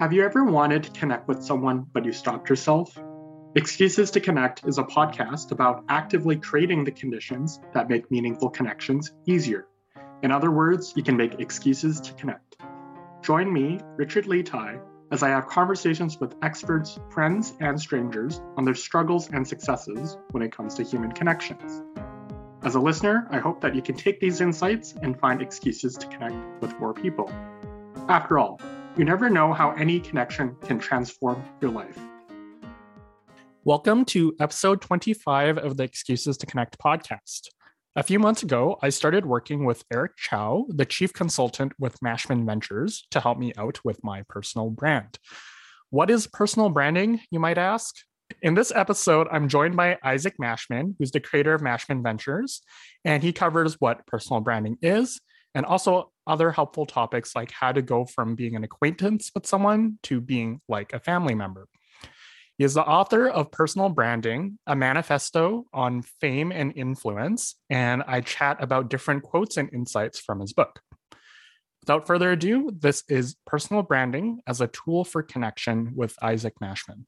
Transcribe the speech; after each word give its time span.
Have 0.00 0.14
you 0.14 0.24
ever 0.24 0.44
wanted 0.44 0.84
to 0.84 0.90
connect 0.92 1.28
with 1.28 1.44
someone, 1.44 1.84
but 1.92 2.06
you 2.06 2.12
stopped 2.12 2.48
yourself? 2.48 2.98
Excuses 3.54 4.10
to 4.12 4.18
Connect 4.18 4.66
is 4.66 4.78
a 4.78 4.82
podcast 4.82 5.52
about 5.52 5.84
actively 5.90 6.36
creating 6.36 6.84
the 6.84 6.90
conditions 6.90 7.60
that 7.74 7.90
make 7.90 8.10
meaningful 8.10 8.48
connections 8.48 9.12
easier. 9.26 9.66
In 10.22 10.32
other 10.32 10.50
words, 10.50 10.94
you 10.96 11.02
can 11.02 11.18
make 11.18 11.38
excuses 11.38 12.00
to 12.00 12.14
connect. 12.14 12.56
Join 13.20 13.52
me, 13.52 13.78
Richard 13.98 14.26
Lee 14.26 14.42
Tai, 14.42 14.78
as 15.12 15.22
I 15.22 15.28
have 15.28 15.48
conversations 15.48 16.18
with 16.18 16.34
experts, 16.40 16.98
friends, 17.10 17.52
and 17.60 17.78
strangers 17.78 18.40
on 18.56 18.64
their 18.64 18.74
struggles 18.74 19.28
and 19.28 19.46
successes 19.46 20.16
when 20.30 20.42
it 20.42 20.50
comes 20.50 20.76
to 20.76 20.82
human 20.82 21.12
connections. 21.12 21.82
As 22.62 22.74
a 22.74 22.80
listener, 22.80 23.28
I 23.30 23.38
hope 23.38 23.60
that 23.60 23.74
you 23.74 23.82
can 23.82 23.96
take 23.96 24.18
these 24.18 24.40
insights 24.40 24.94
and 25.02 25.20
find 25.20 25.42
excuses 25.42 25.94
to 25.98 26.06
connect 26.06 26.62
with 26.62 26.72
more 26.80 26.94
people. 26.94 27.30
After 28.08 28.38
all, 28.38 28.58
you 28.96 29.04
never 29.04 29.30
know 29.30 29.52
how 29.52 29.70
any 29.72 30.00
connection 30.00 30.56
can 30.62 30.78
transform 30.78 31.44
your 31.60 31.70
life. 31.70 31.98
Welcome 33.64 34.04
to 34.06 34.34
episode 34.40 34.80
25 34.80 35.58
of 35.58 35.76
the 35.76 35.84
Excuses 35.84 36.36
to 36.38 36.46
Connect 36.46 36.76
podcast. 36.78 37.48
A 37.94 38.02
few 38.02 38.18
months 38.18 38.42
ago, 38.42 38.78
I 38.82 38.88
started 38.88 39.26
working 39.26 39.64
with 39.64 39.84
Eric 39.92 40.16
Chow, 40.16 40.64
the 40.68 40.84
chief 40.84 41.12
consultant 41.12 41.72
with 41.78 42.00
Mashman 42.00 42.44
Ventures, 42.44 43.06
to 43.12 43.20
help 43.20 43.38
me 43.38 43.52
out 43.56 43.78
with 43.84 44.02
my 44.02 44.22
personal 44.28 44.70
brand. 44.70 45.18
What 45.90 46.10
is 46.10 46.26
personal 46.26 46.68
branding, 46.68 47.20
you 47.30 47.38
might 47.38 47.58
ask? 47.58 47.94
In 48.42 48.54
this 48.54 48.72
episode, 48.74 49.28
I'm 49.30 49.48
joined 49.48 49.76
by 49.76 49.98
Isaac 50.02 50.34
Mashman, 50.40 50.94
who's 50.98 51.12
the 51.12 51.20
creator 51.20 51.54
of 51.54 51.60
Mashman 51.60 52.02
Ventures, 52.02 52.62
and 53.04 53.22
he 53.22 53.32
covers 53.32 53.76
what 53.78 54.06
personal 54.06 54.40
branding 54.40 54.78
is 54.82 55.20
and 55.54 55.66
also 55.66 56.12
other 56.30 56.52
helpful 56.52 56.86
topics 56.86 57.34
like 57.34 57.50
how 57.50 57.72
to 57.72 57.82
go 57.82 58.04
from 58.04 58.36
being 58.36 58.54
an 58.54 58.62
acquaintance 58.62 59.30
with 59.34 59.46
someone 59.46 59.98
to 60.04 60.20
being 60.20 60.60
like 60.68 60.92
a 60.92 61.00
family 61.00 61.34
member. 61.34 61.66
He 62.56 62.64
is 62.64 62.74
the 62.74 62.86
author 62.86 63.28
of 63.28 63.50
Personal 63.50 63.88
Branding, 63.88 64.58
a 64.66 64.76
manifesto 64.76 65.64
on 65.72 66.02
fame 66.02 66.52
and 66.52 66.72
influence, 66.76 67.56
and 67.68 68.04
I 68.06 68.20
chat 68.20 68.62
about 68.62 68.90
different 68.90 69.22
quotes 69.22 69.56
and 69.56 69.72
insights 69.72 70.20
from 70.20 70.40
his 70.40 70.52
book. 70.52 70.80
Without 71.80 72.06
further 72.06 72.32
ado, 72.32 72.70
this 72.78 73.02
is 73.08 73.36
Personal 73.46 73.82
Branding 73.82 74.40
as 74.46 74.60
a 74.60 74.68
Tool 74.68 75.04
for 75.04 75.22
Connection 75.22 75.92
with 75.96 76.14
Isaac 76.22 76.54
Mashman. 76.62 77.06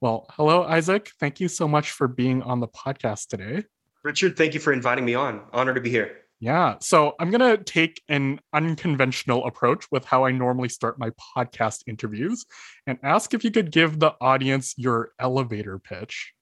Well, 0.00 0.26
hello, 0.32 0.64
Isaac. 0.64 1.10
Thank 1.18 1.40
you 1.40 1.48
so 1.48 1.66
much 1.66 1.90
for 1.90 2.06
being 2.06 2.42
on 2.42 2.60
the 2.60 2.68
podcast 2.68 3.28
today. 3.28 3.64
Richard, 4.02 4.36
thank 4.36 4.52
you 4.52 4.60
for 4.60 4.74
inviting 4.74 5.06
me 5.06 5.14
on. 5.14 5.40
Honor 5.54 5.72
to 5.72 5.80
be 5.80 5.88
here. 5.88 6.23
Yeah. 6.44 6.74
So 6.82 7.14
I'm 7.18 7.30
going 7.30 7.56
to 7.56 7.64
take 7.64 8.02
an 8.10 8.38
unconventional 8.52 9.46
approach 9.46 9.86
with 9.90 10.04
how 10.04 10.26
I 10.26 10.30
normally 10.30 10.68
start 10.68 10.98
my 10.98 11.08
podcast 11.34 11.84
interviews 11.86 12.44
and 12.86 12.98
ask 13.02 13.32
if 13.32 13.44
you 13.44 13.50
could 13.50 13.70
give 13.70 13.98
the 13.98 14.12
audience 14.20 14.74
your 14.76 15.12
elevator 15.18 15.78
pitch. 15.78 16.33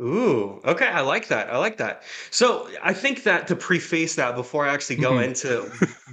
Ooh, 0.00 0.60
okay. 0.64 0.86
I 0.86 1.00
like 1.00 1.26
that. 1.26 1.52
I 1.52 1.58
like 1.58 1.76
that. 1.78 2.04
So 2.30 2.68
I 2.80 2.92
think 2.92 3.24
that 3.24 3.48
to 3.48 3.56
preface 3.56 4.14
that 4.14 4.36
before 4.36 4.64
I 4.64 4.72
actually 4.72 4.96
go 4.96 5.12
mm-hmm. 5.12 5.24
into 5.24 5.62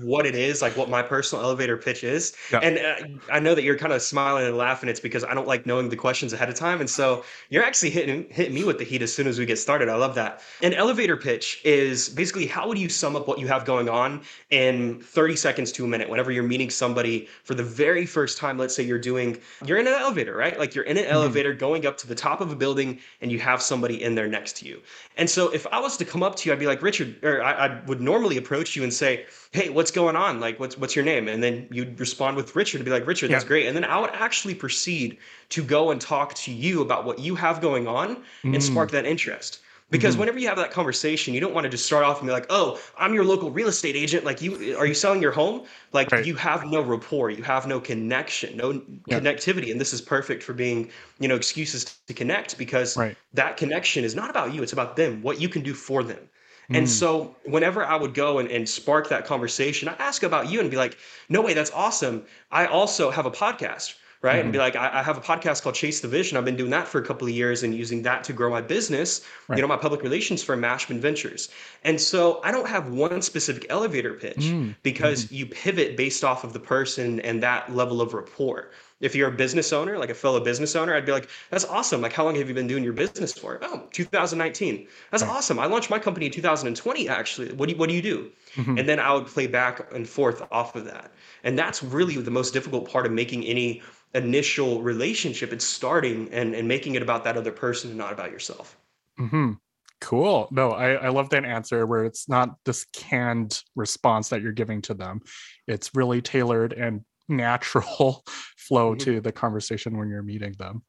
what 0.02 0.26
it 0.26 0.34
is, 0.34 0.64
like 0.64 0.76
what 0.76 0.90
my 0.90 1.04
personal 1.04 1.44
elevator 1.44 1.78
pitch 1.78 2.04
is, 2.04 2.36
yeah. 2.52 2.62
and 2.64 2.80
uh, 2.80 3.32
I 3.32 3.40
know 3.40 3.54
that 3.54 3.62
you're 3.62 3.78
kind 3.78 3.94
of 3.94 4.02
smiling 4.02 4.48
and 4.48 4.58
laughing. 4.58 4.90
It's 4.90 5.00
because 5.00 5.24
I 5.24 5.36
don't 5.36 5.48
like 5.48 5.68
knowing 5.68 5.90
the 5.90 5.96
questions 5.96 6.34
ahead 6.34 6.50
of 6.50 6.56
time, 6.56 6.80
and 6.80 6.90
so 6.90 7.24
you're 7.50 7.64
actually 7.64 7.92
hitting 7.92 8.26
hitting 8.32 8.56
me 8.56 8.64
with 8.64 8.80
the 8.80 8.84
heat 8.84 9.04
as 9.04 9.14
soon 9.14 9.28
as 9.28 9.38
we 9.38 9.46
get 9.46 9.60
started. 9.60 9.88
I 9.88 9.98
love 9.98 10.16
that. 10.16 10.42
An 10.64 10.74
elevator 10.74 11.16
pitch 11.16 11.62
is 11.64 12.10
basically 12.10 12.48
how 12.48 12.68
would 12.68 12.80
you 12.80 12.90
sum 12.90 13.16
up 13.16 13.28
what 13.28 13.38
you 13.38 13.46
have 13.48 13.66
going 13.66 13.88
on 13.88 14.22
in 14.50 15.00
30 15.00 15.36
seconds 15.36 15.72
to 15.74 15.86
a 15.86 15.88
minute 15.88 16.10
whenever 16.10 16.32
you're 16.32 16.44
meeting 16.44 16.72
somebody 16.72 17.28
for 17.44 17.54
the 17.54 17.64
very 17.64 18.08
first 18.08 18.40
time. 18.40 18.58
Let's 18.58 18.76
say 18.76 18.82
you're 18.82 18.98
doing 18.98 19.38
you're 19.64 19.78
in 19.78 19.86
an 19.86 19.94
elevator, 19.94 20.36
right? 20.36 20.58
Like 20.58 20.74
you're 20.74 20.86
in 20.86 20.98
an 20.98 21.04
mm-hmm. 21.04 21.14
elevator 21.14 21.54
going 21.54 21.86
up 21.86 21.98
to 21.98 22.08
the 22.08 22.16
top 22.16 22.42
of 22.42 22.52
a 22.52 22.56
building, 22.56 23.00
and 23.22 23.32
you 23.32 23.38
have 23.38 23.62
some 23.62 23.75
somebody 23.76 24.02
in 24.02 24.16
there 24.16 24.28
next 24.28 24.56
to 24.58 24.66
you. 24.66 24.82
And 25.18 25.30
so 25.30 25.50
if 25.50 25.68
I 25.68 25.80
was 25.80 25.98
to 25.98 26.06
come 26.06 26.24
up 26.24 26.36
to 26.38 26.50
you, 26.50 26.54
I'd 26.54 26.60
be 26.60 26.66
like, 26.68 26.82
Richard, 26.82 27.10
or 27.24 27.44
I, 27.44 27.52
I, 27.66 27.82
would 27.88 28.00
normally 28.00 28.38
approach 28.38 28.76
you 28.76 28.84
and 28.84 28.94
say, 28.94 29.26
Hey, 29.52 29.68
what's 29.70 29.92
going 29.92 30.16
on? 30.16 30.40
Like, 30.40 30.60
what's 30.60 30.78
what's 30.78 30.96
your 30.96 31.06
name? 31.06 31.28
And 31.28 31.44
then 31.44 31.68
you'd 31.72 32.00
respond 32.00 32.38
with 32.38 32.56
Richard 32.56 32.78
and 32.78 32.86
be 32.86 32.92
like, 32.92 33.06
Richard, 33.06 33.32
that's 33.32 33.44
great. 33.44 33.68
And 33.68 33.76
then 33.76 33.84
I 33.84 34.00
would 34.00 34.12
actually 34.14 34.56
proceed 34.56 35.18
to 35.50 35.64
go 35.64 35.92
and 35.92 36.00
talk 36.00 36.34
to 36.46 36.52
you 36.52 36.82
about 36.82 37.06
what 37.06 37.20
you 37.20 37.36
have 37.36 37.60
going 37.60 37.88
on 37.88 38.18
mm. 38.44 38.54
and 38.54 38.64
spark 38.64 38.92
that 38.92 39.06
interest. 39.06 39.60
Because 39.92 40.16
mm-hmm. 40.16 40.22
whenever 40.22 40.40
you 40.40 40.48
have 40.48 40.58
that 40.58 40.72
conversation, 40.72 41.36
you 41.36 41.40
don't 41.40 41.54
want 41.54 41.66
to 41.66 41.70
just 41.70 41.86
start 41.86 42.04
off 42.04 42.20
and 42.20 42.28
be 42.28 42.34
like, 42.34 42.48
"Oh, 42.50 42.80
I'm 42.98 43.14
your 43.14 43.24
local 43.24 43.52
real 43.52 43.68
estate 43.68 43.96
agent. 43.96 44.26
Like, 44.26 44.42
you 44.42 44.76
are 44.78 44.86
you 44.86 44.96
selling 44.96 45.22
your 45.22 45.32
home? 45.32 45.66
Like, 45.94 46.12
right. 46.12 46.26
you 46.26 46.36
have 46.36 46.66
no 46.66 46.82
rapport, 46.82 47.30
you 47.30 47.44
have 47.44 47.68
no 47.68 47.80
connection, 47.80 48.58
no 48.58 48.82
yeah. 49.06 49.20
connectivity, 49.20 49.72
and 49.72 49.80
this 49.80 49.94
is 49.94 50.02
perfect 50.02 50.42
for 50.42 50.54
being, 50.54 50.90
you 51.20 51.28
know, 51.28 51.36
excuses 51.36 51.84
to 52.08 52.14
connect 52.16 52.58
because 52.58 52.98
right. 52.98 53.16
that 53.36 53.58
connection 53.58 54.04
is 54.04 54.16
not 54.16 54.32
about 54.32 54.54
you; 54.54 54.64
it's 54.64 54.74
about 54.74 54.96
them, 54.96 55.22
what 55.22 55.40
you 55.40 55.50
can 55.50 55.62
do 55.62 55.76
for 55.76 56.04
them. 56.04 56.30
And 56.70 56.88
mm. 56.88 56.90
so 56.90 57.36
whenever 57.46 57.86
I 57.86 57.96
would 57.96 58.16
go 58.16 58.40
and, 58.40 58.50
and 58.50 58.68
spark 58.68 59.10
that 59.10 59.26
conversation, 59.26 59.88
I 59.88 59.94
ask 60.00 60.24
about 60.24 60.50
you 60.50 60.60
and 60.62 60.72
be 60.72 60.78
like, 60.78 60.98
no 61.30 61.42
way, 61.42 61.54
that's 61.54 61.72
awesome. 61.72 62.26
I 62.52 62.66
also 62.66 63.12
have 63.12 63.28
a 63.28 63.32
podcast 63.32 63.94
right? 64.26 64.38
Mm-hmm. 64.38 64.42
And 64.42 64.52
be 64.52 64.58
like, 64.58 64.76
I, 64.76 65.00
I, 65.00 65.04
have 65.04 65.18
a 65.18 65.22
podcast 65.22 65.62
called 65.62 65.76
Chase 65.76 66.02
the 66.02 66.08
Vision. 66.08 66.36
I've 66.36 66.46
been 66.46 66.56
doing 66.56 66.72
that 66.72 66.88
for 66.88 67.00
a 67.00 67.06
couple 67.06 67.28
of 67.28 67.34
years 67.34 67.62
and 67.62 67.76
using 67.76 68.02
that 68.02 68.24
to 68.24 68.34
grow 68.34 68.50
my 68.50 68.62
business, 68.62 69.22
right. 69.48 69.56
you 69.56 69.62
know, 69.62 69.68
my 69.68 69.78
public 69.78 70.02
relations 70.02 70.44
for 70.44 70.58
Mashman 70.58 70.98
Ventures. 70.98 71.50
And 71.84 72.02
so 72.02 72.42
I 72.44 72.52
don't 72.52 72.68
have 72.68 72.90
one 72.90 73.22
specific 73.22 73.68
elevator 73.70 74.16
pitch 74.16 74.38
mm-hmm. 74.38 74.72
because 74.82 75.26
mm-hmm. 75.26 75.36
you 75.36 75.46
pivot 75.46 75.96
based 75.96 76.24
off 76.24 76.44
of 76.44 76.54
the 76.54 76.60
person 76.60 77.20
and 77.20 77.44
that 77.44 77.74
level 77.74 78.02
of 78.02 78.16
rapport. 78.16 78.72
If 79.02 79.14
you're 79.14 79.28
a 79.28 79.32
business 79.32 79.74
owner, 79.74 80.00
like 80.00 80.10
a 80.10 80.16
fellow 80.16 80.40
business 80.40 80.76
owner, 80.76 80.96
I'd 80.96 81.06
be 81.06 81.12
like, 81.12 81.30
that's 81.52 81.66
awesome. 81.66 82.02
Like, 82.02 82.14
how 82.14 82.24
long 82.24 82.36
have 82.36 82.48
you 82.48 82.56
been 82.56 82.66
doing 82.66 82.84
your 82.84 82.94
business 82.94 83.34
for? 83.34 83.60
Oh, 83.62 83.84
2019. 83.92 84.88
That's 85.12 85.22
right. 85.22 85.32
awesome. 85.32 85.60
I 85.60 85.66
launched 85.66 85.90
my 85.90 86.00
company 86.00 86.28
in 86.28 86.32
2020, 86.32 87.10
actually. 87.10 87.52
What 87.54 87.68
do 87.68 87.74
you, 87.74 87.78
what 87.78 87.90
do, 87.90 87.96
you 87.96 88.02
do? 88.02 88.32
Mm-hmm. 88.56 88.78
And 88.78 88.90
then 88.90 89.00
I 89.00 89.14
would 89.14 89.28
play 89.28 89.48
back 89.48 89.94
and 89.94 90.08
forth 90.08 90.42
off 90.50 90.76
of 90.78 90.86
that. 90.86 91.12
And 91.44 91.60
that's 91.60 91.84
really 91.84 92.16
the 92.16 92.32
most 92.32 92.54
difficult 92.54 92.90
part 92.90 93.06
of 93.06 93.12
making 93.12 93.44
any 93.44 93.84
initial 94.16 94.82
relationship 94.82 95.52
it's 95.52 95.66
starting 95.66 96.30
and 96.32 96.56
and 96.56 96.68
making 96.68 96.96
it 96.96 97.02
about 97.02 97.26
that 97.26 97.38
other 97.38 97.52
person 97.52 97.90
and 97.90 97.98
not 97.98 98.14
about 98.14 98.32
yourself. 98.32 98.78
Mm-hmm. 99.20 99.54
cool. 100.02 100.48
No 100.52 100.72
I, 100.72 100.94
I 100.94 101.10
love 101.10 101.30
that 101.30 101.46
answer 101.46 101.86
where 101.86 102.06
it's 102.06 102.28
not 102.28 102.56
this 102.66 102.86
canned 102.94 103.62
response 103.76 104.30
that 104.30 104.42
you're 104.42 104.52
giving 104.52 104.82
to 104.84 104.94
them. 104.94 105.22
It's 105.68 105.92
really 105.94 106.22
tailored 106.22 106.74
and 106.74 107.02
natural 107.28 108.24
flow 108.58 108.92
mm-hmm. 108.92 109.04
to 109.12 109.22
the 109.22 109.32
conversation 109.32 109.98
when 109.98 110.10
you're 110.10 110.24
meeting 110.24 110.56
them. 110.58 110.84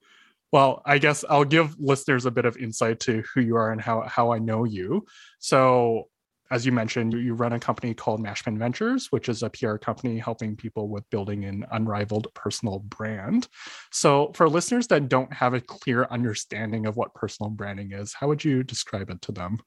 Well 0.53 0.81
i 0.87 0.99
guess 0.99 1.25
i'll 1.29 1.45
give 1.45 1.77
listeners 1.79 2.25
a 2.25 2.31
bit 2.31 2.45
of 2.45 2.57
insight 2.57 3.01
to 3.01 3.23
who 3.35 3.41
you 3.41 3.57
are 3.57 3.73
and 3.73 3.81
how, 3.81 4.03
how 4.03 4.33
i 4.33 4.39
know 4.39 4.65
you. 4.65 5.05
So 5.41 6.09
as 6.51 6.65
you 6.65 6.73
mentioned, 6.73 7.13
you 7.13 7.35
run 7.35 7.53
a 7.53 7.61
company 7.61 7.95
called 7.95 8.23
Mashman 8.23 8.59
Ventures, 8.59 9.11
which 9.11 9.29
is 9.29 9.43
a 9.43 9.51
PR 9.51 9.77
company 9.77 10.19
helping 10.19 10.57
people 10.57 10.89
with 10.89 11.09
building 11.11 11.45
an 11.45 11.67
unrivaled 11.73 12.29
personal 12.35 12.81
brand. 12.81 13.49
So, 13.91 14.33
for 14.35 14.49
listeners 14.49 14.87
that 14.89 15.09
don't 15.09 15.33
have 15.33 15.55
a 15.55 15.61
clear 15.61 16.07
understanding 16.11 16.87
of 16.87 16.97
what 16.97 17.15
personal 17.15 17.51
branding 17.51 17.93
is, 17.93 18.13
how 18.13 18.29
would 18.29 18.45
you 18.45 18.63
describe 18.63 19.11
it 19.11 19.21
to 19.23 19.33
them? 19.33 19.59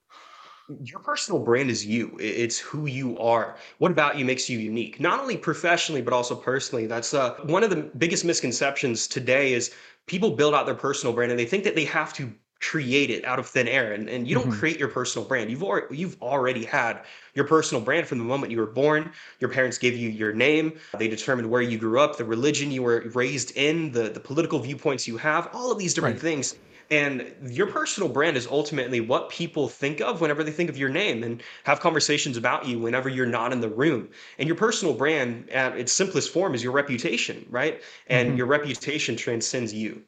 Your 0.83 0.99
personal 0.99 1.41
brand 1.41 1.71
is 1.71 1.83
you. 1.83 2.15
It's 2.19 2.59
who 2.59 2.85
you 2.85 3.17
are. 3.17 3.57
What 3.79 3.91
about 3.91 4.17
you 4.17 4.25
makes 4.25 4.47
you 4.47 4.59
unique? 4.59 4.99
Not 4.99 5.19
only 5.19 5.35
professionally, 5.35 6.01
but 6.01 6.13
also 6.13 6.35
personally. 6.35 6.85
That's 6.85 7.13
uh, 7.13 7.35
one 7.43 7.63
of 7.63 7.71
the 7.71 7.89
biggest 7.97 8.23
misconceptions 8.23 9.07
today 9.07 9.53
is 9.53 9.73
people 10.05 10.31
build 10.31 10.53
out 10.53 10.67
their 10.67 10.75
personal 10.75 11.13
brand 11.13 11.31
and 11.31 11.39
they 11.39 11.45
think 11.45 11.63
that 11.63 11.75
they 11.75 11.85
have 11.85 12.13
to 12.13 12.31
create 12.61 13.09
it 13.09 13.23
out 13.23 13.39
of 13.39 13.47
thin 13.47 13.67
air 13.67 13.93
and, 13.93 14.09
and 14.09 14.27
you 14.27 14.35
don't 14.35 14.49
mm-hmm. 14.49 14.59
create 14.59 14.77
your 14.77 14.89
personal 14.89 15.25
brand 15.27 15.49
you've 15.49 15.63
already 15.63 15.95
you've 15.95 16.21
already 16.21 16.65
had 16.65 17.03
your 17.33 17.45
personal 17.45 17.81
brand 17.81 18.05
from 18.05 18.17
the 18.17 18.23
moment 18.23 18.51
you 18.51 18.57
were 18.57 18.65
born 18.65 19.11
your 19.39 19.49
parents 19.49 19.77
gave 19.77 19.95
you 19.95 20.09
your 20.09 20.33
name 20.33 20.77
they 20.97 21.07
determined 21.07 21.49
where 21.49 21.61
you 21.61 21.77
grew 21.77 21.99
up 21.99 22.17
the 22.17 22.25
religion 22.25 22.69
you 22.71 22.83
were 22.83 23.09
raised 23.13 23.55
in 23.55 23.91
the 23.91 24.09
the 24.09 24.19
political 24.19 24.59
viewpoints 24.59 25.07
you 25.07 25.15
have 25.15 25.49
all 25.53 25.71
of 25.71 25.77
these 25.77 25.93
different 25.93 26.15
right. 26.15 26.21
things 26.21 26.55
and 26.91 27.31
your 27.47 27.67
personal 27.67 28.09
brand 28.09 28.35
is 28.35 28.47
ultimately 28.47 28.99
what 28.99 29.29
people 29.29 29.69
think 29.69 30.01
of 30.01 30.21
whenever 30.21 30.43
they 30.43 30.51
think 30.51 30.71
of 30.71 30.77
your 30.77 30.89
name 30.89 31.23
and 31.23 31.43
have 31.63 31.79
conversations 31.79 32.35
about 32.35 32.65
you 32.65 32.79
whenever 32.79 33.07
you're 33.07 33.27
not 33.27 33.53
in 33.53 33.61
the 33.61 33.69
room. 33.69 34.09
And 34.39 34.47
your 34.47 34.55
personal 34.55 34.95
brand, 34.95 35.51
at 35.51 35.77
its 35.77 35.91
simplest 35.91 36.33
form, 36.33 36.55
is 36.55 36.63
your 36.63 36.71
reputation, 36.73 37.45
right? 37.47 37.83
And 38.07 38.29
mm-hmm. 38.29 38.37
your 38.37 38.47
reputation 38.47 39.15
transcends 39.15 39.71
you. 39.71 40.01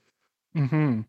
Mm-hmm 0.56 1.02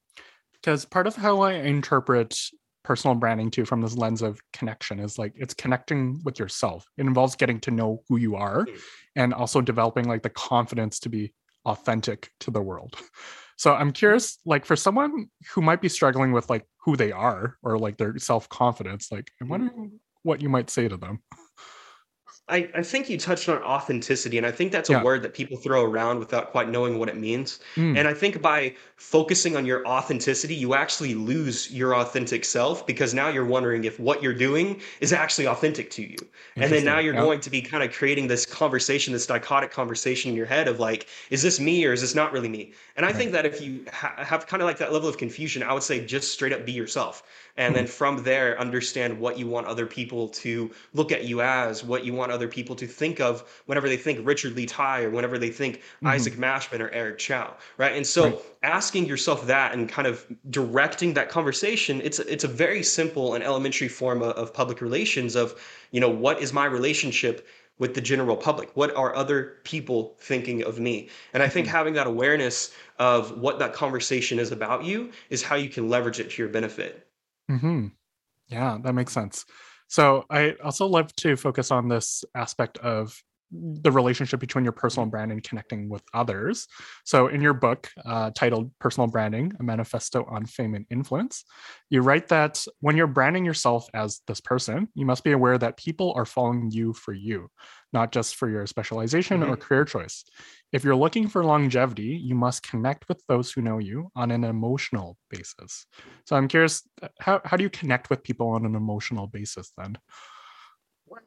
because 0.62 0.84
part 0.84 1.06
of 1.06 1.16
how 1.16 1.40
I 1.40 1.54
interpret 1.54 2.38
personal 2.84 3.14
branding 3.14 3.50
too 3.50 3.64
from 3.64 3.80
this 3.80 3.96
lens 3.96 4.22
of 4.22 4.40
connection 4.52 4.98
is 4.98 5.18
like 5.18 5.32
it's 5.36 5.54
connecting 5.54 6.20
with 6.24 6.38
yourself. 6.38 6.86
It 6.96 7.06
involves 7.06 7.36
getting 7.36 7.60
to 7.60 7.70
know 7.70 8.02
who 8.08 8.16
you 8.16 8.36
are 8.36 8.64
mm. 8.64 8.80
and 9.16 9.34
also 9.34 9.60
developing 9.60 10.08
like 10.08 10.22
the 10.22 10.30
confidence 10.30 10.98
to 11.00 11.08
be 11.08 11.32
authentic 11.64 12.30
to 12.40 12.50
the 12.50 12.62
world. 12.62 12.96
So 13.62 13.74
I'm 13.74 13.92
curious, 13.92 14.38
like 14.44 14.64
for 14.64 14.74
someone 14.74 15.28
who 15.52 15.62
might 15.62 15.80
be 15.80 15.88
struggling 15.88 16.32
with 16.32 16.50
like 16.50 16.66
who 16.84 16.96
they 16.96 17.12
are 17.12 17.58
or 17.62 17.78
like 17.78 17.96
their 17.96 18.18
self-confidence, 18.18 19.12
like 19.12 19.30
I'm 19.40 19.48
wondering 19.48 20.00
what 20.24 20.42
you 20.42 20.48
might 20.48 20.68
say 20.68 20.88
to 20.88 20.96
them. 20.96 21.22
I, 22.48 22.68
I 22.74 22.82
think 22.82 23.08
you 23.08 23.18
touched 23.18 23.48
on 23.48 23.62
authenticity, 23.62 24.36
and 24.36 24.44
I 24.46 24.50
think 24.50 24.72
that's 24.72 24.88
a 24.90 24.92
Yeah. 24.92 25.02
word 25.04 25.22
that 25.22 25.32
people 25.32 25.56
throw 25.58 25.84
around 25.84 26.18
without 26.18 26.50
quite 26.50 26.68
knowing 26.68 26.98
what 26.98 27.08
it 27.08 27.16
means. 27.16 27.60
Mm, 27.76 27.94
And 27.94 28.08
I 28.08 28.14
think 28.14 28.42
by 28.42 28.74
focusing 28.96 29.56
on 29.56 29.64
your 29.64 29.86
authenticity, 29.86 30.54
you 30.56 30.74
actually 30.74 31.14
lose 31.14 31.70
your 31.72 31.94
authentic 31.94 32.44
self 32.44 32.84
because 32.86 33.14
now 33.14 33.28
you're 33.28 33.44
wondering 33.46 33.84
if 33.84 33.98
what 34.00 34.22
you're 34.24 34.34
doing 34.34 34.80
is 35.00 35.12
actually 35.12 35.46
authentic 35.46 35.88
to 35.92 36.02
you. 36.02 36.28
And 36.58 36.72
then 36.72 36.84
now 36.84 36.98
you're 36.98 37.12
Yeah. 37.12 37.26
going 37.26 37.40
to 37.40 37.48
be 37.50 37.62
kind 37.62 37.84
of 37.84 37.92
creating 37.92 38.26
this 38.26 38.44
conversation, 38.44 39.12
this 39.12 39.26
dichotic 39.26 39.70
conversation 39.70 40.30
in 40.30 40.36
your 40.36 40.46
head 40.46 40.66
of 40.68 40.80
like, 40.80 41.06
is 41.30 41.42
this 41.42 41.60
me 41.60 41.84
or 41.86 41.92
is 41.92 42.00
this 42.00 42.14
not 42.14 42.32
really 42.32 42.48
me? 42.48 42.74
And 42.96 43.06
I 43.06 43.12
Right. 43.12 43.12
think 43.12 43.32
that 43.32 43.46
if 43.46 43.60
you 43.60 43.84
ha- 43.92 44.14
have 44.18 44.46
kind 44.48 44.60
of 44.62 44.66
like 44.66 44.78
that 44.78 44.92
level 44.92 45.08
of 45.08 45.16
confusion, 45.16 45.62
I 45.62 45.72
would 45.72 45.82
say 45.84 46.04
just 46.04 46.32
straight 46.32 46.52
up 46.52 46.66
be 46.66 46.72
yourself. 46.72 47.22
And 47.56 47.74
Hmm, 47.74 47.76
then 47.76 47.86
from 47.86 48.22
there, 48.24 48.58
understand 48.58 49.18
what 49.20 49.38
you 49.38 49.46
want 49.46 49.66
other 49.66 49.86
people 49.86 50.28
to 50.28 50.70
look 50.94 51.12
at 51.12 51.24
you 51.24 51.42
as, 51.42 51.84
what 51.84 52.04
you 52.04 52.14
want 52.14 52.32
other 52.32 52.48
people 52.48 52.74
to 52.76 52.86
think 52.86 53.20
of 53.20 53.44
whenever 53.66 53.88
they 53.88 53.96
think 53.96 54.26
Richard 54.26 54.54
Lee 54.56 54.66
Tai 54.66 55.02
or 55.04 55.10
whenever 55.10 55.38
they 55.38 55.50
think 55.50 55.82
mhm, 56.00 56.26
Isaac 56.26 56.34
Mashman 56.34 56.80
or 56.80 56.90
Eric 56.90 57.18
Chow, 57.18 57.56
right? 57.76 57.92
And 57.94 58.06
Right. 58.18 58.36
so 58.36 58.42
asking 58.62 59.06
yourself 59.06 59.46
that 59.46 59.72
and 59.74 59.88
kind 59.88 60.06
of 60.08 60.26
directing 60.50 61.14
that 61.14 61.28
conversation, 61.28 62.00
it's 62.02 62.18
it's 62.20 62.44
a 62.44 62.48
very 62.48 62.82
simple 62.82 63.34
and 63.34 63.44
elementary 63.44 63.88
form 63.88 64.22
of, 64.22 64.30
of 64.36 64.54
public 64.54 64.80
relations 64.80 65.36
of, 65.36 65.60
you 65.90 66.00
know, 66.00 66.08
what 66.10 66.40
is 66.40 66.52
my 66.52 66.64
relationship 66.64 67.46
with 67.78 67.94
the 67.94 68.00
general 68.00 68.36
public? 68.36 68.70
What 68.76 68.94
are 68.96 69.14
other 69.14 69.58
people 69.64 70.16
thinking 70.20 70.62
of 70.62 70.78
me? 70.78 71.08
And 71.32 71.42
I 71.42 71.48
think 71.48 71.66
mhm, 71.66 71.66
having 71.66 71.94
that 71.94 72.06
awareness 72.06 72.72
of 72.98 73.38
what 73.38 73.58
that 73.58 73.72
conversation 73.72 74.38
is 74.38 74.52
about 74.52 74.84
you 74.84 75.10
is 75.30 75.42
how 75.42 75.56
you 75.56 75.68
can 75.68 75.88
leverage 75.88 76.20
it 76.20 76.30
to 76.30 76.42
your 76.42 76.48
benefit. 76.50 77.06
Mhm. 77.52 77.92
Yeah, 78.48 78.78
that 78.82 78.94
makes 78.94 79.12
sense. 79.12 79.46
So 79.88 80.24
I 80.30 80.52
also 80.64 80.86
love 80.86 81.14
to 81.16 81.36
focus 81.36 81.70
on 81.72 81.88
this 81.88 82.24
aspect 82.34 82.78
of 82.78 83.22
the 83.52 83.92
relationship 83.92 84.40
between 84.40 84.64
your 84.64 84.72
personal 84.72 85.06
brand 85.06 85.30
and 85.30 85.42
connecting 85.42 85.88
with 85.88 86.02
others. 86.14 86.66
So 87.04 87.26
in 87.26 87.42
your 87.42 87.52
book 87.52 87.90
uh, 88.04 88.30
titled 88.34 88.70
Personal 88.78 89.08
Branding, 89.08 89.52
a 89.60 89.62
manifesto 89.62 90.24
on 90.24 90.46
fame 90.46 90.74
and 90.74 90.86
influence, 90.90 91.44
you 91.90 92.00
write 92.00 92.28
that 92.28 92.64
when 92.80 92.96
you're 92.96 93.06
branding 93.06 93.44
yourself 93.44 93.86
as 93.92 94.20
this 94.26 94.40
person, 94.40 94.88
you 94.94 95.04
must 95.04 95.22
be 95.22 95.32
aware 95.32 95.58
that 95.58 95.76
people 95.76 96.14
are 96.16 96.24
following 96.24 96.70
you 96.70 96.94
for 96.94 97.12
you, 97.12 97.48
not 97.92 98.12
just 98.12 98.36
for 98.36 98.48
your 98.48 98.66
specialization 98.66 99.42
or 99.42 99.56
Mhm. 99.56 99.60
career 99.60 99.84
choice. 99.84 100.24
If 100.72 100.84
you're 100.84 100.96
looking 100.96 101.28
for 101.28 101.44
longevity, 101.44 102.16
you 102.16 102.34
must 102.34 102.62
connect 102.62 103.08
with 103.08 103.22
those 103.28 103.52
who 103.52 103.60
know 103.60 103.78
you 103.78 104.08
on 104.16 104.30
an 104.30 104.44
emotional 104.44 105.18
basis. 105.28 105.86
So 106.26 106.36
I'm 106.36 106.48
curious, 106.48 106.88
uh, 107.02 107.08
how, 107.20 107.42
how 107.44 107.58
do 107.58 107.64
you 107.64 107.70
connect 107.70 108.08
with 108.08 108.22
people 108.22 108.48
on 108.48 108.64
an 108.64 108.74
emotional 108.74 109.26
basis 109.26 109.72
then? 109.76 109.98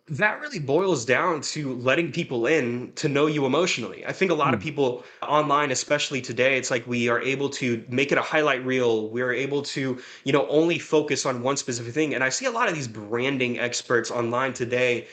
That 0.08 0.40
really 0.40 0.60
boils 0.60 1.04
down 1.06 1.42
to 1.42 1.74
letting 1.76 2.12
people 2.12 2.46
in 2.48 2.92
to 2.94 3.08
know 3.10 3.26
you 3.26 3.46
emotionally. 3.46 4.06
I 4.06 4.14
think 4.14 4.32
a 4.32 4.36
lot 4.36 4.54
of 4.54 4.60
Mm, 4.60 4.62
people 4.62 5.04
online, 5.22 5.72
especially 5.72 6.22
today, 6.22 6.58
it's 6.58 6.72
like 6.72 6.86
we 6.88 7.10
are 7.10 7.20
able 7.22 7.50
to 7.52 7.84
make 7.90 8.12
it 8.12 8.18
a 8.18 8.22
highlight 8.22 8.66
reel. 8.66 9.10
We 9.10 9.22
are 9.22 9.32
able 9.34 9.62
to, 9.64 10.00
you 10.24 10.32
know, 10.34 10.48
only 10.48 10.80
focus 10.80 11.26
on 11.26 11.42
one 11.42 11.58
specific 11.58 11.94
thing. 11.94 12.14
And 12.16 12.24
I 12.24 12.30
see 12.30 12.46
a 12.46 12.52
lot 12.52 12.70
of 12.70 12.76
these 12.76 12.88
branding 12.88 13.60
experts 13.60 14.10
online 14.12 14.54
today 14.54 15.08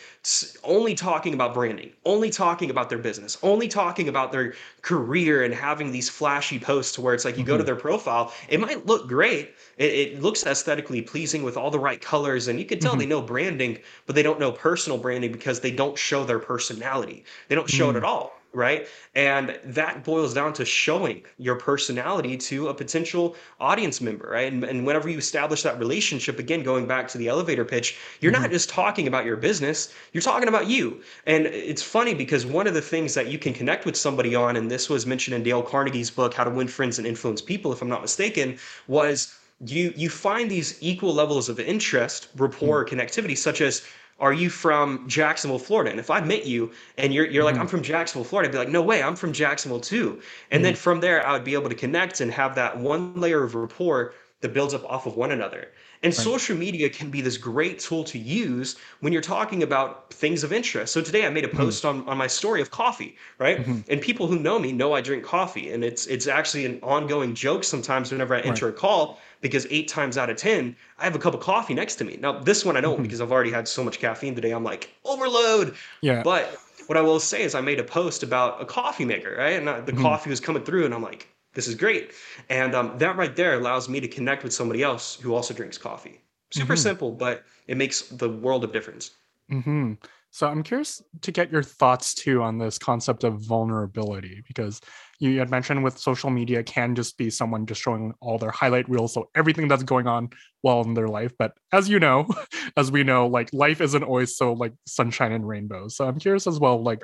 only 0.64 0.94
talking 0.94 1.34
about 1.34 1.52
branding, 1.54 1.92
only 2.04 2.30
talking 2.30 2.70
about 2.70 2.88
their 2.88 2.98
business, 2.98 3.36
only 3.42 3.66
talking 3.68 4.08
about 4.08 4.30
their 4.32 4.54
career 4.82 5.42
and 5.42 5.54
having 5.54 5.90
these 5.90 6.08
flashy 6.08 6.58
posts 6.58 6.98
where 6.98 7.14
it's 7.14 7.24
like 7.24 7.36
you 7.38 7.44
go 7.44 7.56
to 7.56 7.62
mhm, 7.62 7.64
their 7.64 7.76
profile, 7.76 8.32
it 8.48 8.60
might 8.60 8.86
look 8.86 9.08
great. 9.08 9.54
It, 9.78 9.92
it 9.92 10.22
looks 10.22 10.44
aesthetically 10.46 11.02
pleasing 11.02 11.42
with 11.42 11.56
all 11.56 11.70
the 11.70 11.78
right 11.78 12.00
colors, 12.00 12.48
and 12.48 12.58
you 12.58 12.64
can 12.64 12.78
tell 12.78 12.94
mhm, 12.94 12.96
they 12.96 13.06
know 13.06 13.22
branding 13.22 13.78
but 14.06 14.14
they 14.14 14.22
don't 14.22 14.38
know 14.40 14.52
personal 14.62 14.98
branding 14.98 15.32
because 15.32 15.60
they 15.60 15.72
don't 15.72 15.98
show 15.98 16.24
their 16.24 16.38
personality. 16.38 17.24
They 17.48 17.56
don't 17.56 17.68
show 17.68 17.90
it 17.90 17.96
mm, 17.96 18.02
at 18.02 18.04
all, 18.04 18.44
right? 18.52 18.86
And 19.14 19.58
that 19.64 20.04
boils 20.04 20.32
down 20.34 20.52
to 20.54 20.64
showing 20.64 21.22
your 21.38 21.56
personality 21.56 22.36
to 22.48 22.68
a 22.68 22.74
potential 22.74 23.34
audience 23.60 24.00
member, 24.00 24.28
right? 24.30 24.52
And, 24.52 24.62
and 24.64 24.86
whenever 24.86 25.08
you 25.08 25.18
establish 25.18 25.62
that 25.64 25.78
relationship, 25.78 26.38
again, 26.38 26.62
going 26.62 26.86
back 26.86 27.08
to 27.08 27.18
the 27.18 27.28
elevator 27.28 27.64
pitch, 27.64 27.98
you're 28.20 28.32
not 28.32 28.50
mhm, 28.50 28.52
just 28.52 28.68
talking 28.70 29.08
about 29.08 29.24
your 29.24 29.36
business, 29.36 29.92
you're 30.12 30.22
talking 30.22 30.48
about 30.48 30.66
you. 30.68 31.00
And 31.26 31.46
it's 31.46 31.82
funny 31.82 32.14
because 32.14 32.46
one 32.46 32.66
of 32.68 32.74
the 32.74 32.82
things 32.82 33.14
that 33.14 33.26
you 33.28 33.38
can 33.38 33.52
connect 33.52 33.84
with 33.84 33.96
somebody 33.96 34.34
on, 34.34 34.56
and 34.56 34.70
this 34.70 34.88
was 34.88 35.06
mentioned 35.06 35.34
in 35.34 35.42
Dale 35.42 35.62
Carnegie's 35.62 36.10
book, 36.10 36.34
How 36.34 36.44
to 36.44 36.50
Win 36.50 36.68
Friends 36.68 36.98
and 36.98 37.06
Influence 37.06 37.42
People, 37.42 37.72
if 37.72 37.82
I'm 37.82 37.88
not 37.88 38.02
mistaken, 38.02 38.58
was 38.86 39.34
you 39.64 39.92
you 39.96 40.10
find 40.10 40.50
these 40.50 40.76
equal 40.82 41.14
levels 41.14 41.48
of 41.48 41.60
interest, 41.60 42.28
mm, 42.60 42.76
rapport, 42.76 42.84
connectivity, 42.84 43.36
such 43.38 43.60
as 43.60 43.82
are 44.18 44.32
you 44.32 44.50
from 44.50 45.08
Jacksonville, 45.08 45.58
Florida? 45.58 45.90
And 45.90 45.98
if 46.00 46.10
I 46.10 46.20
met 46.20 46.46
you 46.46 46.72
and 46.98 47.12
you're 47.12 47.26
you're 47.26 47.44
like, 47.44 47.58
I'm 47.58 47.66
from 47.66 47.82
Jacksonville, 47.82 48.24
Florida, 48.24 48.48
I'd 48.48 48.52
be 48.52 48.58
like, 48.58 48.68
no 48.68 48.82
way, 48.82 49.02
I'm 49.02 49.16
from 49.16 49.32
Jacksonville 49.32 49.80
too. 49.80 50.20
And 50.50 50.64
then 50.64 50.74
mhm, 50.74 50.76
from 50.76 51.00
there, 51.00 51.26
I 51.26 51.32
would 51.32 51.44
be 51.44 51.54
able 51.54 51.68
to 51.68 51.74
connect 51.74 52.20
and 52.20 52.30
have 52.32 52.54
that 52.56 52.78
one 52.78 53.14
layer 53.14 53.42
of 53.42 53.54
rapport 53.54 54.14
that 54.40 54.52
builds 54.54 54.74
up 54.74 54.84
off 54.84 55.06
of 55.06 55.16
one 55.16 55.32
another. 55.32 55.68
And 56.02 56.12
Right. 56.16 56.32
social 56.32 56.56
media 56.56 56.90
can 56.90 57.10
be 57.10 57.20
this 57.20 57.36
great 57.36 57.78
tool 57.78 58.02
to 58.04 58.18
use 58.18 58.76
when 59.00 59.12
you're 59.12 59.22
talking 59.22 59.62
about 59.62 60.12
things 60.12 60.42
of 60.42 60.52
interest. 60.52 60.92
So 60.92 61.00
today 61.00 61.24
I 61.26 61.30
made 61.30 61.44
a 61.44 61.48
mhm, 61.52 61.72
post 61.72 61.84
on, 61.84 62.08
on 62.08 62.18
my 62.18 62.26
story 62.26 62.60
of 62.60 62.70
coffee, 62.72 63.16
right? 63.38 63.58
mhm, 63.58 63.82
And 63.88 64.00
people 64.00 64.26
who 64.26 64.38
know 64.38 64.58
me 64.58 64.72
know 64.72 64.92
I 64.94 65.00
drink 65.00 65.24
coffee. 65.24 65.70
And 65.70 65.84
it's 65.84 66.06
it's 66.06 66.26
actually 66.26 66.66
an 66.66 66.80
ongoing 66.82 67.34
joke 67.34 67.62
sometimes 67.64 68.10
whenever 68.10 68.34
I 68.34 68.40
Right. 68.44 68.62
enter 68.62 68.68
a 68.68 68.72
call 68.72 69.20
because 69.40 69.66
eight 69.70 69.88
times 69.88 70.18
out 70.18 70.30
of 70.30 70.36
10, 70.36 70.76
I 70.98 71.04
have 71.04 71.14
a 71.14 71.18
cup 71.18 71.34
of 71.34 71.40
coffee 71.40 71.74
next 71.74 71.96
to 71.96 72.04
me. 72.04 72.16
Now, 72.16 72.40
this 72.40 72.64
one 72.64 72.76
I 72.76 72.80
don't 72.80 73.00
mhm. 73.00 73.02
because 73.02 73.20
I've 73.20 73.32
already 73.32 73.50
had 73.52 73.68
so 73.68 73.84
much 73.84 73.98
caffeine 73.98 74.34
today. 74.34 74.50
I'm 74.52 74.64
like, 74.64 74.90
overload. 75.04 75.76
Yeah. 76.02 76.24
But 76.24 76.64
what 76.86 76.96
I 76.96 77.00
will 77.02 77.20
say 77.20 77.42
is 77.42 77.54
I 77.54 77.60
made 77.60 77.78
a 77.80 77.84
post 77.84 78.22
about 78.22 78.60
a 78.60 78.64
coffee 78.64 79.04
maker, 79.04 79.34
right? 79.38 79.60
And 79.62 79.86
the 79.86 79.92
mhm, 79.92 79.92
coffee 79.92 80.30
was 80.30 80.40
coming 80.40 80.64
through, 80.64 80.84
and 80.84 80.94
I'm 80.94 81.02
like, 81.02 81.31
this 81.54 81.68
is 81.68 81.74
great. 81.74 82.12
And 82.48 82.74
um, 82.74 82.98
that 82.98 83.16
right 83.16 83.34
there 83.34 83.54
allows 83.54 83.88
me 83.88 84.00
to 84.00 84.08
connect 84.08 84.42
with 84.42 84.52
somebody 84.52 84.82
else 84.82 85.16
who 85.16 85.34
also 85.34 85.54
drinks 85.54 85.78
coffee. 85.78 86.20
Super 86.50 86.74
mhm. 86.74 86.78
simple, 86.78 87.12
but 87.12 87.44
it 87.66 87.76
makes 87.76 88.02
the 88.02 88.28
world 88.28 88.64
of 88.64 88.72
difference. 88.72 89.12
hmm 89.50 89.94
So 90.30 90.48
I'm 90.48 90.62
curious 90.62 91.02
to 91.20 91.32
get 91.32 91.52
your 91.52 91.62
thoughts 91.62 92.14
too 92.14 92.42
on 92.42 92.58
this 92.58 92.78
concept 92.78 93.24
of 93.24 93.40
vulnerability 93.40 94.42
because 94.46 94.80
you 95.20 95.38
had 95.38 95.50
mentioned 95.50 95.84
with 95.84 95.98
social 95.98 96.30
media 96.30 96.62
can 96.62 96.94
just 96.94 97.16
be 97.18 97.30
someone 97.30 97.66
just 97.66 97.80
showing 97.82 98.12
all 98.20 98.38
their 98.38 98.50
highlight 98.50 98.88
reels, 98.88 99.12
so 99.12 99.28
everything 99.34 99.68
that's 99.68 99.82
going 99.82 100.06
on 100.06 100.30
well 100.62 100.80
in 100.82 100.94
their 100.94 101.08
life. 101.08 101.32
But 101.38 101.52
as 101.72 101.88
you 101.88 102.00
know, 102.00 102.26
as 102.76 102.90
we 102.90 103.04
know, 103.04 103.26
like 103.26 103.50
life 103.52 103.80
isn't 103.80 104.02
always 104.02 104.36
so 104.36 104.54
like 104.54 104.72
sunshine 104.86 105.32
and 105.32 105.46
rainbows. 105.46 105.96
So 105.96 106.08
I'm 106.08 106.18
curious 106.18 106.46
as 106.46 106.58
well, 106.58 106.82
like 106.82 107.02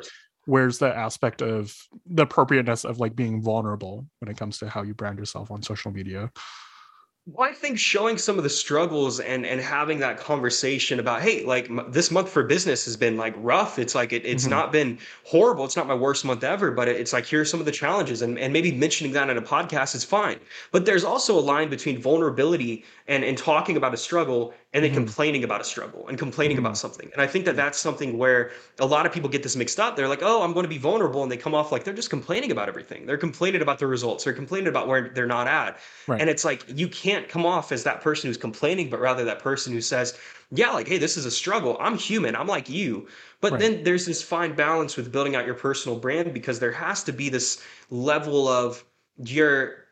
where's 0.49 0.79
the 0.79 0.89
aspect 0.97 1.43
of 1.43 1.77
the 2.07 2.23
appropriateness 2.23 2.85
of 2.85 2.99
like 2.99 3.15
being 3.15 3.43
vulnerable 3.43 4.07
when 4.21 4.31
it 4.31 4.39
comes 4.39 4.59
to 4.59 4.69
how 4.69 4.83
you 4.83 4.95
brand 4.95 5.19
yourself 5.19 5.51
on 5.51 5.63
social 5.63 5.93
media? 5.93 6.33
Well, 7.31 7.47
I 7.49 7.53
think 7.53 7.79
showing 7.79 8.17
some 8.17 8.39
of 8.39 8.45
the 8.45 8.49
struggles 8.51 9.21
and 9.21 9.45
and 9.45 9.61
having 9.61 9.99
that 9.99 10.17
conversation 10.19 10.99
about, 10.99 11.21
hey, 11.21 11.45
like 11.45 11.69
m- 11.69 11.85
this 11.91 12.11
month 12.11 12.31
for 12.31 12.43
business 12.43 12.87
has 12.87 12.97
been 12.97 13.19
like 13.19 13.35
rough. 13.37 13.79
It's 13.79 13.95
like 13.95 14.15
it, 14.15 14.25
it's 14.25 14.47
hmm 14.47 14.49
not 14.49 14.73
been 14.73 14.99
horrible. 15.25 15.67
It's 15.67 15.77
not 15.77 15.87
my 15.87 15.95
worst 15.95 16.25
month 16.25 16.43
ever, 16.43 16.71
but 16.71 16.89
it- 16.89 16.97
it's 16.97 17.13
like 17.13 17.27
here's 17.27 17.51
some 17.51 17.61
of 17.61 17.67
the 17.67 17.73
challenges, 17.73 18.23
and 18.23 18.39
and 18.39 18.51
maybe 18.51 18.73
mentioning 18.73 19.13
that 19.13 19.29
in 19.29 19.37
a 19.37 19.43
podcast 19.43 19.95
is 19.95 20.05
fine. 20.05 20.41
But 20.73 20.87
there's 20.87 21.05
also 21.05 21.39
a 21.39 21.41
line 21.43 21.69
between 21.69 22.01
vulnerability 22.01 22.85
and 23.07 23.23
and 23.23 23.37
talking 23.37 23.77
about 23.77 23.93
a 23.93 23.99
struggle 23.99 24.55
and 24.75 24.85
then 24.85 24.91
hmm 24.91 24.93
complaining 24.93 25.45
about 25.45 25.61
a 25.63 25.65
struggle 25.65 26.07
and 26.09 26.19
complaining 26.19 26.59
hmm 26.59 26.59
about 26.59 26.77
something. 26.77 27.09
And 27.13 27.23
I 27.23 27.27
think 27.27 27.47
that 27.47 27.57
that's 27.57 27.79
something 27.79 28.19
where 28.19 28.51
a 28.79 28.85
lot 28.87 29.07
of 29.07 29.13
people 29.13 29.31
get 29.31 29.43
this 29.43 29.57
mixed 29.57 29.81
up. 29.81 29.97
They're 29.97 30.09
like, 30.09 30.23
oh, 30.23 30.43
I'm 30.43 30.53
going 30.53 30.65
to 30.65 30.69
be 30.69 30.77
vulnerable, 30.79 31.23
and 31.23 31.33
they 31.33 31.39
come 31.39 31.55
off 31.55 31.73
like 31.73 31.85
they're 31.85 31.95
just 31.95 32.11
complaining 32.11 32.53
about 32.53 32.69
everything. 32.69 33.07
They're 33.07 33.17
complaining 33.17 33.63
about 33.63 33.79
the 33.79 33.87
results. 33.87 34.25
They're 34.25 34.35
complaining 34.35 34.69
about 34.69 34.87
where 34.87 35.09
they're 35.09 35.27
not 35.27 35.47
at 35.49 35.79
Right. 36.07 36.21
and 36.21 36.29
it's 36.29 36.45
like 36.45 36.65
you 36.69 36.89
can't 36.89 37.29
come 37.29 37.47
off 37.47 37.71
as 37.71 37.85
that 37.85 38.01
person 38.01 38.29
who's 38.29 38.37
complaining, 38.37 38.91
but 38.91 39.01
rather 39.01 39.25
that 39.25 39.39
person 39.39 39.73
who 39.73 39.81
says, 39.81 40.19
Yeah, 40.51 40.71
like, 40.73 40.89
hey, 40.89 40.99
this 40.99 41.17
is 41.17 41.25
a 41.25 41.31
struggle. 41.31 41.77
I'm 41.81 41.97
human. 41.97 42.35
I'm 42.35 42.47
like 42.49 42.69
you. 42.69 43.09
But 43.41 43.59
Right. 43.59 43.59
then 43.59 43.85
there's 43.85 44.07
this 44.07 44.23
fine 44.23 44.55
balance 44.55 44.97
with 44.97 45.13
building 45.13 45.37
out 45.37 45.47
your 45.47 45.55
personal 45.55 45.99
brand 45.99 46.35
because 46.35 46.59
there 46.59 46.73
has 46.73 47.05
to 47.05 47.13
be 47.13 47.29
this 47.29 47.63
level 47.91 48.49
of 48.49 48.85
you're 49.17 49.85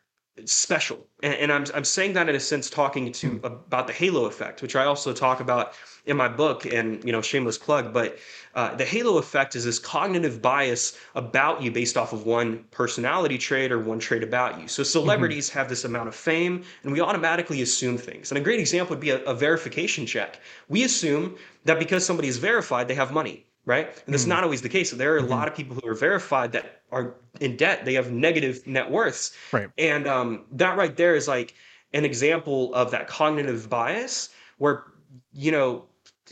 special. 0.45 1.07
And, 1.23 1.35
and 1.35 1.53
I'm, 1.53 1.65
I'm 1.75 1.85
saying 1.85 2.13
that 2.13 2.29
in 2.29 2.35
a 2.35 2.41
sense, 2.41 2.69
talking 2.69 3.11
to 3.13 3.41
about 3.43 3.87
the 3.87 3.93
halo 3.93 4.27
effect, 4.27 4.63
which 4.63 4.77
I 4.77 4.85
also 4.85 5.13
talk 5.13 5.41
about 5.41 5.73
in 6.05 6.17
my 6.17 6.29
book 6.29 6.67
and, 6.67 7.03
you 7.05 7.11
know, 7.11 7.23
shameless 7.23 7.59
plug. 7.59 7.93
But 7.93 8.19
uh, 8.55 8.75
the 8.75 8.85
halo 8.85 9.19
effect 9.19 9.57
is 9.57 9.65
this 9.65 9.79
cognitive 9.79 10.41
bias 10.41 10.99
about 11.15 11.63
you 11.63 11.71
based 11.71 11.97
off 11.97 12.13
of 12.13 12.27
one 12.27 12.65
personality 12.71 13.39
trait 13.39 13.73
or 13.73 13.79
one 13.79 13.99
trait 13.99 14.23
about 14.23 14.61
you. 14.61 14.69
So 14.69 14.83
mhm, 14.83 14.87
celebrities 14.87 15.49
have 15.51 15.69
this 15.69 15.85
amount 15.85 16.09
of 16.09 16.15
fame 16.15 16.65
and 16.83 16.93
we 16.93 17.01
automatically 17.01 17.63
assume 17.63 17.99
things. 17.99 18.31
And 18.31 18.39
a 18.39 18.41
great 18.41 18.61
example 18.61 18.95
would 18.95 19.01
be 19.01 19.11
a, 19.11 19.23
a 19.25 19.35
verification 19.35 20.07
check. 20.07 20.39
We 20.69 20.85
assume 20.85 21.37
that 21.65 21.79
because 21.79 22.07
somebody 22.07 22.29
is 22.29 22.37
verified, 22.37 22.89
they 22.89 22.95
have 22.95 23.13
money, 23.13 23.47
right? 23.67 23.89
And 24.07 24.15
that's 24.15 24.25
mm, 24.25 24.29
not 24.29 24.45
always 24.45 24.63
the 24.63 24.69
case. 24.69 24.91
So 24.91 24.97
there 24.97 25.13
are 25.15 25.19
a 25.19 25.23
mhm, 25.23 25.29
lot 25.29 25.49
of 25.49 25.55
people 25.55 25.77
who 25.77 25.87
are 25.89 25.95
verified 25.95 26.53
that 26.53 26.83
are 26.91 27.15
in 27.41 27.57
debt. 27.57 27.85
They 27.85 27.95
have 27.95 28.11
negative 28.11 28.67
net 28.67 28.91
worths. 28.91 29.37
Right. 29.53 29.69
And 29.77 30.07
um, 30.07 30.45
that 30.53 30.79
right 30.79 30.97
there 30.97 31.15
is 31.15 31.29
like 31.29 31.55
an 31.93 32.05
example 32.05 32.73
of 32.75 32.93
that 32.93 33.09
cognitive 33.09 33.69
bias 33.69 34.31
where, 34.59 34.85
you 35.33 35.53
know, 35.53 35.85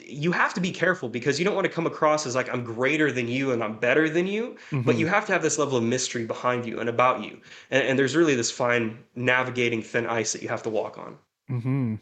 you 0.03 0.33
have 0.33 0.55
to 0.55 0.61
be 0.61 0.73
careful 0.73 1.09
because 1.09 1.39
you 1.39 1.45
don't 1.45 1.55
want 1.55 1.67
to 1.67 1.73
come 1.73 1.87
across 1.87 2.27
as 2.27 2.35
like 2.35 2.53
I'm 2.53 2.65
greater 2.65 3.13
than 3.13 3.29
you 3.29 3.53
and 3.53 3.63
I'm 3.63 3.79
better 3.79 4.09
than 4.09 4.27
you, 4.27 4.57
mm-hmm. 4.71 4.83
but 4.83 4.97
you 4.97 5.07
have 5.07 5.27
to 5.27 5.33
have 5.33 5.43
this 5.43 5.59
level 5.59 5.77
of 5.77 5.85
mystery 5.85 6.25
behind 6.25 6.67
you 6.67 6.81
and 6.81 6.89
about 6.89 7.23
you. 7.23 7.41
And, 7.71 7.83
and 7.87 7.99
there's 7.99 8.17
really 8.17 8.35
this 8.35 8.51
fine 8.51 8.99
navigating 9.15 9.83
thin 9.83 10.07
ice 10.07 10.33
that 10.33 10.43
you 10.43 10.49
have 10.49 10.63
to 10.65 10.71
walk 10.71 10.99
on. 10.99 11.17
Mm-hmm. 11.51 11.95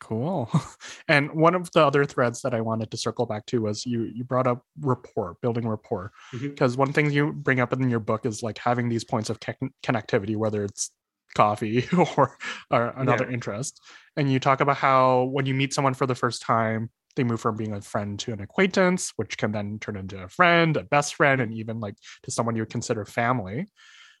Cool. 0.00 0.50
And 1.08 1.30
one 1.32 1.54
of 1.54 1.70
the 1.72 1.84
other 1.84 2.06
threads 2.06 2.40
that 2.42 2.54
I 2.54 2.62
wanted 2.62 2.90
to 2.90 2.96
circle 2.96 3.26
back 3.26 3.44
to 3.46 3.60
was 3.60 3.84
you 3.84 4.04
you 4.04 4.24
brought 4.24 4.46
up 4.46 4.64
rapport, 4.80 5.36
building 5.42 5.68
rapport. 5.68 6.12
Because 6.32 6.72
mm-hmm. 6.72 6.80
one 6.80 6.92
thing 6.94 7.10
you 7.10 7.32
bring 7.32 7.60
up 7.60 7.74
in 7.74 7.90
your 7.90 8.00
book 8.00 8.24
is 8.24 8.42
like 8.42 8.56
having 8.56 8.88
these 8.88 9.04
points 9.04 9.28
of 9.28 9.38
ke- 9.38 9.58
connectivity, 9.82 10.34
whether 10.34 10.64
it's 10.64 10.90
coffee 11.34 11.86
or, 12.16 12.38
or 12.70 12.94
another 12.96 13.26
yeah. 13.26 13.34
interest. 13.34 13.80
And 14.16 14.32
you 14.32 14.40
talk 14.40 14.60
about 14.60 14.78
how 14.78 15.24
when 15.24 15.46
you 15.46 15.54
meet 15.54 15.74
someone 15.74 15.94
for 15.94 16.06
the 16.06 16.14
first 16.14 16.42
time, 16.42 16.90
they 17.16 17.24
move 17.24 17.40
from 17.40 17.56
being 17.56 17.74
a 17.74 17.80
friend 17.80 18.18
to 18.20 18.32
an 18.32 18.40
acquaintance, 18.40 19.12
which 19.16 19.36
can 19.36 19.52
then 19.52 19.78
turn 19.78 19.96
into 19.96 20.22
a 20.22 20.28
friend, 20.28 20.76
a 20.76 20.84
best 20.84 21.14
friend, 21.14 21.40
and 21.40 21.52
even 21.52 21.80
like 21.80 21.96
to 22.22 22.30
someone 22.30 22.56
you 22.56 22.62
would 22.62 22.70
consider 22.70 23.04
family. 23.04 23.66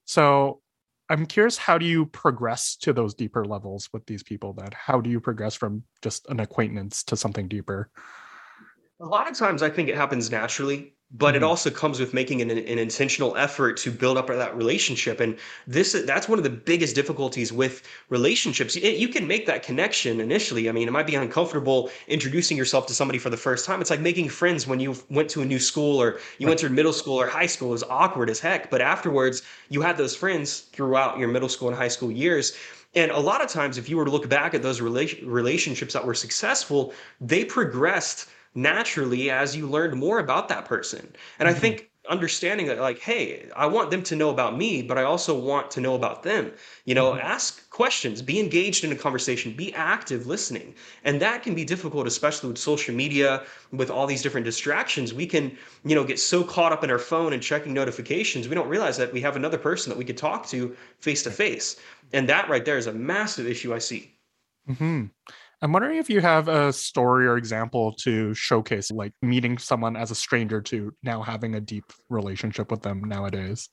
So 0.04 0.60
I'm 1.10 1.26
curious, 1.26 1.58
how 1.58 1.76
do 1.76 1.84
you 1.84 2.06
progress 2.06 2.76
to 2.76 2.92
those 2.92 3.14
deeper 3.14 3.44
levels 3.44 3.90
with 3.92 4.06
these 4.06 4.22
people? 4.22 4.54
That 4.54 4.72
how 4.72 5.00
do 5.00 5.10
you 5.10 5.20
progress 5.20 5.54
from 5.54 5.82
just 6.02 6.26
an 6.30 6.40
acquaintance 6.40 7.02
to 7.04 7.16
something 7.16 7.46
deeper? 7.46 7.90
A 9.00 9.04
lot 9.04 9.30
of 9.30 9.36
times, 9.36 9.62
I 9.62 9.68
think 9.68 9.88
it 9.88 9.96
happens 9.96 10.30
naturally 10.30 10.93
but 11.10 11.28
mm-hmm. 11.28 11.36
it 11.36 11.42
also 11.42 11.70
comes 11.70 12.00
with 12.00 12.14
making 12.14 12.40
an, 12.40 12.50
an, 12.50 12.78
intentional 12.78 13.36
effort 13.36 13.76
to 13.76 13.90
build 13.90 14.16
up 14.16 14.26
that 14.26 14.56
relationship. 14.56 15.20
And 15.20 15.38
this 15.66 15.92
that's 16.06 16.28
one 16.28 16.38
of 16.38 16.44
the 16.44 16.50
biggest 16.50 16.94
difficulties 16.94 17.52
with 17.52 17.82
relationships. 18.08 18.74
You 18.74 19.08
can 19.08 19.26
make 19.26 19.46
that 19.46 19.62
connection 19.62 20.20
initially. 20.20 20.68
I 20.68 20.72
mean 20.72 20.88
it 20.88 20.92
might 20.92 21.06
be 21.06 21.14
uncomfortable 21.14 21.90
introducing 22.08 22.56
yourself 22.56 22.86
to 22.86 22.94
somebody 22.94 23.18
for 23.18 23.30
the 23.30 23.36
first 23.36 23.66
time. 23.66 23.80
It's 23.80 23.90
like 23.90 24.00
making 24.00 24.28
friends 24.28 24.66
when 24.66 24.80
you 24.80 24.96
went 25.10 25.28
to 25.30 25.42
a 25.42 25.44
new 25.44 25.60
school 25.60 26.00
or 26.00 26.18
you 26.38 26.46
right. 26.46 26.52
entered 26.52 26.72
middle 26.72 26.92
school 26.92 27.20
or 27.20 27.28
high 27.28 27.46
school. 27.46 27.68
It 27.68 27.72
was 27.72 27.84
awkward 27.84 28.30
as 28.30 28.40
heck. 28.40 28.70
But 28.70 28.80
afterwards 28.80 29.42
you 29.68 29.82
had 29.82 29.96
those 29.96 30.16
friends 30.16 30.60
throughout 30.60 31.18
your 31.18 31.28
middle 31.28 31.48
school 31.48 31.68
and 31.68 31.76
high 31.76 31.88
school 31.88 32.10
years. 32.10 32.56
And 32.96 33.10
a 33.10 33.18
lot 33.18 33.42
of 33.42 33.48
times 33.48 33.76
if 33.76 33.88
you 33.88 33.96
were 33.96 34.04
to 34.04 34.10
look 34.10 34.28
back 34.28 34.54
at 34.54 34.62
those 34.62 34.80
rela- 34.80 35.20
relationships 35.24 35.92
that 35.92 36.04
were 36.04 36.14
successful 36.14 36.92
they 37.20 37.44
progressed 37.44 38.28
naturally 38.54 39.30
as 39.30 39.56
you 39.56 39.68
learned 39.68 39.94
more 39.96 40.18
about 40.18 40.48
that 40.48 40.64
person. 40.64 41.14
And 41.38 41.48
mm-hmm. 41.48 41.56
I 41.56 41.60
think 41.60 41.90
understanding 42.10 42.66
that 42.66 42.78
like 42.78 42.98
hey 42.98 43.48
i 43.56 43.64
want 43.64 43.90
them 43.90 44.02
to 44.02 44.14
know 44.14 44.28
about 44.28 44.58
me 44.58 44.82
but 44.82 44.98
i 44.98 45.02
also 45.02 45.38
want 45.38 45.70
to 45.70 45.80
know 45.80 45.94
about 45.94 46.22
them 46.22 46.52
you 46.84 46.94
know 46.94 47.12
mm-hmm. 47.12 47.20
ask 47.20 47.68
questions 47.70 48.20
be 48.20 48.38
engaged 48.38 48.84
in 48.84 48.92
a 48.92 48.94
conversation 48.94 49.52
be 49.56 49.72
active 49.72 50.26
listening 50.26 50.74
and 51.04 51.20
that 51.20 51.42
can 51.42 51.54
be 51.54 51.64
difficult 51.64 52.06
especially 52.06 52.50
with 52.50 52.58
social 52.58 52.94
media 52.94 53.42
with 53.72 53.90
all 53.90 54.06
these 54.06 54.20
different 54.20 54.44
distractions 54.44 55.14
we 55.14 55.26
can 55.26 55.56
you 55.82 55.94
know 55.94 56.04
get 56.04 56.18
so 56.18 56.44
caught 56.44 56.72
up 56.72 56.84
in 56.84 56.90
our 56.90 56.98
phone 56.98 57.32
and 57.32 57.42
checking 57.42 57.72
notifications 57.72 58.48
we 58.48 58.54
don't 58.54 58.68
realize 58.68 58.98
that 58.98 59.10
we 59.10 59.20
have 59.22 59.36
another 59.36 59.58
person 59.58 59.88
that 59.88 59.98
we 59.98 60.04
could 60.04 60.18
talk 60.18 60.46
to 60.46 60.76
face 60.98 61.22
to 61.22 61.30
face 61.30 61.76
and 62.12 62.28
that 62.28 62.50
right 62.50 62.66
there 62.66 62.76
is 62.76 62.86
a 62.86 62.92
massive 62.92 63.46
issue 63.46 63.72
i 63.72 63.78
see 63.78 64.12
mm-hmm. 64.68 65.06
I'm 65.64 65.72
wondering 65.72 65.96
if 65.96 66.10
you 66.10 66.20
have 66.20 66.46
a 66.46 66.74
story 66.74 67.26
or 67.26 67.38
example 67.38 67.94
to 68.00 68.34
showcase 68.34 68.90
like 68.90 69.14
meeting 69.22 69.56
someone 69.56 69.96
as 69.96 70.10
a 70.10 70.14
stranger 70.14 70.60
to 70.60 70.92
now 71.02 71.22
having 71.22 71.54
a 71.54 71.60
deep 71.60 71.90
relationship 72.10 72.70
with 72.70 72.82
them 72.82 73.02
nowadays. 73.02 73.70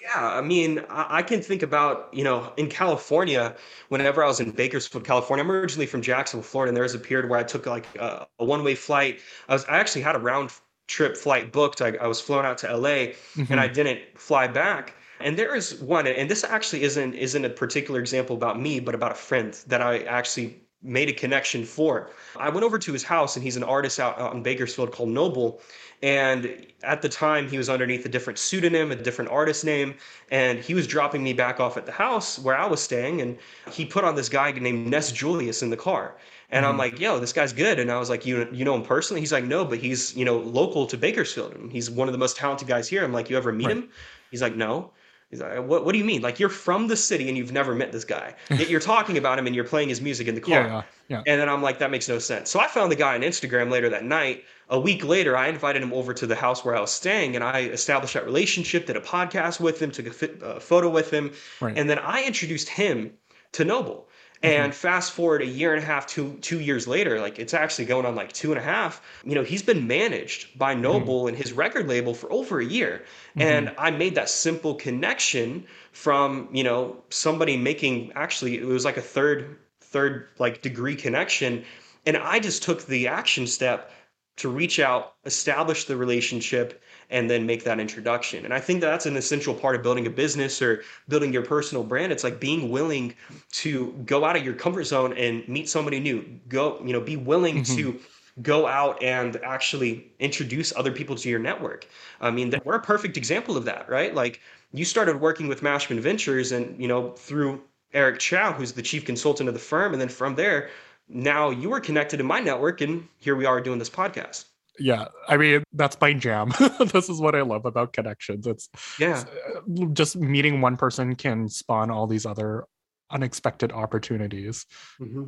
Yeah, 0.00 0.24
I 0.24 0.40
mean, 0.40 0.84
I 0.88 1.22
can 1.22 1.42
think 1.42 1.64
about, 1.64 2.14
you 2.14 2.22
know, 2.22 2.52
in 2.56 2.68
California, 2.68 3.56
whenever 3.88 4.22
I 4.22 4.28
was 4.28 4.38
in 4.38 4.52
Bakersfield, 4.52 5.04
California, 5.04 5.42
I'm 5.44 5.50
originally 5.50 5.86
from 5.86 6.00
Jacksonville, 6.00 6.44
Florida, 6.44 6.68
and 6.68 6.76
there 6.76 6.84
was 6.84 6.94
a 6.94 6.98
period 7.00 7.28
where 7.28 7.40
I 7.40 7.42
took 7.42 7.66
like 7.66 7.86
a, 7.98 8.28
a 8.38 8.44
one 8.44 8.62
way 8.62 8.76
flight. 8.76 9.18
I 9.48 9.54
was, 9.54 9.64
I 9.64 9.78
actually 9.78 10.02
had 10.02 10.14
a 10.14 10.20
round 10.20 10.52
trip 10.86 11.16
flight 11.16 11.50
booked. 11.50 11.82
I, 11.82 11.96
I 11.96 12.06
was 12.06 12.20
flown 12.20 12.44
out 12.44 12.58
to 12.58 12.76
LA 12.76 12.88
mm-hmm. 12.88 13.50
and 13.50 13.58
I 13.58 13.66
didn't 13.66 14.00
fly 14.16 14.46
back. 14.46 14.94
And 15.18 15.36
there 15.36 15.56
is 15.56 15.74
one, 15.80 16.06
and 16.06 16.30
this 16.30 16.44
actually 16.44 16.82
isn't 16.82 17.14
isn't 17.14 17.44
a 17.44 17.50
particular 17.50 17.98
example 17.98 18.36
about 18.36 18.60
me, 18.60 18.78
but 18.78 18.94
about 18.94 19.12
a 19.12 19.16
friend 19.16 19.58
that 19.66 19.80
I 19.80 20.00
actually 20.00 20.60
made 20.82 21.08
a 21.08 21.12
connection 21.12 21.64
for. 21.64 21.98
it. 21.98 22.06
I 22.38 22.48
went 22.48 22.64
over 22.64 22.78
to 22.78 22.92
his 22.92 23.02
house, 23.02 23.36
and 23.36 23.42
he's 23.42 23.56
an 23.56 23.64
artist 23.64 23.98
out, 23.98 24.18
out 24.20 24.34
in 24.34 24.42
Bakersfield 24.42 24.92
called 24.92 25.08
Noble. 25.08 25.60
And 26.02 26.66
at 26.82 27.00
the 27.00 27.08
time, 27.08 27.48
he 27.48 27.56
was 27.56 27.70
underneath 27.70 28.04
a 28.04 28.08
different 28.08 28.38
pseudonym, 28.38 28.92
a 28.92 28.96
different 28.96 29.30
artist 29.30 29.64
name, 29.64 29.94
and 30.30 30.58
he 30.58 30.74
was 30.74 30.86
dropping 30.86 31.22
me 31.22 31.32
back 31.32 31.58
off 31.58 31.76
at 31.76 31.86
the 31.86 31.92
house 31.92 32.38
where 32.38 32.56
I 32.56 32.66
was 32.66 32.82
staying. 32.82 33.22
And 33.22 33.38
he 33.72 33.86
put 33.86 34.04
on 34.04 34.14
this 34.14 34.28
guy 34.28 34.52
named 34.52 34.88
Ness 34.88 35.10
Julius 35.10 35.62
in 35.62 35.70
the 35.70 35.76
car. 35.76 36.16
And 36.50 36.64
mm-hmm. 36.64 36.72
I'm 36.72 36.78
like, 36.78 37.00
yo, 37.00 37.18
this 37.18 37.32
guy's 37.32 37.52
good. 37.52 37.78
And 37.78 37.90
I 37.90 37.98
was 37.98 38.10
like, 38.10 38.26
you 38.26 38.46
you 38.52 38.64
know 38.64 38.74
him 38.74 38.82
personally? 38.82 39.20
He's 39.20 39.32
like, 39.32 39.44
no, 39.44 39.64
but 39.64 39.78
he's 39.78 40.14
you 40.14 40.24
know 40.24 40.38
local 40.38 40.86
to 40.86 40.96
Bakersfield, 40.96 41.54
and 41.54 41.72
he's 41.72 41.90
one 41.90 42.08
of 42.08 42.12
the 42.12 42.18
most 42.18 42.36
talented 42.36 42.68
guys 42.68 42.88
here. 42.88 43.02
I'm 43.02 43.12
like, 43.12 43.30
you 43.30 43.36
ever 43.36 43.52
meet 43.52 43.66
right. 43.66 43.76
him? 43.76 43.88
He's 44.30 44.42
like, 44.42 44.54
no. 44.54 44.92
He's 45.30 45.40
like, 45.40 45.58
what, 45.66 45.84
what 45.84 45.92
do 45.92 45.98
you 45.98 46.04
mean? 46.04 46.22
Like, 46.22 46.38
you're 46.38 46.48
from 46.48 46.86
the 46.86 46.96
city 46.96 47.28
and 47.28 47.36
you've 47.36 47.50
never 47.50 47.74
met 47.74 47.90
this 47.90 48.04
guy. 48.04 48.34
Yet 48.48 48.70
you're 48.70 48.80
talking 48.80 49.18
about 49.18 49.38
him 49.38 49.46
and 49.46 49.56
you're 49.56 49.64
playing 49.64 49.88
his 49.88 50.00
music 50.00 50.28
in 50.28 50.36
the 50.36 50.40
car. 50.52 50.52
Yeah, 50.52 50.68
yeah, 50.68 50.82
yeah. 51.08 51.22
And 51.26 51.40
then 51.40 51.48
I'm 51.48 51.62
like, 51.62 51.80
that 51.80 51.90
makes 51.90 52.08
no 52.08 52.20
sense. 52.20 52.48
So 52.48 52.60
I 52.60 52.68
found 52.68 52.92
the 52.92 52.96
guy 52.96 53.16
on 53.16 53.22
Instagram 53.22 53.70
later 53.70 53.88
that 53.88 54.04
night. 54.04 54.44
A 54.68 54.78
week 54.78 55.04
later, 55.04 55.36
I 55.36 55.48
invited 55.48 55.82
him 55.82 55.92
over 55.92 56.14
to 56.14 56.26
the 56.26 56.36
house 56.36 56.64
where 56.64 56.76
I 56.76 56.80
was 56.80 56.92
staying 56.92 57.34
and 57.34 57.42
I 57.42 57.62
established 57.62 58.14
that 58.14 58.24
relationship, 58.24 58.86
did 58.86 58.96
a 58.96 59.00
podcast 59.00 59.58
with 59.60 59.82
him, 59.82 59.90
took 59.90 60.06
a 60.06 60.12
fit, 60.12 60.42
uh, 60.42 60.60
photo 60.60 60.88
with 60.88 61.10
him. 61.10 61.32
Right. 61.60 61.76
And 61.76 61.90
then 61.90 61.98
I 61.98 62.24
introduced 62.24 62.68
him 62.68 63.12
to 63.52 63.64
Noble. 63.64 64.08
Mm-hmm. 64.46 64.64
And 64.64 64.74
fast 64.74 65.12
forward 65.12 65.42
a 65.42 65.46
year 65.46 65.74
and 65.74 65.82
a 65.82 65.86
half, 65.86 66.06
two 66.06 66.38
two 66.40 66.60
years 66.60 66.86
later, 66.86 67.20
like 67.20 67.38
it's 67.38 67.54
actually 67.54 67.86
going 67.86 68.06
on 68.06 68.14
like 68.14 68.32
two 68.32 68.52
and 68.52 68.60
a 68.60 68.62
half. 68.62 69.02
You 69.24 69.34
know, 69.34 69.42
he's 69.42 69.62
been 69.62 69.86
managed 69.86 70.58
by 70.58 70.72
mm-hmm. 70.72 70.82
Noble 70.82 71.20
mm-hmm. 71.20 71.28
and 71.28 71.36
his 71.36 71.52
record 71.52 71.88
label 71.88 72.14
for 72.14 72.32
over 72.32 72.60
a 72.60 72.64
year. 72.64 73.04
Mm-hmm. 73.30 73.42
And 73.42 73.74
I 73.78 73.90
made 73.90 74.14
that 74.14 74.28
simple 74.28 74.74
connection 74.74 75.66
from, 75.92 76.48
you 76.52 76.64
know, 76.64 77.02
somebody 77.10 77.56
making 77.56 78.12
actually 78.14 78.58
it 78.58 78.64
was 78.64 78.84
like 78.84 78.96
a 78.96 79.02
third 79.02 79.58
third 79.80 80.28
like 80.38 80.62
degree 80.62 80.96
connection. 80.96 81.64
And 82.04 82.16
I 82.16 82.38
just 82.38 82.62
took 82.62 82.86
the 82.86 83.08
action 83.08 83.46
step 83.46 83.90
to 84.36 84.48
reach 84.48 84.78
out, 84.78 85.14
establish 85.24 85.86
the 85.86 85.96
relationship, 85.96 86.82
and 87.10 87.30
then 87.30 87.46
make 87.46 87.64
that 87.64 87.78
introduction. 87.78 88.44
And 88.44 88.52
I 88.52 88.60
think 88.60 88.80
that's 88.80 89.06
an 89.06 89.16
essential 89.16 89.54
part 89.54 89.76
of 89.76 89.82
building 89.82 90.06
a 90.06 90.10
business 90.10 90.60
or 90.60 90.82
building 91.08 91.32
your 91.32 91.44
personal 91.44 91.84
brand. 91.84 92.12
It's 92.12 92.24
like 92.24 92.40
being 92.40 92.70
willing 92.70 93.14
to 93.52 93.92
go 94.04 94.24
out 94.24 94.36
of 94.36 94.44
your 94.44 94.54
comfort 94.54 94.84
zone 94.84 95.12
and 95.14 95.46
meet 95.48 95.68
somebody 95.68 96.00
new. 96.00 96.24
Go, 96.48 96.80
you 96.84 96.92
know, 96.92 97.00
be 97.00 97.16
willing 97.16 97.62
mm-hmm. 97.62 97.76
to 97.76 98.00
go 98.42 98.66
out 98.66 99.02
and 99.02 99.36
actually 99.44 100.12
introduce 100.18 100.74
other 100.76 100.92
people 100.92 101.16
to 101.16 101.28
your 101.28 101.38
network. 101.38 101.86
I 102.20 102.30
mean, 102.30 102.52
we're 102.64 102.74
a 102.74 102.82
perfect 102.82 103.16
example 103.16 103.56
of 103.56 103.64
that, 103.64 103.88
right? 103.88 104.14
Like 104.14 104.40
you 104.72 104.84
started 104.84 105.20
working 105.20 105.48
with 105.48 105.62
Mashman 105.62 106.00
Ventures 106.00 106.52
and, 106.52 106.78
you 106.80 106.88
know, 106.88 107.12
through 107.12 107.62
Eric 107.94 108.18
Chow, 108.18 108.52
who's 108.52 108.72
the 108.72 108.82
chief 108.82 109.04
consultant 109.04 109.48
of 109.48 109.54
the 109.54 109.60
firm. 109.60 109.92
And 109.92 110.00
then 110.00 110.08
from 110.08 110.34
there, 110.34 110.70
now 111.08 111.50
you 111.50 111.70
were 111.70 111.80
connected 111.80 112.20
in 112.20 112.26
my 112.26 112.40
network 112.40 112.80
and 112.80 113.06
here 113.16 113.36
we 113.36 113.46
are 113.46 113.60
doing 113.60 113.78
this 113.78 113.88
podcast 113.88 114.46
yeah 114.78 115.06
i 115.28 115.36
mean 115.36 115.62
that's 115.72 116.00
my 116.00 116.12
jam. 116.12 116.52
This 116.92 117.08
is 117.08 117.20
what 117.20 117.34
i 117.34 117.42
love 117.42 117.66
about 117.66 117.92
connections. 117.92 118.46
It's 118.46 118.68
yeah. 118.98 119.22
it's, 119.22 119.24
uh, 119.24 119.86
just 119.92 120.16
meeting 120.16 120.60
one 120.60 120.76
person 120.76 121.14
can 121.14 121.48
spawn 121.48 121.90
all 121.90 122.06
these 122.06 122.26
other 122.26 122.64
unexpected 123.10 123.72
opportunities. 123.72 124.66
Mm-hmm. 125.00 125.24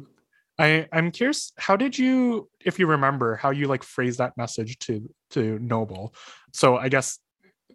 i 0.58 0.86
i'm 0.92 1.10
curious 1.10 1.52
how 1.58 1.76
did 1.76 1.98
you 1.98 2.48
if 2.64 2.78
you 2.78 2.86
remember 2.86 3.36
how 3.36 3.50
you 3.50 3.66
like 3.66 3.82
phrase 3.82 4.16
that 4.18 4.36
message 4.36 4.78
to 4.80 5.08
to 5.30 5.58
noble? 5.58 6.14
So 6.52 6.76
i 6.76 6.88
guess 6.88 7.18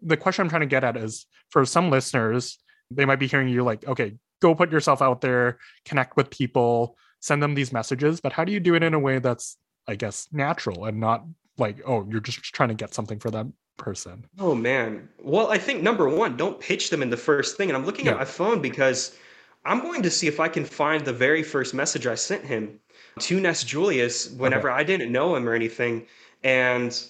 the 0.01 0.17
question 0.17 0.43
i'm 0.43 0.49
trying 0.49 0.61
to 0.61 0.67
get 0.67 0.83
at 0.83 0.97
is 0.97 1.25
for 1.49 1.65
some 1.65 1.89
listeners 1.89 2.59
they 2.91 3.05
might 3.05 3.19
be 3.19 3.27
hearing 3.27 3.47
you 3.47 3.63
like 3.63 3.87
okay 3.87 4.13
go 4.41 4.53
put 4.53 4.71
yourself 4.71 5.01
out 5.01 5.21
there 5.21 5.57
connect 5.85 6.17
with 6.17 6.29
people 6.29 6.97
send 7.21 7.41
them 7.41 7.55
these 7.55 7.71
messages 7.71 8.19
but 8.19 8.33
how 8.33 8.43
do 8.43 8.51
you 8.51 8.59
do 8.59 8.75
it 8.75 8.83
in 8.83 8.93
a 8.93 8.99
way 8.99 9.19
that's 9.19 9.57
i 9.87 9.95
guess 9.95 10.27
natural 10.31 10.85
and 10.85 10.99
not 10.99 11.23
like 11.57 11.81
oh 11.85 12.05
you're 12.09 12.19
just 12.19 12.39
trying 12.43 12.69
to 12.69 12.75
get 12.75 12.93
something 12.93 13.19
for 13.19 13.31
that 13.31 13.45
person 13.77 14.25
oh 14.39 14.53
man 14.53 15.07
well 15.19 15.51
i 15.51 15.57
think 15.57 15.81
number 15.81 16.07
one 16.07 16.37
don't 16.37 16.59
pitch 16.59 16.89
them 16.89 17.01
in 17.01 17.09
the 17.09 17.17
first 17.17 17.57
thing 17.57 17.69
and 17.69 17.77
i'm 17.77 17.85
looking 17.85 18.05
yeah. 18.05 18.11
at 18.11 18.17
my 18.17 18.25
phone 18.25 18.61
because 18.61 19.17
i'm 19.65 19.81
going 19.81 20.03
to 20.03 20.11
see 20.11 20.27
if 20.27 20.39
i 20.39 20.47
can 20.47 20.63
find 20.63 21.05
the 21.05 21.13
very 21.13 21.43
first 21.43 21.73
message 21.73 22.05
i 22.05 22.15
sent 22.15 22.43
him 22.43 22.79
to 23.19 23.39
ness 23.39 23.63
julius 23.63 24.31
whenever 24.31 24.69
okay. 24.69 24.79
i 24.79 24.83
didn't 24.83 25.11
know 25.11 25.35
him 25.35 25.47
or 25.49 25.53
anything 25.53 26.05
and 26.43 27.07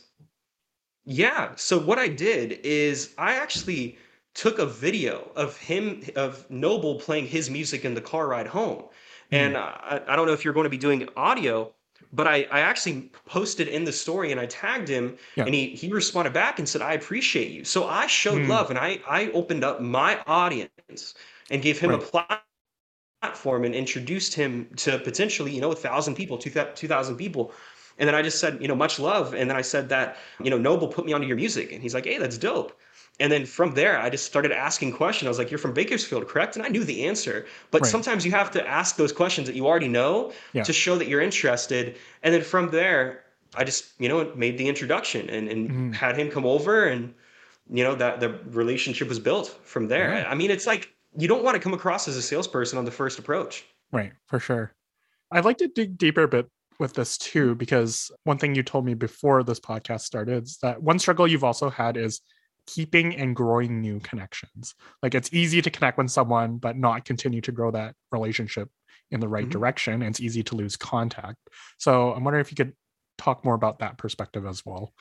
yeah 1.06 1.52
so 1.56 1.78
what 1.78 2.00
i 2.00 2.08
did 2.08 2.60
is 2.64 3.14
i 3.18 3.36
actually 3.36 3.98
took 4.34 4.58
a 4.58 4.66
video 4.66 5.32
of 5.36 5.58
him 5.58 6.02
of 6.16 6.50
noble 6.50 6.96
playing 6.96 7.28
his 7.28 7.50
music 7.50 7.86
in 7.86 7.94
the 7.94 8.02
car 8.02 8.28
ride 8.28 8.48
home 8.48 8.82
mm. 8.82 8.88
and 9.32 9.58
I, 9.58 10.02
I 10.08 10.16
don't 10.16 10.28
know 10.28 10.34
if 10.34 10.46
you're 10.46 10.54
going 10.54 10.64
to 10.64 10.70
be 10.70 10.78
doing 10.78 11.08
audio 11.16 11.74
but 12.12 12.28
I, 12.28 12.48
I 12.52 12.60
actually 12.62 13.12
posted 13.26 13.68
in 13.68 13.84
the 13.84 13.92
story 13.92 14.32
and 14.32 14.40
I 14.40 14.46
tagged 14.46 14.88
him 14.88 15.18
yeah. 15.36 15.46
and 15.46 15.54
he, 15.54 15.70
he 15.70 15.90
responded 15.90 16.34
back 16.34 16.60
and 16.60 16.68
said, 16.68 16.82
I 16.82 16.94
appreciate 16.94 17.52
you. 17.52 17.64
So 17.64 17.88
I 17.88 18.08
showed 18.08 18.42
mm. 18.42 18.48
love 18.48 18.70
and 18.70 18.80
I, 18.80 19.00
I 19.08 19.30
opened 19.32 19.64
up 19.64 19.82
my 19.82 20.22
audience 20.28 21.16
and 21.50 21.62
gave 21.62 21.80
him 21.80 21.92
right. 21.92 22.02
a 22.02 22.38
platform 23.22 23.64
and 23.64 23.74
introduced 23.74 24.34
him 24.34 24.68
to 24.78 25.00
potentially, 25.00 25.54
you 25.54 25.62
know, 25.62 25.72
a 25.72 25.76
thousand 25.76 26.16
people, 26.16 26.38
2,000 26.38 27.16
people. 27.16 27.54
And 27.98 28.08
then 28.08 28.16
I 28.16 28.22
just 28.22 28.40
said, 28.40 28.60
you 28.62 28.68
know, 28.68 28.76
much 28.76 29.00
love. 29.00 29.34
And 29.34 29.50
then 29.50 29.56
I 29.56 29.62
said 29.62 29.90
that, 29.90 30.18
you 30.44 30.50
know, 30.50 30.58
Noble 30.58 30.88
put 30.88 31.06
me 31.06 31.14
onto 31.14 31.28
your 31.28 31.38
music. 31.38 31.72
And 31.72 31.82
he's 31.82 31.94
like, 31.94 32.06
hey, 32.06 32.18
that's 32.18 32.38
dope. 32.38 32.78
And 33.20 33.32
then 33.32 33.46
from 33.46 33.76
there, 33.76 34.00
I 34.00 34.10
just 34.10 34.26
started 34.26 34.52
asking 34.52 34.94
questions. 34.94 35.28
I 35.28 35.30
was 35.30 35.38
like, 35.38 35.52
"You're 35.52 35.60
from 35.60 35.74
Bakersfield, 35.74 36.28
correct?" 36.28 36.56
And 36.56 36.66
I 36.66 36.70
knew 36.70 36.84
the 36.84 37.06
answer. 37.06 37.46
But 37.70 37.82
right. 37.82 37.92
sometimes 37.92 38.26
you 38.26 38.32
have 38.32 38.50
to 38.52 38.68
ask 38.68 38.96
those 38.96 39.12
questions 39.12 39.48
that 39.48 39.56
you 39.56 39.68
already 39.68 39.88
know 39.88 40.34
yeah. 40.54 40.64
to 40.64 40.74
show 40.74 40.98
that 40.98 41.08
you're 41.08 41.22
interested. 41.22 41.96
And 42.24 42.34
then 42.34 42.42
from 42.42 42.72
there, 42.72 43.24
I 43.56 43.64
just 43.64 43.94
you 44.00 44.10
know 44.10 44.34
made 44.36 44.58
the 44.58 44.68
introduction 44.68 45.30
and, 45.30 45.48
and 45.48 45.70
mm-hmm. 45.70 45.92
had 45.92 46.18
him 46.18 46.32
come 46.32 46.46
over, 46.46 46.86
and 46.86 47.14
you 47.70 47.84
know 47.84 47.94
that 47.96 48.20
the 48.20 48.30
relationship 48.48 49.10
was 49.10 49.20
built 49.20 49.60
from 49.64 49.88
there. 49.88 50.16
Yeah. 50.16 50.30
I 50.30 50.34
mean, 50.34 50.50
it's 50.50 50.66
like 50.66 50.90
you 51.16 51.28
don't 51.28 51.44
want 51.44 51.56
to 51.56 51.62
come 51.62 51.74
across 51.74 52.08
as 52.08 52.18
a 52.18 52.22
salesperson 52.22 52.80
on 52.80 52.86
the 52.86 52.92
first 52.92 53.20
approach. 53.20 53.64
Right, 53.92 54.14
for 54.26 54.40
sure. 54.40 54.74
I'd 55.32 55.46
like 55.46 55.58
to 55.60 55.68
dig 55.68 55.98
deeper 56.00 56.24
a 56.24 56.28
bit 56.28 56.48
with 56.80 56.94
this 56.94 57.18
too, 57.18 57.54
because 57.56 58.12
one 58.24 58.40
thing 58.40 58.56
you 58.56 58.64
told 58.64 58.86
me 58.86 58.96
before 58.96 59.44
this 59.44 59.60
podcast 59.60 60.02
started 60.02 60.44
is 60.44 60.58
that 60.64 60.82
one 60.82 60.98
struggle 60.98 61.28
you've 61.28 61.44
also 61.44 61.70
had 61.70 61.96
is 61.96 62.22
keeping 62.68 63.16
and 63.16 63.36
growing 63.36 63.82
new 63.82 64.00
connections. 64.00 64.76
Like 65.02 65.16
it's 65.16 65.34
easy 65.34 65.62
to 65.62 65.70
connect 65.70 65.98
with 65.98 66.10
someone, 66.10 66.58
but 66.58 66.78
not 66.78 67.06
continue 67.06 67.42
to 67.42 67.52
grow 67.52 67.72
that 67.72 67.96
relationship 68.12 68.70
in 69.12 69.20
the 69.20 69.28
right 69.28 69.44
mm-hmm. 69.44 69.52
direction. 69.52 69.94
And 69.94 70.06
it's 70.06 70.20
easy 70.20 70.44
to 70.44 70.56
lose 70.56 70.76
contact. 70.78 71.38
So 71.78 72.14
I'm 72.14 72.24
wondering 72.24 72.42
if 72.42 72.52
you 72.52 72.56
could 72.56 72.74
talk 73.18 73.46
more 73.46 73.56
about 73.56 73.80
that 73.80 73.98
perspective 73.98 74.46
as 74.46 74.66
well. 74.66 74.94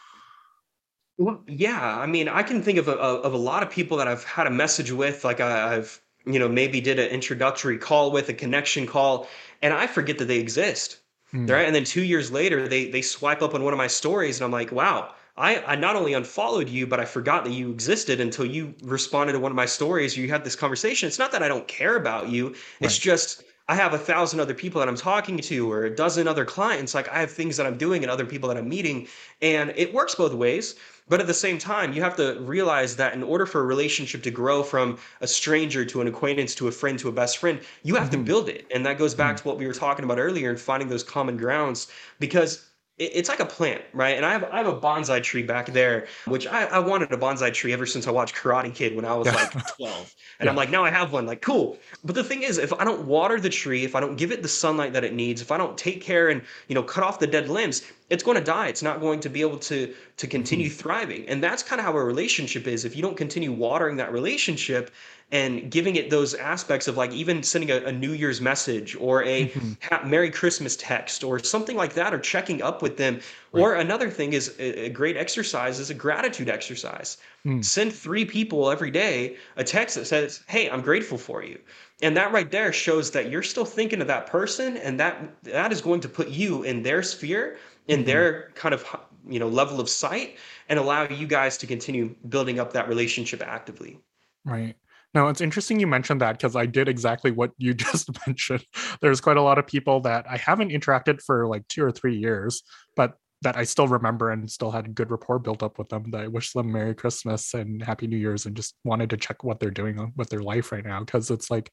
Well, 1.18 1.42
yeah. 1.46 1.98
I 1.98 2.06
mean, 2.06 2.28
I 2.28 2.42
can 2.42 2.62
think 2.62 2.78
of 2.78 2.88
a, 2.88 2.92
of 2.92 3.32
a 3.32 3.38
lot 3.38 3.62
of 3.62 3.70
people 3.70 3.98
that 3.98 4.08
I've 4.08 4.24
had 4.24 4.46
a 4.46 4.50
message 4.50 4.90
with, 4.90 5.24
like 5.24 5.40
I, 5.40 5.76
I've, 5.76 6.00
you 6.24 6.38
know, 6.38 6.48
maybe 6.48 6.80
did 6.80 6.98
an 6.98 7.08
introductory 7.08 7.78
call 7.78 8.12
with 8.12 8.28
a 8.28 8.34
connection 8.34 8.86
call, 8.86 9.28
and 9.60 9.74
I 9.74 9.86
forget 9.86 10.18
that 10.18 10.26
they 10.26 10.38
exist. 10.38 11.00
Mm. 11.34 11.50
Right. 11.50 11.66
And 11.66 11.74
then 11.74 11.84
two 11.84 12.02
years 12.02 12.30
later, 12.30 12.68
they 12.68 12.90
they 12.90 13.02
swipe 13.02 13.42
up 13.42 13.54
on 13.54 13.64
one 13.64 13.72
of 13.72 13.78
my 13.78 13.86
stories, 13.86 14.38
and 14.38 14.44
I'm 14.44 14.52
like, 14.52 14.70
wow, 14.70 15.14
I, 15.36 15.62
I 15.62 15.76
not 15.76 15.96
only 15.96 16.12
unfollowed 16.12 16.68
you, 16.68 16.86
but 16.86 17.00
I 17.00 17.06
forgot 17.06 17.44
that 17.44 17.52
you 17.52 17.70
existed 17.70 18.20
until 18.20 18.44
you 18.44 18.74
responded 18.82 19.32
to 19.32 19.40
one 19.40 19.50
of 19.50 19.56
my 19.56 19.66
stories. 19.66 20.16
You 20.16 20.28
had 20.28 20.44
this 20.44 20.56
conversation. 20.56 21.06
It's 21.06 21.18
not 21.18 21.32
that 21.32 21.42
I 21.42 21.48
don't 21.48 21.66
care 21.66 21.96
about 21.96 22.28
you. 22.28 22.54
It's 22.80 22.98
just 22.98 23.44
I 23.68 23.76
have 23.76 23.94
a 23.94 23.98
thousand 23.98 24.40
other 24.40 24.52
people 24.52 24.80
that 24.80 24.88
I'm 24.88 24.96
talking 24.96 25.38
to, 25.38 25.72
or 25.72 25.84
a 25.84 25.94
dozen 25.94 26.28
other 26.28 26.44
clients. 26.44 26.94
Like 26.94 27.08
I 27.08 27.20
have 27.20 27.30
things 27.30 27.56
that 27.56 27.66
I'm 27.66 27.78
doing 27.78 28.02
and 28.02 28.10
other 28.10 28.26
people 28.26 28.48
that 28.48 28.58
I'm 28.58 28.68
meeting, 28.68 29.08
and 29.40 29.72
it 29.76 29.94
works 29.94 30.14
both 30.14 30.34
ways. 30.34 30.74
But 31.08 31.20
at 31.20 31.26
the 31.26 31.34
same 31.34 31.58
time, 31.58 31.92
you 31.92 32.02
have 32.02 32.16
to 32.16 32.38
realize 32.40 32.96
that 32.96 33.14
in 33.14 33.22
order 33.22 33.46
for 33.46 33.60
a 33.60 33.64
relationship 33.64 34.22
to 34.24 34.30
grow 34.30 34.62
from 34.62 34.98
a 35.20 35.26
stranger 35.26 35.84
to 35.86 36.00
an 36.00 36.08
acquaintance 36.08 36.54
to 36.56 36.68
a 36.68 36.72
friend 36.72 36.98
to 36.98 37.08
a 37.08 37.12
best 37.12 37.38
friend, 37.38 37.60
you 37.82 37.94
have 37.94 38.10
mm-hmm. 38.10 38.18
to 38.18 38.24
build 38.24 38.48
it. 38.48 38.66
And 38.70 38.84
that 38.84 38.98
goes 38.98 39.14
back 39.14 39.36
mm-hmm. 39.36 39.42
to 39.42 39.48
what 39.48 39.58
we 39.58 39.66
were 39.66 39.72
talking 39.72 40.04
about 40.04 40.18
earlier 40.18 40.50
and 40.50 40.60
finding 40.60 40.88
those 40.88 41.02
common 41.02 41.36
grounds. 41.36 41.88
Because 42.18 42.66
it's 43.06 43.28
like 43.28 43.40
a 43.40 43.46
plant, 43.46 43.82
right? 43.92 44.16
And 44.16 44.24
I 44.24 44.32
have 44.32 44.44
I 44.44 44.58
have 44.58 44.66
a 44.66 44.78
bonsai 44.78 45.22
tree 45.22 45.42
back 45.42 45.66
there, 45.72 46.06
which 46.26 46.46
I, 46.46 46.64
I 46.64 46.78
wanted 46.78 47.12
a 47.12 47.16
bonsai 47.16 47.52
tree 47.52 47.72
ever 47.72 47.86
since 47.86 48.06
I 48.06 48.10
watched 48.10 48.34
Karate 48.34 48.74
Kid 48.74 48.94
when 48.94 49.04
I 49.04 49.14
was 49.14 49.26
like 49.26 49.50
12. 49.76 50.14
And 50.38 50.46
yeah. 50.46 50.50
I'm 50.50 50.56
like, 50.56 50.70
now 50.70 50.82
I 50.82 50.90
have 50.90 51.12
one, 51.12 51.24
like 51.24 51.40
cool. 51.40 51.78
But 52.02 52.16
the 52.16 52.24
thing 52.24 52.42
is, 52.42 52.58
if 52.58 52.72
I 52.72 52.84
don't 52.84 53.06
water 53.06 53.38
the 53.38 53.50
tree, 53.50 53.84
if 53.84 53.94
I 53.94 54.00
don't 54.00 54.16
give 54.16 54.32
it 54.32 54.42
the 54.42 54.48
sunlight 54.48 54.92
that 54.94 55.04
it 55.04 55.14
needs, 55.14 55.40
if 55.40 55.52
I 55.52 55.56
don't 55.56 55.78
take 55.78 56.00
care 56.00 56.30
and 56.30 56.42
you 56.66 56.74
know 56.74 56.82
cut 56.82 57.04
off 57.04 57.20
the 57.20 57.28
dead 57.28 57.48
limbs, 57.48 57.82
it's 58.12 58.22
going 58.22 58.36
to 58.36 58.44
die. 58.44 58.68
It's 58.68 58.82
not 58.82 59.00
going 59.00 59.20
to 59.20 59.30
be 59.30 59.40
able 59.40 59.58
to 59.58 59.94
to 60.18 60.26
continue 60.26 60.68
mm-hmm. 60.68 60.76
thriving. 60.76 61.28
And 61.28 61.42
that's 61.42 61.62
kind 61.62 61.80
of 61.80 61.86
how 61.86 61.96
a 61.96 62.04
relationship 62.04 62.66
is. 62.66 62.84
If 62.84 62.94
you 62.94 63.02
don't 63.02 63.16
continue 63.16 63.52
watering 63.52 63.96
that 63.96 64.12
relationship, 64.12 64.90
and 65.32 65.70
giving 65.70 65.96
it 65.96 66.10
those 66.10 66.34
aspects 66.34 66.86
of 66.86 66.98
like 66.98 67.10
even 67.12 67.42
sending 67.42 67.70
a, 67.70 67.78
a 67.86 67.92
New 67.92 68.12
Year's 68.12 68.42
message 68.42 68.94
or 68.96 69.24
a 69.24 69.48
mm-hmm. 69.48 70.10
Merry 70.10 70.30
Christmas 70.30 70.76
text 70.76 71.24
or 71.24 71.38
something 71.38 71.74
like 71.74 71.94
that, 71.94 72.12
or 72.12 72.18
checking 72.18 72.60
up 72.60 72.82
with 72.82 72.98
them. 72.98 73.18
Right. 73.50 73.62
Or 73.62 73.74
another 73.74 74.10
thing 74.10 74.34
is 74.34 74.54
a, 74.58 74.86
a, 74.86 74.88
great 74.90 75.16
exercise 75.16 75.78
is 75.78 75.88
a 75.88 75.94
gratitude 75.94 76.50
exercise. 76.50 77.16
Mm. 77.46 77.64
Send 77.64 77.94
three 77.94 78.26
people 78.26 78.70
every 78.70 78.90
day 78.90 79.36
a 79.56 79.64
text 79.64 79.96
that 79.96 80.06
says, 80.06 80.42
Hey, 80.48 80.68
I'm 80.68 80.82
grateful 80.82 81.18
for 81.18 81.42
you. 81.42 81.58
And 82.02 82.16
that 82.16 82.32
right 82.32 82.50
there 82.50 82.72
shows 82.72 83.10
that 83.12 83.30
you're 83.30 83.42
still 83.42 83.64
thinking 83.64 84.00
of 84.00 84.08
that 84.08 84.26
person 84.26 84.76
and 84.76 85.00
that 85.00 85.42
that 85.44 85.72
is 85.72 85.80
going 85.80 86.00
to 86.00 86.08
put 86.08 86.28
you 86.28 86.62
in 86.64 86.82
their 86.82 87.02
sphere, 87.02 87.56
in 87.88 88.00
mm-hmm. 88.00 88.06
their 88.06 88.50
kind 88.54 88.74
of 88.74 88.84
you 89.26 89.38
know 89.38 89.48
level 89.48 89.80
of 89.80 89.88
sight 89.88 90.36
and 90.68 90.78
allow 90.78 91.04
you 91.04 91.26
guys 91.26 91.58
to 91.58 91.66
continue 91.66 92.14
building 92.28 92.58
up 92.58 92.72
that 92.72 92.88
relationship 92.88 93.42
actively. 93.42 93.98
Right. 94.44 94.74
Now, 95.14 95.28
it's 95.28 95.42
interesting 95.42 95.78
you 95.78 95.86
mentioned 95.86 96.22
that 96.22 96.38
because 96.38 96.56
I 96.56 96.64
did 96.66 96.88
exactly 96.88 97.30
what 97.30 97.50
you 97.58 97.74
just 97.74 98.08
mentioned. 98.26 98.64
There's 99.00 99.20
quite 99.20 99.36
a 99.36 99.42
lot 99.42 99.58
of 99.58 99.66
people 99.66 100.00
that 100.00 100.26
I 100.28 100.36
haven't 100.36 100.70
interacted 100.70 101.20
for 101.22 101.46
like 101.46 101.66
two 101.68 101.84
or 101.84 101.92
three 101.92 102.16
years, 102.16 102.62
but 102.96 103.14
that 103.42 103.56
I 103.56 103.64
still 103.64 103.88
remember 103.88 104.30
and 104.30 104.48
still 104.48 104.70
had 104.70 104.86
a 104.86 104.90
good 104.90 105.10
rapport 105.10 105.40
built 105.40 105.62
up 105.62 105.76
with 105.78 105.88
them. 105.88 106.10
That 106.12 106.22
I 106.22 106.28
wish 106.28 106.52
them 106.52 106.72
Merry 106.72 106.94
Christmas 106.94 107.54
and 107.54 107.82
Happy 107.82 108.06
New 108.06 108.16
Year's 108.16 108.46
and 108.46 108.56
just 108.56 108.76
wanted 108.84 109.10
to 109.10 109.16
check 109.16 109.42
what 109.42 109.58
they're 109.58 109.70
doing 109.70 110.12
with 110.16 110.30
their 110.30 110.42
life 110.42 110.70
right 110.70 110.84
now. 110.84 111.02
Cause 111.04 111.30
it's 111.30 111.50
like, 111.50 111.70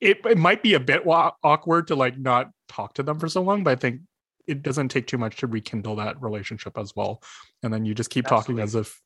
it, 0.00 0.24
it 0.24 0.38
might 0.38 0.62
be 0.62 0.74
a 0.74 0.80
bit 0.80 1.02
awkward 1.06 1.88
to 1.88 1.96
like 1.96 2.18
not 2.18 2.50
talk 2.68 2.94
to 2.94 3.02
them 3.02 3.18
for 3.18 3.28
so 3.28 3.42
long, 3.42 3.62
but 3.62 3.72
I 3.72 3.76
think 3.76 4.00
it 4.46 4.62
doesn't 4.62 4.88
take 4.88 5.06
too 5.06 5.18
much 5.18 5.36
to 5.38 5.46
rekindle 5.46 5.96
that 5.96 6.20
relationship 6.20 6.76
as 6.78 6.94
well. 6.96 7.22
And 7.62 7.72
then 7.72 7.84
you 7.84 7.94
just 7.94 8.10
keep 8.10 8.26
Absolutely. 8.26 8.54
talking 8.54 8.62
as 8.62 8.74
if 8.74 9.00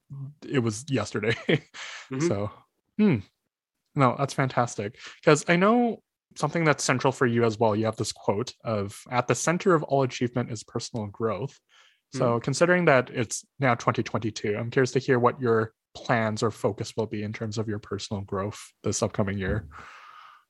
it 0.49 0.59
was 0.61 0.85
yesterday. 0.88 1.35
mm-hmm. 1.49 2.27
So, 2.27 2.51
hmm. 2.99 3.18
No, 3.94 4.14
that's 4.18 4.35
fantastic. 4.35 4.99
Because 5.20 5.44
I 5.49 5.57
know 5.57 6.03
something 6.37 6.64
that's 6.64 6.85
central 6.85 7.12
for 7.12 7.27
you 7.27 7.44
as 7.44 7.59
well. 7.59 7.75
You 7.75 7.87
have 7.87 7.96
this 7.96 8.12
quote 8.12 8.53
of 8.64 9.01
at 9.11 9.27
the 9.27 9.35
center 9.35 9.75
of 9.75 9.83
all 9.85 10.03
achievement 10.03 10.51
is 10.51 10.62
personal 10.62 11.07
growth. 11.07 11.59
So, 12.14 12.38
mm. 12.38 12.42
considering 12.42 12.85
that 12.85 13.11
it's 13.11 13.44
now 13.59 13.75
2022, 13.75 14.57
I'm 14.57 14.70
curious 14.70 14.92
to 14.92 14.99
hear 14.99 15.18
what 15.18 15.40
your 15.40 15.72
plans 15.94 16.42
or 16.42 16.51
focus 16.51 16.92
will 16.96 17.07
be 17.07 17.22
in 17.22 17.33
terms 17.33 17.59
of 17.59 17.68
your 17.68 17.79
personal 17.79 18.22
growth 18.22 18.61
this 18.85 19.03
upcoming 19.03 19.38
year. 19.38 19.66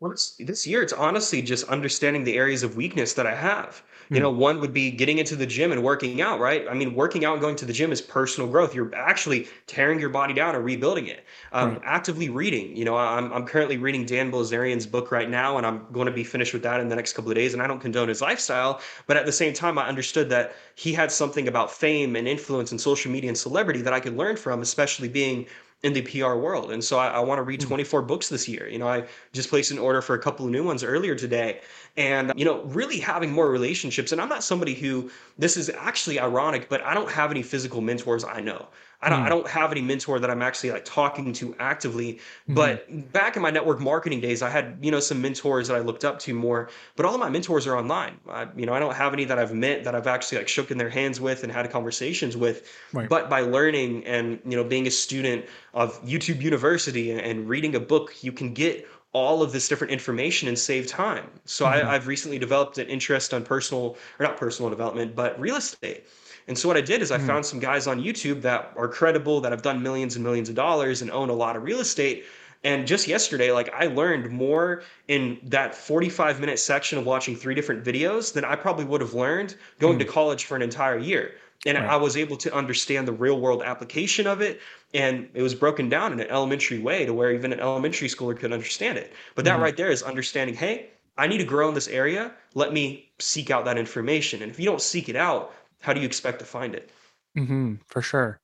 Well, 0.01 0.11
this, 0.11 0.37
this 0.39 0.67
year, 0.67 0.83
it's 0.83 0.93
honestly 0.93 1.41
just 1.41 1.69
understanding 1.69 2.25
the 2.25 2.37
areas 2.37 2.63
of 2.63 2.77
weakness 2.77 3.15
that 3.15 3.27
I 3.27 3.35
have. 3.35 3.83
You 4.09 4.21
know, 4.21 4.33
hmm. 4.33 4.39
one 4.39 4.61
would 4.61 4.73
be 4.73 4.93
getting 4.93 5.19
into 5.19 5.35
the 5.35 5.47
gym 5.47 5.73
and 5.73 5.83
working 5.83 6.21
out, 6.21 6.39
right? 6.39 6.65
I 6.71 6.75
mean, 6.75 6.95
working 6.95 7.25
out 7.25 7.33
and 7.33 7.41
going 7.41 7.57
to 7.57 7.65
the 7.65 7.73
gym 7.73 7.91
is 7.91 8.01
personal 8.01 8.49
growth. 8.49 8.73
You're 8.73 8.95
actually 8.95 9.49
tearing 9.67 9.99
your 9.99 10.11
body 10.11 10.33
down 10.33 10.55
and 10.55 10.65
rebuilding 10.65 11.09
it. 11.09 11.25
Um, 11.53 11.73
right. 11.73 11.83
Actively 11.85 12.29
reading. 12.29 12.77
You 12.77 12.85
know, 12.85 12.97
I'm, 12.97 13.33
I'm 13.33 13.45
currently 13.45 13.79
reading 13.79 14.07
Dan 14.07 14.31
Bilzerian's 14.31 14.87
book 14.87 15.11
right 15.11 15.29
now, 15.29 15.57
and 15.57 15.67
I'm 15.67 15.87
going 15.93 16.07
to 16.07 16.13
be 16.13 16.23
finished 16.23 16.53
with 16.53 16.63
that 16.63 16.79
in 16.79 16.89
the 16.89 16.95
next 16.95 17.15
couple 17.15 17.33
of 17.33 17.35
days. 17.35 17.53
And 17.53 17.61
I 17.61 17.67
don't 17.67 17.81
condone 17.81 18.09
his 18.09 18.21
lifestyle, 18.21 18.81
but 19.09 19.17
at 19.17 19.27
the 19.27 19.33
same 19.33 19.53
time, 19.53 19.77
I 19.77 19.89
understood 19.89 20.31
that 20.31 20.55
he 20.77 20.93
had 20.93 21.11
something 21.11 21.49
about 21.49 21.73
fame 21.73 22.15
and 22.15 22.29
influence 22.29 22.71
and 22.71 22.81
social 22.81 23.11
media 23.11 23.29
and 23.29 23.37
celebrity 23.37 23.83
that 23.83 23.93
I 23.93 23.99
could 23.99 24.17
learn 24.17 24.37
from, 24.37 24.63
especially 24.63 25.09
being 25.09 25.47
in 25.87 25.93
the 25.93 26.03
PR 26.03 26.35
world. 26.35 26.73
And 26.73 26.83
so 26.83 26.99
I, 26.99 27.07
I 27.07 27.21
want 27.21 27.39
to 27.39 27.45
read 27.45 27.63
hmm. 27.63 27.69
24 27.69 28.03
books 28.03 28.29
this 28.29 28.49
year. 28.49 28.69
You 28.69 28.79
know, 28.79 28.89
I 28.89 29.05
just 29.33 29.49
placed 29.49 29.71
an 29.71 29.79
order 29.79 30.03
for 30.03 30.17
a 30.17 30.19
couple 30.19 30.45
of 30.45 30.51
new 30.51 30.65
ones 30.65 30.83
earlier 30.83 31.15
today. 31.15 31.61
And, 31.97 32.33
you 32.37 32.45
know, 32.45 32.63
really 32.65 32.99
having 32.99 33.31
more 33.31 33.49
relationships. 33.49 34.11
And 34.11 34.21
I'm 34.21 34.29
not 34.29 34.43
somebody 34.43 34.75
who, 34.75 35.11
this 35.39 35.57
is 35.57 35.71
actually 35.71 36.19
ironic, 36.19 36.69
but 36.69 36.83
I 36.83 36.93
don't 36.93 37.11
have 37.11 37.31
any 37.31 37.43
physical 37.43 37.81
mentors 37.81 38.25
I 38.25 38.41
know. 38.41 38.67
I 39.03 39.11
don't, 39.11 39.21
mm. 39.21 39.27
I 39.27 39.29
don't 39.29 39.47
have 39.47 39.73
any 39.73 39.83
mentor 39.83 40.19
that 40.19 40.31
I'm 40.31 40.43
actually 40.43 40.71
like 40.71 40.85
talking 40.85 41.33
to 41.35 41.55
actively. 41.59 42.15
Mm-hmm. 42.15 42.55
But 42.55 43.13
back 43.13 43.37
in 43.37 43.43
my 43.43 43.51
network 43.51 43.81
marketing 43.81 44.21
days, 44.21 44.43
I 44.43 44.51
had, 44.51 44.79
you 44.81 44.91
know, 44.91 45.01
some 45.01 45.21
mentors 45.21 45.69
that 45.69 45.77
I 45.77 45.81
looked 45.81 46.05
up 46.05 46.19
to 46.21 46.35
more, 46.35 46.71
but 46.97 47.05
all 47.07 47.15
of 47.15 47.21
my 47.21 47.29
mentors 47.29 47.67
are 47.67 47.77
online. 47.77 48.19
I, 48.29 48.47
you 48.57 48.67
know, 48.67 48.73
I 48.73 48.79
don't 48.79 48.95
have 48.95 49.13
any 49.13 49.25
that 49.27 49.39
I've 49.39 49.55
met 49.55 49.85
that 49.85 49.95
I've 49.95 50.07
actually 50.07 50.39
like 50.39 50.49
shook 50.49 50.71
in 50.71 50.79
their 50.79 50.91
hands 50.91 51.21
with 51.21 51.43
and 51.43 51.53
had 51.53 51.71
conversations 51.71 52.37
with. 52.37 52.73
Right. 52.93 53.09
But 53.09 53.29
by 53.29 53.41
learning 53.41 54.07
and, 54.07 54.41
you 54.45 54.57
know, 54.57 54.65
being 54.65 54.87
a 54.87 54.91
student 54.91 55.45
of 55.75 56.03
YouTube 56.05 56.41
University 56.41 57.11
and, 57.11 57.21
and 57.21 57.49
reading 57.49 57.75
a 57.75 57.81
book, 57.81 58.25
you 58.25 58.33
can 58.33 58.55
get 58.55 58.89
all 59.13 59.43
of 59.43 59.53
this 59.53 59.67
different 59.69 59.93
information 59.93 60.47
and 60.47 60.59
save 60.59 60.87
time. 60.87 61.31
So 61.47 61.65
mm-hmm. 61.65 61.87
I, 61.87 61.95
I've 61.95 62.07
recently 62.07 62.39
developed 62.39 62.77
an 62.79 62.89
interest 62.89 63.33
on 63.33 63.45
personal 63.45 63.97
or 64.19 64.27
not 64.27 64.37
personal 64.37 64.69
development, 64.71 65.15
but 65.15 65.39
real 65.41 65.57
estate. 65.57 66.05
And 66.49 66.57
so 66.57 66.69
what 66.69 66.77
I 66.77 66.81
did 66.81 67.03
is 67.03 67.11
I 67.11 67.19
mm. 67.19 67.27
found 67.27 67.45
some 67.45 67.59
guys 67.59 67.87
on 67.87 68.01
YouTube 68.03 68.43
that 68.43 68.73
are 68.77 68.89
credible, 68.89 69.41
that 69.41 69.53
have 69.53 69.63
done 69.63 69.83
millions 69.83 70.15
and 70.15 70.25
millions 70.25 70.49
of 70.49 70.55
dollars 70.55 71.03
and 71.03 71.11
own 71.11 71.29
a 71.29 71.35
lot 71.35 71.57
of 71.57 71.63
real 71.63 71.81
estate. 71.81 72.25
And 72.65 72.87
just 72.87 73.07
yesterday, 73.07 73.53
like 73.53 73.73
I 73.75 73.87
learned 73.87 74.31
more 74.31 74.83
in 75.09 75.39
that 75.45 75.75
45 75.75 76.41
minute 76.41 76.59
section 76.59 76.99
of 76.99 77.07
watching 77.07 77.37
three 77.37 77.55
different 77.55 77.85
videos 77.85 78.33
than 78.33 78.45
I 78.45 78.57
probably 78.57 78.85
would 78.85 79.01
have 79.01 79.15
learned 79.15 79.57
going 79.79 79.97
mm. 79.97 80.01
to 80.01 80.05
college 80.05 80.45
for 80.45 80.57
an 80.57 80.63
entire 80.63 80.99
year. 80.99 81.33
And 81.65 81.77
right. 81.77 81.89
I 81.89 81.97
was 81.97 82.17
able 82.17 82.37
to 82.39 82.55
understand 82.55 83.09
the 83.09 83.13
real 83.13 83.41
world 83.41 83.63
application 83.63 84.27
of 84.27 84.41
it. 84.41 84.61
And 84.95 85.29
it 85.35 85.43
was 85.43 85.55
broken 85.55 85.89
down 85.89 86.13
in 86.13 86.21
an 86.21 86.29
elementary 86.29 86.79
way 86.79 87.07
to 87.07 87.13
where 87.13 87.33
even 87.33 87.53
an 87.53 87.61
elementary 87.61 88.09
schooler 88.09 88.39
could 88.39 88.53
understand 88.53 88.99
it. 88.99 89.13
But 89.35 89.45
that 89.47 89.59
mm. 89.59 89.63
right 89.63 89.77
there 89.77 89.91
is 89.91 90.03
understanding 90.03 90.55
hey, 90.55 90.91
I 91.19 91.27
need 91.27 91.39
to 91.39 91.45
grow 91.45 91.69
in 91.69 91.75
this 91.75 91.89
area. 91.89 92.33
Let 92.55 92.73
me 92.73 93.09
seek 93.19 93.51
out 93.51 93.65
that 93.65 93.79
information. 93.79 94.43
And 94.43 94.51
if 94.51 94.61
you 94.61 94.67
don't 94.67 94.83
seek 94.83 95.09
it 95.09 95.17
out, 95.17 95.53
how 95.81 95.93
do 95.93 96.01
you 96.01 96.07
expect 96.07 96.39
to 96.41 96.45
find 96.45 96.75
it? 96.75 96.91
Mm-hmm, 97.37 97.77
for 97.87 98.03
sure. 98.03 98.41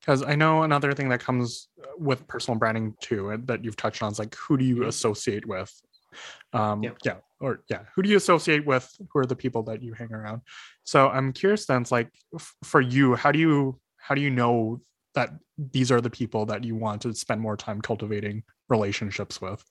Because 0.00 0.22
I 0.22 0.34
know 0.34 0.62
another 0.62 0.92
thing 0.92 1.08
that 1.08 1.20
comes 1.20 1.68
with 1.98 2.26
personal 2.26 2.58
branding 2.58 2.94
too, 3.00 3.40
that 3.46 3.64
you've 3.64 3.76
touched 3.76 4.02
on 4.02 4.12
is 4.12 4.18
like 4.18 4.34
who 4.34 4.56
do 4.56 4.64
you 4.64 4.76
mm-hmm. 4.76 4.88
associate 4.88 5.46
with? 5.46 5.72
Um, 6.52 6.82
yeah. 6.82 6.90
yeah. 7.04 7.16
or 7.40 7.64
yeah, 7.68 7.80
who 7.94 8.02
do 8.02 8.08
you 8.08 8.16
associate 8.16 8.64
with? 8.64 8.88
Who 9.12 9.18
are 9.18 9.26
the 9.26 9.34
people 9.34 9.64
that 9.64 9.82
you 9.82 9.94
hang 9.94 10.12
around? 10.12 10.42
So 10.84 11.08
I'm 11.08 11.32
curious 11.32 11.66
then, 11.66 11.82
it's 11.82 11.90
like 11.90 12.10
f- 12.34 12.54
for 12.62 12.80
you, 12.80 13.14
how 13.16 13.32
do 13.32 13.38
you 13.38 13.80
how 13.98 14.14
do 14.14 14.20
you 14.20 14.30
know 14.30 14.80
that 15.14 15.30
these 15.56 15.90
are 15.90 16.00
the 16.00 16.10
people 16.10 16.46
that 16.46 16.62
you 16.64 16.76
want 16.76 17.02
to 17.02 17.14
spend 17.14 17.40
more 17.40 17.56
time 17.56 17.80
cultivating 17.80 18.42
relationships 18.68 19.40
with? 19.40 19.64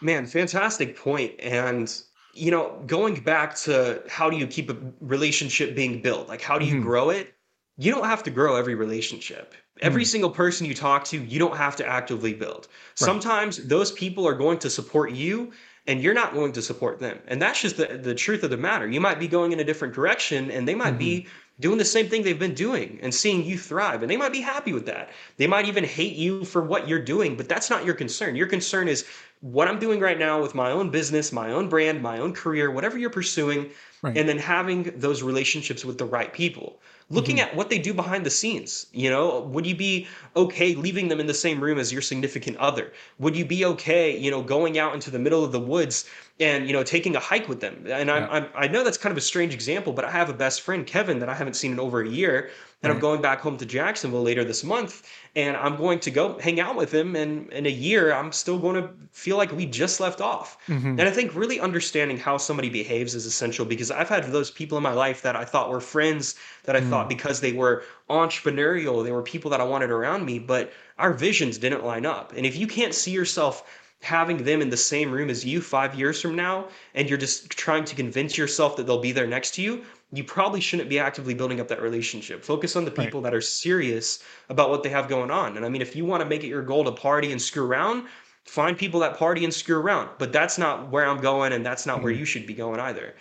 Man, 0.00 0.26
fantastic 0.26 0.96
point. 0.96 1.38
And 1.40 1.94
you 2.34 2.50
know, 2.50 2.82
going 2.86 3.20
back 3.20 3.54
to 3.56 4.02
how 4.08 4.30
do 4.30 4.36
you 4.36 4.46
keep 4.46 4.70
a 4.70 4.76
relationship 5.00 5.74
being 5.74 6.02
built? 6.02 6.28
Like 6.28 6.42
how 6.42 6.58
do 6.58 6.66
you 6.66 6.74
mm-hmm. 6.74 6.82
grow 6.82 7.10
it? 7.10 7.34
You 7.76 7.92
don't 7.92 8.04
have 8.04 8.22
to 8.24 8.30
grow 8.30 8.56
every 8.56 8.74
relationship. 8.74 9.54
Every 9.80 10.04
mm 10.04 10.06
single 10.06 10.30
person 10.30 10.66
you 10.66 10.74
talk 10.74 11.04
to, 11.06 11.18
you 11.18 11.40
don't 11.40 11.56
have 11.56 11.74
to 11.76 11.86
actively 11.86 12.32
build. 12.32 12.68
Right. 12.68 13.06
Sometimes 13.06 13.56
those 13.66 13.90
people 13.90 14.26
are 14.28 14.34
going 14.34 14.58
to 14.58 14.70
support 14.70 15.10
you 15.10 15.52
and 15.86 16.00
you're 16.00 16.14
not 16.14 16.32
going 16.32 16.52
to 16.52 16.62
support 16.62 17.00
them. 17.00 17.18
And 17.26 17.42
that's 17.42 17.60
just 17.60 17.76
the, 17.76 17.98
the 18.00 18.14
truth 18.14 18.44
of 18.44 18.50
the 18.50 18.56
matter. 18.56 18.88
You 18.88 19.00
might 19.00 19.18
be 19.18 19.26
going 19.26 19.52
in 19.52 19.58
a 19.60 19.64
different 19.64 19.92
direction 19.92 20.50
and 20.50 20.66
they 20.66 20.76
might 20.76 20.90
mm-hmm. 20.90 20.98
be 20.98 21.26
doing 21.60 21.78
the 21.78 21.84
same 21.84 22.08
thing 22.08 22.22
they've 22.22 22.38
been 22.38 22.54
doing 22.54 22.98
and 23.02 23.14
seeing 23.14 23.44
you 23.44 23.58
thrive. 23.58 24.02
And 24.02 24.10
they 24.10 24.16
might 24.16 24.32
be 24.32 24.40
happy 24.40 24.72
with 24.72 24.86
that. 24.86 25.10
They 25.36 25.46
might 25.46 25.66
even 25.66 25.84
hate 25.84 26.14
you 26.14 26.44
for 26.44 26.62
what 26.62 26.88
you're 26.88 27.02
doing, 27.02 27.36
but 27.36 27.48
that's 27.48 27.70
not 27.70 27.84
your 27.84 27.94
concern. 27.94 28.34
Your 28.34 28.46
concern 28.46 28.88
is 28.88 29.04
what 29.44 29.68
I'm 29.68 29.78
doing 29.78 30.00
right 30.00 30.18
now 30.18 30.40
with 30.40 30.54
my 30.54 30.70
own 30.70 30.88
business, 30.88 31.30
my 31.30 31.50
own 31.50 31.68
brand, 31.68 32.00
my 32.00 32.18
own 32.18 32.32
career, 32.32 32.70
whatever 32.70 32.96
you're 32.96 33.10
pursuing, 33.10 33.70
right. 34.00 34.16
and 34.16 34.26
then 34.26 34.38
having 34.38 34.84
those 34.96 35.22
relationships 35.22 35.84
with 35.84 35.98
the 35.98 36.06
right 36.06 36.32
people 36.32 36.80
looking 37.10 37.36
mm-hmm. 37.36 37.48
at 37.48 37.56
what 37.56 37.68
they 37.68 37.78
do 37.78 37.92
behind 37.92 38.24
the 38.24 38.30
scenes 38.30 38.86
you 38.92 39.10
know 39.10 39.40
would 39.40 39.66
you 39.66 39.74
be 39.74 40.06
okay 40.36 40.74
leaving 40.74 41.08
them 41.08 41.20
in 41.20 41.26
the 41.26 41.34
same 41.34 41.60
room 41.62 41.78
as 41.78 41.92
your 41.92 42.00
significant 42.00 42.56
other 42.56 42.92
would 43.18 43.36
you 43.36 43.44
be 43.44 43.64
okay 43.64 44.16
you 44.16 44.30
know 44.30 44.42
going 44.42 44.78
out 44.78 44.94
into 44.94 45.10
the 45.10 45.18
middle 45.18 45.44
of 45.44 45.52
the 45.52 45.60
woods 45.60 46.08
and 46.40 46.66
you 46.66 46.72
know 46.72 46.82
taking 46.82 47.14
a 47.14 47.20
hike 47.20 47.48
with 47.48 47.60
them 47.60 47.74
and 47.86 48.08
yeah. 48.08 48.14
I'm, 48.14 48.30
I'm, 48.30 48.48
i 48.54 48.68
know 48.68 48.82
that's 48.82 48.96
kind 48.96 49.10
of 49.10 49.18
a 49.18 49.22
strange 49.22 49.52
example 49.52 49.92
but 49.92 50.04
i 50.04 50.10
have 50.10 50.30
a 50.30 50.34
best 50.34 50.62
friend 50.62 50.86
kevin 50.86 51.18
that 51.18 51.28
i 51.28 51.34
haven't 51.34 51.54
seen 51.54 51.72
in 51.72 51.80
over 51.80 52.00
a 52.00 52.08
year 52.08 52.50
and 52.82 52.90
right. 52.90 52.94
i'm 52.94 53.00
going 53.00 53.20
back 53.20 53.40
home 53.40 53.58
to 53.58 53.66
jacksonville 53.66 54.22
later 54.22 54.44
this 54.44 54.64
month 54.64 55.06
and 55.36 55.56
I'm 55.56 55.76
going 55.76 55.98
to 56.00 56.10
go 56.10 56.38
hang 56.38 56.60
out 56.60 56.76
with 56.76 56.94
him. 56.94 57.16
And 57.16 57.52
in 57.52 57.66
a 57.66 57.70
year, 57.70 58.12
I'm 58.12 58.30
still 58.30 58.58
going 58.58 58.80
to 58.80 58.90
feel 59.10 59.36
like 59.36 59.50
we 59.50 59.66
just 59.66 59.98
left 59.98 60.20
off. 60.20 60.58
Mm-hmm. 60.68 61.00
And 61.00 61.02
I 61.02 61.10
think 61.10 61.34
really 61.34 61.58
understanding 61.58 62.18
how 62.18 62.36
somebody 62.36 62.68
behaves 62.68 63.14
is 63.14 63.26
essential 63.26 63.64
because 63.64 63.90
I've 63.90 64.08
had 64.08 64.24
those 64.24 64.50
people 64.50 64.78
in 64.78 64.84
my 64.84 64.92
life 64.92 65.22
that 65.22 65.34
I 65.34 65.44
thought 65.44 65.70
were 65.70 65.80
friends 65.80 66.36
that 66.64 66.76
I 66.76 66.80
mm. 66.80 66.88
thought 66.88 67.08
because 67.08 67.40
they 67.40 67.52
were 67.52 67.82
entrepreneurial, 68.08 69.02
they 69.02 69.12
were 69.12 69.22
people 69.22 69.50
that 69.50 69.60
I 69.60 69.64
wanted 69.64 69.90
around 69.90 70.24
me, 70.24 70.38
but 70.38 70.72
our 70.98 71.12
visions 71.12 71.58
didn't 71.58 71.84
line 71.84 72.06
up. 72.06 72.32
And 72.36 72.46
if 72.46 72.56
you 72.56 72.66
can't 72.66 72.94
see 72.94 73.10
yourself 73.10 73.64
having 74.02 74.44
them 74.44 74.60
in 74.60 74.68
the 74.68 74.76
same 74.76 75.10
room 75.10 75.30
as 75.30 75.44
you 75.44 75.60
five 75.60 75.94
years 75.94 76.20
from 76.20 76.36
now, 76.36 76.68
and 76.94 77.08
you're 77.08 77.18
just 77.18 77.50
trying 77.50 77.84
to 77.86 77.96
convince 77.96 78.36
yourself 78.38 78.76
that 78.76 78.86
they'll 78.86 79.00
be 79.00 79.12
there 79.12 79.26
next 79.26 79.54
to 79.54 79.62
you, 79.62 79.84
you 80.14 80.24
probably 80.24 80.60
shouldn't 80.60 80.88
be 80.88 80.98
actively 80.98 81.34
building 81.34 81.60
up 81.60 81.68
that 81.68 81.82
relationship. 81.82 82.44
Focus 82.44 82.76
on 82.76 82.84
the 82.84 82.90
people 82.90 83.20
right. 83.20 83.30
that 83.30 83.36
are 83.36 83.40
serious 83.40 84.22
about 84.48 84.70
what 84.70 84.82
they 84.82 84.88
have 84.88 85.08
going 85.08 85.30
on. 85.30 85.56
And 85.56 85.66
I 85.66 85.68
mean, 85.68 85.82
if 85.82 85.96
you 85.96 86.04
want 86.04 86.22
to 86.22 86.28
make 86.28 86.44
it 86.44 86.48
your 86.48 86.62
goal 86.62 86.84
to 86.84 86.92
party 86.92 87.32
and 87.32 87.40
screw 87.40 87.66
around, 87.66 88.06
find 88.44 88.76
people 88.76 89.00
that 89.00 89.16
party 89.16 89.44
and 89.44 89.52
screw 89.52 89.78
around. 89.78 90.10
But 90.18 90.32
that's 90.32 90.58
not 90.58 90.90
where 90.90 91.06
I'm 91.06 91.20
going, 91.20 91.52
and 91.52 91.64
that's 91.66 91.86
not 91.86 91.96
mm-hmm. 91.96 92.04
where 92.04 92.12
you 92.12 92.24
should 92.24 92.46
be 92.46 92.54
going 92.54 92.80
either. 92.80 93.14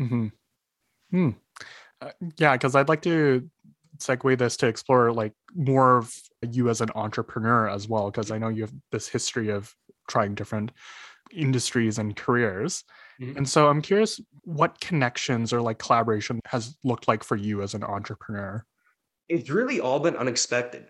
Mm-hmm. 0.00 0.26
Hmm. 1.10 1.30
Uh, 2.00 2.10
yeah, 2.38 2.52
because 2.52 2.74
I'd 2.74 2.88
like 2.88 3.02
to 3.02 3.48
segue 3.98 4.38
this 4.38 4.56
to 4.58 4.68
explore 4.68 5.12
like 5.12 5.32
more 5.54 5.98
of 5.98 6.14
you 6.48 6.70
as 6.70 6.80
an 6.80 6.90
entrepreneur 6.94 7.68
as 7.68 7.88
well, 7.88 8.10
because 8.10 8.30
I 8.30 8.38
know 8.38 8.48
you 8.48 8.62
have 8.62 8.72
this 8.92 9.08
history 9.08 9.50
of 9.50 9.74
trying 10.06 10.34
different 10.34 10.70
industries 11.32 11.98
and 11.98 12.16
careers. 12.16 12.84
Mm-hmm. 13.20 13.38
And 13.38 13.48
so 13.48 13.68
I'm 13.68 13.82
curious 13.82 14.20
what 14.44 14.80
connections 14.80 15.52
or 15.52 15.60
like 15.60 15.78
collaboration 15.78 16.40
has 16.46 16.76
looked 16.84 17.08
like 17.08 17.24
for 17.24 17.36
you 17.36 17.62
as 17.62 17.74
an 17.74 17.82
entrepreneur. 17.82 18.64
It's 19.28 19.50
really 19.50 19.80
all 19.80 20.00
been 20.00 20.16
unexpected. 20.16 20.86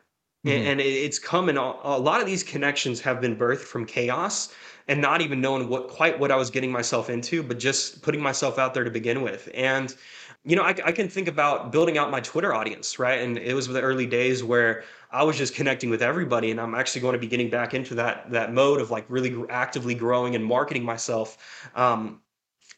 Mm-hmm. 0.46 0.66
And 0.68 0.80
it's 0.80 1.18
come 1.18 1.48
in 1.48 1.56
a 1.56 1.98
lot 1.98 2.20
of 2.20 2.26
these 2.26 2.44
connections 2.44 3.00
have 3.00 3.20
been 3.20 3.36
birthed 3.36 3.58
from 3.58 3.84
chaos 3.84 4.54
and 4.86 5.00
not 5.00 5.20
even 5.20 5.40
knowing 5.40 5.68
what 5.68 5.88
quite 5.88 6.18
what 6.18 6.30
I 6.30 6.36
was 6.36 6.48
getting 6.48 6.70
myself 6.70 7.10
into, 7.10 7.42
but 7.42 7.58
just 7.58 8.02
putting 8.02 8.22
myself 8.22 8.58
out 8.58 8.72
there 8.72 8.84
to 8.84 8.90
begin 8.90 9.22
with. 9.22 9.48
And 9.52 9.94
you 10.44 10.54
know, 10.54 10.62
I, 10.62 10.74
I, 10.84 10.92
can 10.92 11.08
think 11.08 11.26
about 11.26 11.72
building 11.72 11.98
out 11.98 12.10
my 12.10 12.20
Twitter 12.20 12.54
audience, 12.54 12.98
right? 12.98 13.20
And 13.20 13.36
it 13.36 13.54
was 13.54 13.66
the 13.66 13.82
early 13.82 14.06
days 14.06 14.44
where 14.44 14.84
I 15.10 15.22
was 15.22 15.36
just 15.36 15.54
connecting 15.54 15.90
with 15.90 16.02
everybody, 16.02 16.50
and 16.50 16.60
I'm 16.60 16.74
actually 16.74 17.00
going 17.00 17.14
to 17.14 17.18
be 17.18 17.26
getting 17.26 17.50
back 17.50 17.74
into 17.74 17.94
that 17.96 18.30
that 18.30 18.52
mode 18.52 18.80
of 18.80 18.90
like 18.90 19.06
really 19.08 19.34
actively 19.48 19.94
growing 19.94 20.34
and 20.34 20.44
marketing 20.44 20.84
myself. 20.84 21.68
Um, 21.74 22.20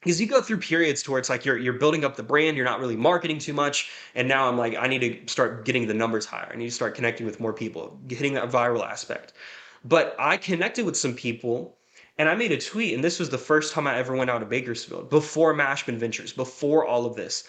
because 0.01 0.19
you 0.19 0.27
go 0.27 0.41
through 0.41 0.59
periods 0.59 1.03
to 1.03 1.11
where 1.11 1.21
it's 1.21 1.29
like 1.29 1.45
you're 1.45 1.59
you're 1.59 1.75
building 1.75 2.05
up 2.05 2.17
the 2.17 2.23
brand, 2.23 2.57
you're 2.57 2.65
not 2.65 2.81
really 2.81 2.97
marketing 2.97 3.39
too 3.39 3.53
much, 3.53 3.91
and 4.15 4.27
now 4.29 4.49
I'm 4.49 4.57
like 4.57 4.77
I 4.77 4.87
need 4.87 5.01
to 5.01 5.33
start 5.33 5.65
getting 5.65 5.87
the 5.87 5.95
numbers 5.95 6.25
higher. 6.25 6.51
I 6.53 6.57
need 6.57 6.67
to 6.67 6.75
start 6.75 6.95
connecting 6.95 7.27
with 7.27 7.41
more 7.41 7.53
people, 7.53 8.01
hitting 8.09 8.35
that 8.35 8.51
viral 8.51 8.87
aspect. 8.87 9.35
But 9.85 10.15
I 10.19 10.37
connected 10.37 10.85
with 10.85 10.97
some 10.97 11.15
people 11.15 11.79
and 12.21 12.29
I 12.29 12.35
made 12.35 12.53
a 12.53 12.59
tweet, 12.59 12.93
and 12.93 13.03
this 13.03 13.19
was 13.19 13.31
the 13.31 13.39
first 13.39 13.73
time 13.73 13.87
I 13.87 13.97
ever 13.97 14.15
went 14.15 14.29
out 14.29 14.43
of 14.43 14.51
Bakersfield 14.51 15.09
before 15.09 15.55
Mashman 15.55 15.97
Ventures, 15.97 16.35
before 16.35 16.85
all 16.85 17.07
of 17.07 17.17
this. 17.17 17.45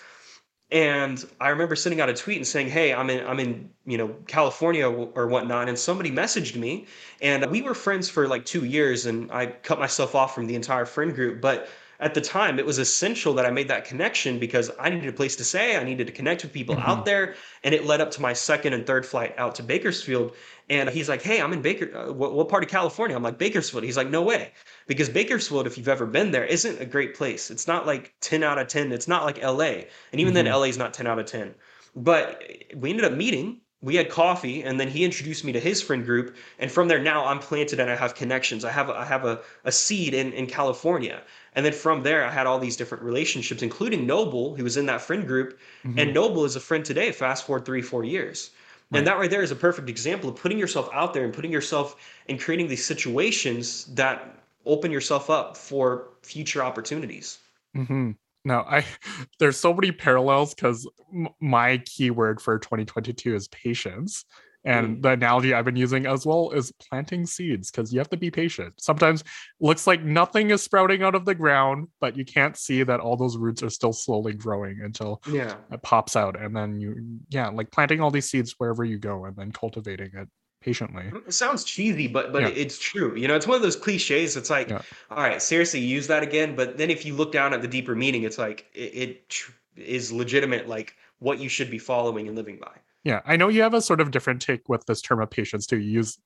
And 0.72 1.24
I 1.42 1.50
remember 1.50 1.76
sending 1.76 2.00
out 2.00 2.08
a 2.10 2.14
tweet 2.14 2.38
and 2.38 2.48
saying, 2.48 2.70
"Hey, 2.70 2.94
I'm 2.94 3.10
in, 3.10 3.26
I'm 3.28 3.40
in, 3.40 3.70
you 3.86 3.98
know, 3.98 4.16
California 4.28 4.90
or 4.90 5.28
whatnot." 5.28 5.68
And 5.68 5.78
somebody 5.78 6.12
messaged 6.12 6.56
me, 6.56 6.88
and 7.22 7.46
we 7.52 7.62
were 7.62 7.74
friends 7.74 8.10
for 8.10 8.28
like 8.28 8.46
two 8.46 8.64
years, 8.66 9.06
and 9.06 9.30
I 9.32 9.48
cut 9.48 9.80
myself 9.80 10.16
off 10.16 10.34
from 10.34 10.48
the 10.48 10.56
entire 10.56 10.86
friend 10.86 11.14
group. 11.14 11.42
But 11.42 11.68
at 12.02 12.16
the 12.16 12.22
time, 12.22 12.58
it 12.58 12.66
was 12.66 12.80
essential 12.80 13.36
that 13.36 13.46
I 13.46 13.52
made 13.52 13.68
that 13.68 13.86
connection 13.86 14.40
because 14.40 14.72
I 14.80 14.90
needed 14.90 15.08
a 15.08 15.14
place 15.14 15.36
to 15.36 15.44
stay. 15.44 15.78
I 15.78 15.84
needed 15.84 16.08
to 16.08 16.14
connect 16.14 16.42
with 16.42 16.52
people 16.52 16.76
mm-hmm. 16.76 16.90
out 16.90 17.06
there, 17.06 17.36
and 17.64 17.76
it 17.76 17.86
led 17.86 18.02
up 18.02 18.10
to 18.12 18.22
my 18.22 18.34
second 18.34 18.74
and 18.74 18.88
third 18.88 19.06
flight 19.06 19.36
out 19.38 19.56
to 19.56 19.64
Bakersfield. 19.64 20.36
And 20.68 20.90
he's 20.90 21.08
like, 21.08 21.22
"Hey, 21.22 21.40
I'm 21.40 21.54
in 21.54 21.62
Baker. 21.62 21.96
Uh, 21.96 22.12
what, 22.12 22.34
what, 22.34 22.50
part 22.50 22.64
of 22.64 22.70
California?" 22.70 23.16
I'm 23.16 23.22
like, 23.22 23.38
"Bakersfield." 23.38 23.84
He's 23.84 23.98
like, 23.98 24.10
"No 24.10 24.24
way," 24.24 24.52
because 24.88 25.10
Bakersfield, 25.10 25.68
if 25.68 25.78
you've 25.78 25.88
ever 25.88 26.08
been 26.08 26.32
there, 26.32 26.44
isn't 26.44 26.82
a 26.82 26.86
great 26.86 27.14
place. 27.14 27.52
It's 27.52 27.68
not 27.68 27.86
like 27.86 28.16
10 28.22 28.42
out 28.42 28.58
of 28.58 28.68
10. 28.68 28.92
It's 28.92 29.08
not 29.08 29.24
like 29.24 29.42
LA, 29.44 29.64
and 29.64 29.86
even 30.14 30.34
mm-hmm. 30.34 30.46
then, 30.46 30.54
LA 30.54 30.64
is 30.64 30.80
not 30.80 30.96
10 30.96 31.06
out 31.06 31.20
of 31.20 31.28
10. 31.28 31.54
But 31.96 32.44
we 32.76 32.90
ended 32.90 33.06
up 33.06 33.14
meeting. 33.14 33.62
We 33.84 33.96
had 33.96 34.10
coffee, 34.10 34.64
and 34.64 34.80
then 34.80 34.90
he 34.90 35.04
introduced 35.04 35.44
me 35.44 35.52
to 35.54 35.60
his 35.60 35.82
friend 35.82 36.06
group. 36.06 36.36
And 36.60 36.72
from 36.72 36.88
there, 36.88 37.00
now 37.00 37.26
I'm 37.26 37.40
planted 37.40 37.80
and 37.80 37.90
I 37.90 37.96
have 37.96 38.14
connections. 38.14 38.64
I 38.64 38.72
have 38.72 38.90
a, 38.90 38.94
I 38.94 39.06
have 39.06 39.26
a, 39.26 39.42
a 39.64 39.72
seed 39.72 40.14
in 40.14 40.34
in 40.34 40.46
California. 40.48 41.22
And 41.54 41.66
then 41.66 41.74
from 41.74 42.04
there, 42.04 42.24
I 42.24 42.32
had 42.32 42.48
all 42.48 42.60
these 42.60 42.78
different 42.78 43.04
relationships, 43.04 43.62
including 43.62 44.06
Noble, 44.06 44.56
who 44.56 44.64
was 44.64 44.78
in 44.78 44.86
that 44.86 45.02
friend 45.02 45.28
group. 45.28 45.60
Mm-hmm. 45.84 46.00
And 46.00 46.14
Noble 46.14 46.46
is 46.46 46.56
a 46.56 46.60
friend 46.60 46.86
today. 46.86 47.12
Fast 47.12 47.46
forward 47.46 47.66
three, 47.66 47.82
four 47.82 48.04
years. 48.04 48.52
Right. 48.92 49.00
And 49.00 49.08
that 49.08 49.18
right 49.18 49.30
there 49.30 49.42
is 49.42 49.52
a 49.52 49.56
perfect 49.56 49.90
example 49.90 50.30
of 50.30 50.36
putting 50.36 50.60
yourself 50.60 50.90
out 50.94 51.14
there 51.14 51.24
and 51.24 51.34
putting 51.34 51.52
yourself 51.52 51.96
and 52.30 52.40
creating 52.40 52.68
these 52.68 52.86
situations 52.86 53.86
that 53.96 54.44
open 54.66 54.92
yourself 54.92 55.30
up 55.30 55.58
for 55.58 56.10
future 56.22 56.62
opportunities. 56.62 57.40
Mm-hmm. 57.76 58.12
No, 58.44 58.60
I 58.60 58.86
there's 59.40 59.60
so 59.60 59.74
many 59.74 59.92
parallels 59.92 60.54
because 60.54 60.90
m- 61.14 61.30
my 61.40 61.78
keyword 61.86 62.42
for 62.42 62.60
2022 62.60 63.36
is 63.36 63.48
patience. 63.50 64.26
And 64.64 64.98
mm. 64.98 65.02
the 65.02 65.10
analogy 65.10 65.56
I've 65.56 65.66
been 65.66 65.76
using 65.76 66.06
as 66.06 66.24
well 66.24 66.52
is 66.52 66.72
planting 66.74 67.26
seeds 67.26 67.72
because 67.72 67.92
you 67.92 68.00
have 68.00 68.12
to 68.12 68.18
be 68.18 68.30
patient. 68.30 68.76
Sometimes 68.80 69.24
looks 69.60 69.88
like 69.88 70.04
nothing 70.04 70.52
is 70.52 70.62
sprouting 70.62 71.02
out 71.02 71.16
of 71.16 71.26
the 71.26 71.34
ground, 71.34 71.88
but 72.00 72.16
you 72.16 72.24
can't 72.24 72.56
see 72.56 72.84
that 72.84 73.00
all 73.00 73.18
those 73.18 73.38
roots 73.38 73.64
are 73.64 73.72
still 73.72 73.92
slowly 73.92 74.34
growing 74.34 74.82
until 74.84 75.20
yeah. 75.28 75.56
it 75.72 75.82
pops 75.82 76.16
out. 76.16 76.40
And 76.40 76.56
then 76.56 76.80
you, 76.80 77.20
yeah, 77.30 77.50
like 77.50 77.72
planting 77.72 78.02
all 78.02 78.12
these 78.12 78.30
seeds 78.30 78.54
wherever 78.60 78.84
you 78.84 79.00
go 79.00 79.26
and 79.26 79.36
then 79.36 79.52
cultivating 79.52 80.12
it 80.14 80.30
patiently. 80.62 81.04
Mm, 81.04 81.28
it 81.28 81.34
sounds 81.34 81.64
cheesy, 81.64 82.08
but 82.08 82.32
but 82.32 82.44
yeah. 82.44 82.50
it's 82.50 82.78
true. 82.80 83.16
You 83.16 83.28
know, 83.28 83.36
it's 83.36 83.48
one 83.48 83.56
of 83.56 83.62
those 83.62 83.76
cliches. 83.76 84.38
It's 84.38 84.50
like, 84.50 84.70
yeah. 84.70 84.82
all 85.10 85.18
right, 85.18 85.42
seriously, 85.42 85.80
use 85.80 86.08
that 86.08 86.24
again. 86.24 86.56
But 86.56 86.78
then 86.78 86.90
if 86.90 87.06
you 87.06 87.14
look 87.16 87.32
down 87.32 87.54
at 87.54 87.62
the 87.62 87.68
deeper 87.68 87.96
meaning, 87.96 88.24
it's 88.24 88.38
like 88.38 88.68
it, 88.74 88.94
it 88.94 89.34
is 89.76 90.12
legitimate, 90.12 90.68
like 90.68 90.96
what 91.20 91.40
you 91.40 91.50
should 91.50 91.70
be 91.70 91.80
following 91.80 92.28
and 92.28 92.36
living 92.36 92.58
by. 92.58 92.72
Yeah, 93.04 93.22
I 93.26 93.36
know 93.36 93.50
you 93.50 93.64
have 93.64 93.74
a 93.74 93.82
sort 93.82 94.00
of 94.00 94.12
different 94.12 94.42
take 94.42 94.70
with 94.70 94.86
this 94.86 95.02
term 95.02 95.22
of 95.22 95.30
patience 95.30 95.66
too. 95.66 95.80
You 95.80 95.92
use 95.92 96.20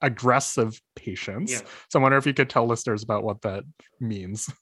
aggressive 0.00 0.80
patience. 0.94 1.52
Yeah. 1.52 1.60
So 1.88 1.98
I 1.98 2.02
wonder 2.02 2.18
if 2.18 2.26
you 2.26 2.34
could 2.34 2.50
tell 2.50 2.66
listeners 2.66 3.02
about 3.02 3.24
what 3.24 3.42
that 3.42 3.64
means. 4.00 4.50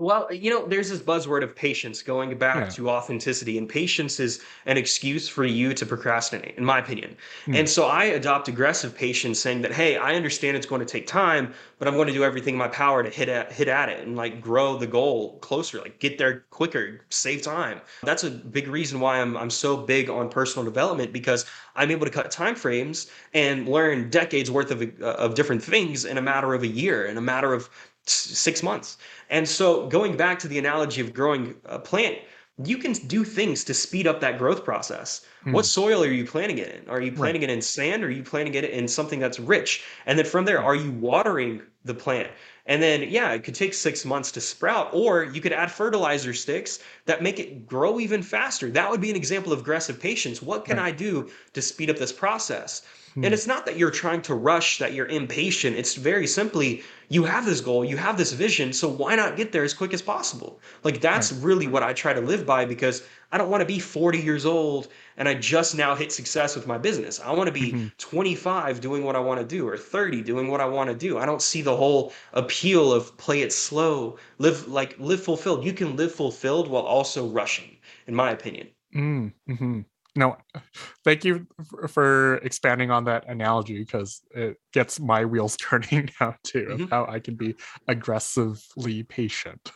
Well, 0.00 0.32
you 0.32 0.48
know, 0.48 0.66
there's 0.66 0.88
this 0.88 1.00
buzzword 1.00 1.42
of 1.42 1.54
patience 1.54 2.02
going 2.02 2.36
back 2.38 2.56
yeah. 2.56 2.68
to 2.70 2.88
authenticity, 2.88 3.58
and 3.58 3.68
patience 3.68 4.18
is 4.18 4.42
an 4.64 4.78
excuse 4.78 5.28
for 5.28 5.44
you 5.44 5.74
to 5.74 5.84
procrastinate, 5.84 6.56
in 6.56 6.64
my 6.64 6.78
opinion. 6.78 7.18
Hmm. 7.44 7.54
And 7.54 7.68
so 7.68 7.86
I 7.86 8.04
adopt 8.04 8.48
aggressive 8.48 8.96
patience, 8.96 9.38
saying 9.38 9.60
that, 9.60 9.72
hey, 9.72 9.98
I 9.98 10.14
understand 10.14 10.56
it's 10.56 10.66
going 10.66 10.80
to 10.80 10.86
take 10.86 11.06
time, 11.06 11.52
but 11.78 11.86
I'm 11.86 11.94
going 11.94 12.06
to 12.06 12.14
do 12.14 12.24
everything 12.24 12.54
in 12.54 12.58
my 12.58 12.68
power 12.68 13.02
to 13.02 13.10
hit 13.10 13.28
at 13.28 13.52
hit 13.52 13.68
at 13.68 13.90
it 13.90 14.06
and 14.06 14.16
like 14.16 14.40
grow 14.40 14.78
the 14.78 14.86
goal 14.86 15.38
closer, 15.40 15.78
like 15.80 15.98
get 15.98 16.16
there 16.16 16.44
quicker, 16.50 17.02
save 17.10 17.42
time. 17.42 17.82
That's 18.02 18.24
a 18.24 18.30
big 18.30 18.68
reason 18.68 19.00
why 19.00 19.20
I'm 19.20 19.36
I'm 19.36 19.50
so 19.50 19.76
big 19.76 20.08
on 20.08 20.30
personal 20.30 20.64
development 20.64 21.12
because 21.12 21.44
I'm 21.76 21.90
able 21.90 22.06
to 22.06 22.12
cut 22.12 22.30
time 22.30 22.54
frames 22.54 23.10
and 23.34 23.68
learn 23.68 24.08
decades 24.08 24.50
worth 24.50 24.70
of 24.70 24.82
of 25.02 25.34
different 25.34 25.62
things 25.62 26.06
in 26.06 26.16
a 26.16 26.22
matter 26.22 26.54
of 26.54 26.62
a 26.62 26.66
year, 26.68 27.06
in 27.06 27.16
a 27.18 27.22
matter 27.22 27.52
of 27.52 27.68
six 28.06 28.62
months. 28.62 28.96
And 29.28 29.48
so, 29.48 29.86
going 29.88 30.16
back 30.16 30.38
to 30.40 30.48
the 30.48 30.58
analogy 30.58 31.00
of 31.00 31.12
growing 31.12 31.54
a 31.64 31.78
plant, 31.78 32.18
you 32.64 32.78
can 32.78 32.92
do 32.92 33.24
things 33.24 33.64
to 33.64 33.74
speed 33.74 34.06
up 34.06 34.20
that 34.20 34.38
growth 34.38 34.64
process. 34.64 35.24
Mm. 35.46 35.52
What 35.52 35.64
soil 35.64 36.02
are 36.02 36.10
you 36.10 36.26
planting 36.26 36.58
it 36.58 36.74
in? 36.74 36.88
Are 36.90 37.00
you 37.00 37.12
planting 37.12 37.42
right. 37.42 37.50
it 37.50 37.54
in 37.54 37.62
sand 37.62 38.04
or 38.04 38.08
are 38.08 38.10
you 38.10 38.22
planting 38.22 38.54
it 38.54 38.64
in 38.64 38.86
something 38.86 39.18
that's 39.18 39.40
rich? 39.40 39.82
And 40.06 40.18
then 40.18 40.26
from 40.26 40.44
there, 40.44 40.62
are 40.62 40.74
you 40.74 40.90
watering 40.92 41.62
the 41.84 41.94
plant? 41.94 42.28
And 42.66 42.82
then, 42.82 43.02
yeah, 43.02 43.32
it 43.32 43.42
could 43.42 43.54
take 43.54 43.74
six 43.74 44.04
months 44.04 44.30
to 44.32 44.40
sprout, 44.40 44.90
or 44.92 45.24
you 45.24 45.40
could 45.40 45.52
add 45.52 45.72
fertilizer 45.72 46.34
sticks 46.34 46.78
that 47.06 47.22
make 47.22 47.38
it 47.38 47.66
grow 47.66 47.98
even 47.98 48.22
faster. 48.22 48.70
That 48.70 48.90
would 48.90 49.00
be 49.00 49.10
an 49.10 49.16
example 49.16 49.52
of 49.52 49.60
aggressive 49.60 50.00
patience. 50.00 50.42
What 50.42 50.64
can 50.64 50.76
right. 50.76 50.86
I 50.86 50.96
do 50.96 51.30
to 51.54 51.62
speed 51.62 51.90
up 51.90 51.96
this 51.96 52.12
process? 52.12 52.82
Hmm. 53.14 53.24
And 53.24 53.34
it's 53.34 53.46
not 53.46 53.66
that 53.66 53.76
you're 53.76 53.90
trying 53.90 54.22
to 54.22 54.34
rush, 54.34 54.78
that 54.78 54.92
you're 54.92 55.06
impatient. 55.06 55.76
It's 55.76 55.94
very 55.94 56.26
simply 56.26 56.82
you 57.08 57.24
have 57.24 57.44
this 57.44 57.60
goal, 57.60 57.84
you 57.84 57.96
have 57.96 58.16
this 58.16 58.32
vision, 58.32 58.72
so 58.72 58.88
why 58.88 59.16
not 59.16 59.36
get 59.36 59.50
there 59.50 59.64
as 59.64 59.74
quick 59.74 59.92
as 59.92 60.02
possible? 60.02 60.60
Like 60.84 61.00
that's 61.00 61.32
right. 61.32 61.42
really 61.42 61.66
what 61.66 61.82
I 61.82 61.92
try 61.92 62.12
to 62.12 62.20
live 62.20 62.46
by 62.46 62.64
because 62.66 63.02
I 63.32 63.38
don't 63.38 63.50
want 63.50 63.60
to 63.60 63.66
be 63.66 63.78
40 63.78 64.18
years 64.18 64.44
old 64.44 64.88
and 65.16 65.28
I 65.28 65.34
just 65.34 65.76
now 65.76 65.94
hit 65.94 66.12
success 66.12 66.56
with 66.56 66.66
my 66.66 66.78
business. 66.78 67.20
I 67.20 67.32
want 67.32 67.46
to 67.46 67.52
be 67.52 67.72
mm-hmm. 67.72 67.86
25 67.98 68.80
doing 68.80 69.04
what 69.04 69.16
I 69.16 69.20
want 69.20 69.40
to 69.40 69.46
do 69.46 69.68
or 69.68 69.76
30 69.76 70.22
doing 70.22 70.48
what 70.48 70.60
I 70.60 70.66
want 70.66 70.90
to 70.90 70.96
do. 70.96 71.18
I 71.18 71.26
don't 71.26 71.42
see 71.42 71.62
the 71.62 71.76
whole 71.76 72.12
appeal 72.32 72.92
of 72.92 73.16
play 73.16 73.42
it 73.42 73.52
slow, 73.52 74.18
live 74.38 74.68
like 74.68 74.96
live 74.98 75.22
fulfilled. 75.22 75.64
You 75.64 75.72
can 75.72 75.96
live 75.96 76.12
fulfilled 76.12 76.68
while 76.68 76.82
also 76.82 77.28
rushing, 77.28 77.76
in 78.06 78.14
my 78.14 78.30
opinion. 78.30 78.68
Mm, 78.94 79.32
mm-hmm 79.48 79.80
no 80.16 80.36
thank 81.04 81.24
you 81.24 81.46
for 81.88 82.36
expanding 82.36 82.90
on 82.90 83.04
that 83.04 83.28
analogy 83.28 83.78
because 83.78 84.22
it 84.32 84.56
gets 84.72 84.98
my 85.00 85.24
wheels 85.24 85.56
turning 85.60 86.10
now 86.20 86.34
too 86.42 86.66
mm-hmm. 86.66 86.82
of 86.84 86.90
how 86.90 87.06
i 87.08 87.18
can 87.18 87.34
be 87.34 87.54
aggressively 87.88 89.02
patient 89.04 89.70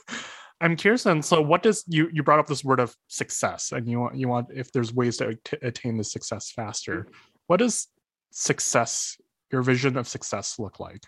i'm 0.64 0.76
curious 0.76 1.06
and 1.06 1.24
so 1.24 1.40
what 1.40 1.62
does 1.62 1.84
you 1.86 2.08
you 2.12 2.22
brought 2.22 2.38
up 2.38 2.46
this 2.46 2.64
word 2.64 2.80
of 2.80 2.94
success 3.08 3.72
and 3.72 3.88
you 3.88 4.00
want 4.00 4.16
you 4.16 4.28
want 4.28 4.48
if 4.54 4.72
there's 4.72 4.92
ways 4.92 5.16
to 5.16 5.38
attain 5.62 5.96
the 5.96 6.04
success 6.04 6.50
faster 6.50 7.02
mm-hmm. 7.02 7.12
what 7.46 7.58
does 7.58 7.88
success 8.30 9.16
your 9.52 9.62
vision 9.62 9.96
of 9.96 10.08
success 10.08 10.58
look 10.58 10.80
like 10.80 11.02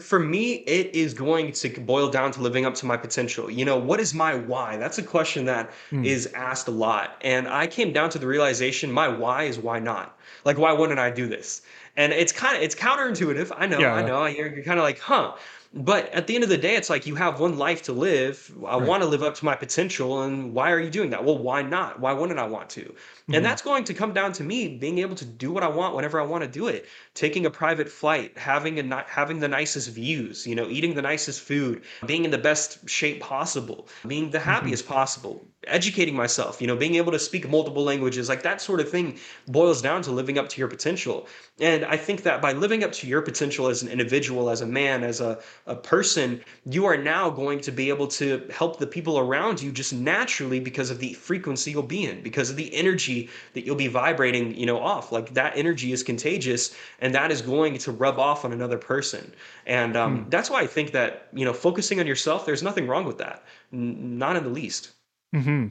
for 0.00 0.18
me, 0.18 0.54
it 0.54 0.94
is 0.94 1.12
going 1.12 1.52
to 1.52 1.68
boil 1.80 2.08
down 2.08 2.32
to 2.32 2.40
living 2.40 2.64
up 2.64 2.74
to 2.76 2.86
my 2.86 2.96
potential. 2.96 3.50
You 3.50 3.64
know, 3.64 3.76
what 3.76 4.00
is 4.00 4.14
my 4.14 4.34
why? 4.34 4.76
That's 4.76 4.98
a 4.98 5.02
question 5.02 5.44
that 5.44 5.70
mm. 5.90 6.04
is 6.04 6.26
asked 6.34 6.68
a 6.68 6.70
lot. 6.70 7.16
And 7.20 7.46
I 7.46 7.66
came 7.66 7.92
down 7.92 8.08
to 8.10 8.18
the 8.18 8.26
realization 8.26 8.90
my 8.90 9.08
why 9.08 9.44
is 9.44 9.58
why 9.58 9.78
not? 9.78 10.18
Like, 10.44 10.56
why 10.56 10.72
wouldn't 10.72 10.98
I 10.98 11.10
do 11.10 11.28
this? 11.28 11.62
And 11.96 12.12
it's 12.12 12.32
kind 12.32 12.56
of, 12.56 12.62
it's 12.62 12.74
counterintuitive. 12.74 13.52
I 13.54 13.66
know, 13.66 13.78
yeah. 13.78 13.94
I 13.94 14.02
know. 14.02 14.24
You're, 14.24 14.54
you're 14.54 14.64
kind 14.64 14.78
of 14.78 14.84
like, 14.84 14.98
huh. 14.98 15.34
But 15.74 16.10
at 16.10 16.26
the 16.26 16.34
end 16.34 16.44
of 16.44 16.50
the 16.50 16.58
day, 16.58 16.76
it's 16.76 16.90
like 16.90 17.06
you 17.06 17.14
have 17.14 17.40
one 17.40 17.56
life 17.56 17.82
to 17.84 17.92
live. 17.92 18.52
I 18.66 18.76
right. 18.76 18.86
want 18.86 19.02
to 19.02 19.08
live 19.08 19.22
up 19.22 19.34
to 19.36 19.44
my 19.44 19.54
potential. 19.54 20.22
And 20.22 20.52
why 20.52 20.70
are 20.70 20.78
you 20.78 20.90
doing 20.90 21.10
that? 21.10 21.24
Well, 21.24 21.38
why 21.38 21.62
not? 21.62 21.98
Why 21.98 22.12
wouldn't 22.12 22.38
I 22.38 22.46
want 22.46 22.68
to? 22.70 22.82
Mm-hmm. 22.82 23.34
And 23.34 23.44
that's 23.44 23.62
going 23.62 23.84
to 23.84 23.94
come 23.94 24.12
down 24.12 24.32
to 24.34 24.44
me 24.44 24.76
being 24.76 24.98
able 24.98 25.14
to 25.16 25.24
do 25.24 25.50
what 25.50 25.62
I 25.62 25.68
want 25.68 25.94
whenever 25.94 26.20
I 26.20 26.24
want 26.24 26.44
to 26.44 26.48
do 26.48 26.68
it. 26.68 26.86
Taking 27.14 27.46
a 27.46 27.50
private 27.50 27.88
flight, 27.88 28.36
having 28.36 28.78
a 28.78 28.82
not 28.82 29.08
having 29.08 29.40
the 29.40 29.48
nicest 29.48 29.88
views, 29.90 30.46
you 30.46 30.54
know, 30.54 30.68
eating 30.68 30.94
the 30.94 31.02
nicest 31.02 31.40
food, 31.40 31.82
being 32.04 32.26
in 32.26 32.30
the 32.30 32.38
best 32.38 32.88
shape 32.88 33.20
possible, 33.20 33.88
being 34.06 34.30
the 34.30 34.38
mm-hmm. 34.38 34.50
happiest 34.50 34.84
mm-hmm. 34.84 34.92
possible, 34.92 35.46
educating 35.66 36.14
myself, 36.14 36.60
you 36.60 36.66
know, 36.66 36.76
being 36.76 36.96
able 36.96 37.12
to 37.12 37.18
speak 37.18 37.48
multiple 37.48 37.84
languages, 37.84 38.28
like 38.28 38.42
that 38.42 38.60
sort 38.60 38.80
of 38.80 38.90
thing 38.90 39.18
boils 39.48 39.80
down 39.80 40.02
to 40.02 40.10
living 40.10 40.36
up 40.36 40.48
to 40.50 40.58
your 40.58 40.68
potential. 40.68 41.28
And 41.60 41.84
I 41.84 41.96
think 41.96 42.24
that 42.24 42.42
by 42.42 42.52
living 42.52 42.82
up 42.84 42.92
to 42.92 43.06
your 43.06 43.22
potential 43.22 43.68
as 43.68 43.82
an 43.82 43.88
individual, 43.88 44.50
as 44.50 44.60
a 44.60 44.66
man, 44.66 45.04
as 45.04 45.20
a, 45.20 45.38
a 45.66 45.76
person, 45.76 46.42
you 46.64 46.84
are 46.84 46.96
now 46.96 47.30
going 47.30 47.60
to 47.60 47.70
be 47.70 47.88
able 47.88 48.08
to 48.08 48.46
help 48.52 48.78
the 48.78 48.86
people 48.86 49.18
around 49.18 49.62
you 49.62 49.70
just 49.70 49.92
naturally 49.92 50.58
because 50.58 50.90
of 50.90 50.98
the 50.98 51.12
frequency 51.14 51.70
you'll 51.70 51.82
be 51.82 52.04
in, 52.04 52.22
because 52.22 52.50
of 52.50 52.56
the 52.56 52.74
energy 52.74 53.30
that 53.54 53.64
you'll 53.64 53.76
be 53.76 53.86
vibrating, 53.86 54.54
you 54.56 54.66
know, 54.66 54.78
off. 54.80 55.12
Like 55.12 55.34
that 55.34 55.56
energy 55.56 55.92
is 55.92 56.02
contagious 56.02 56.74
and 57.00 57.14
that 57.14 57.30
is 57.30 57.40
going 57.40 57.78
to 57.78 57.92
rub 57.92 58.18
off 58.18 58.44
on 58.44 58.52
another 58.52 58.78
person. 58.78 59.32
And 59.66 59.96
um, 59.96 60.24
hmm. 60.24 60.30
that's 60.30 60.50
why 60.50 60.62
I 60.62 60.66
think 60.66 60.92
that, 60.92 61.28
you 61.32 61.44
know, 61.44 61.52
focusing 61.52 62.00
on 62.00 62.06
yourself, 62.06 62.44
there's 62.44 62.62
nothing 62.62 62.88
wrong 62.88 63.04
with 63.04 63.18
that. 63.18 63.44
N- 63.72 64.18
not 64.18 64.36
in 64.36 64.42
the 64.42 64.50
least. 64.50 64.92
Mm-hmm. 65.34 65.68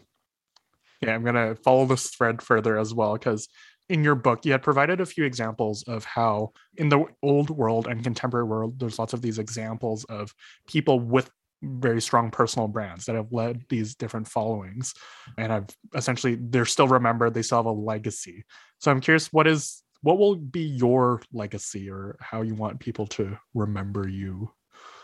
Yeah, 1.01 1.15
I'm 1.15 1.23
going 1.23 1.35
to 1.35 1.55
follow 1.55 1.85
this 1.85 2.09
thread 2.09 2.41
further 2.41 2.77
as 2.77 2.93
well 2.93 3.13
because 3.13 3.49
in 3.89 4.03
your 4.03 4.15
book, 4.15 4.45
you 4.45 4.51
had 4.51 4.63
provided 4.63 5.01
a 5.01 5.05
few 5.05 5.25
examples 5.25 5.83
of 5.83 6.05
how 6.05 6.53
in 6.77 6.89
the 6.89 7.05
old 7.21 7.49
world 7.49 7.87
and 7.87 8.03
contemporary 8.03 8.45
world, 8.45 8.79
there's 8.79 8.99
lots 8.99 9.13
of 9.13 9.21
these 9.21 9.39
examples 9.39 10.03
of 10.05 10.33
people 10.67 10.99
with 10.99 11.29
very 11.63 12.01
strong 12.01 12.31
personal 12.31 12.67
brands 12.67 13.05
that 13.05 13.15
have 13.15 13.31
led 13.31 13.63
these 13.69 13.95
different 13.95 14.27
followings 14.27 14.93
and 15.37 15.51
have 15.51 15.69
essentially 15.93 16.35
they're 16.39 16.65
still 16.65 16.87
remembered 16.87 17.33
they 17.33 17.43
still 17.43 17.59
have 17.59 17.67
a 17.67 17.71
legacy 17.71 18.43
so 18.79 18.89
i'm 18.89 18.99
curious 18.99 19.31
what 19.31 19.45
is 19.45 19.83
what 20.01 20.17
will 20.17 20.35
be 20.35 20.61
your 20.61 21.21
legacy 21.31 21.87
or 21.87 22.17
how 22.19 22.41
you 22.41 22.55
want 22.55 22.79
people 22.79 23.05
to 23.05 23.37
remember 23.53 24.07
you 24.07 24.51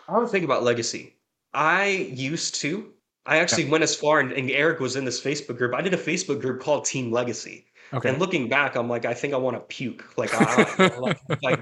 i 0.09 0.13
don't 0.13 0.31
think 0.31 0.43
about 0.43 0.63
legacy 0.63 1.15
i 1.53 1.85
used 1.85 2.55
to 2.55 2.91
I 3.27 3.39
actually 3.39 3.65
yeah. 3.65 3.71
went 3.71 3.83
as 3.83 3.93
far, 3.93 4.21
and, 4.21 4.31
and, 4.31 4.49
Eric 4.49 4.79
was 4.79 4.95
in 4.95 5.03
this 5.03 5.21
Facebook 5.21 5.57
group. 5.57 5.75
I 5.75 5.81
did 5.81 5.93
a 5.93 5.97
Facebook 5.97 6.39
group 6.39 6.61
called 6.61 6.85
Team 6.85 7.11
Legacy. 7.11 7.66
Okay. 7.93 8.09
And 8.09 8.19
looking 8.19 8.49
back, 8.49 8.75
I'm 8.75 8.89
like, 8.89 9.05
I 9.05 9.13
think 9.13 9.33
I 9.33 9.37
want 9.37 9.55
to 9.55 9.61
puke. 9.61 10.17
Like, 10.17 10.31
I, 10.33 10.91
like, 11.01 11.19
like 11.41 11.59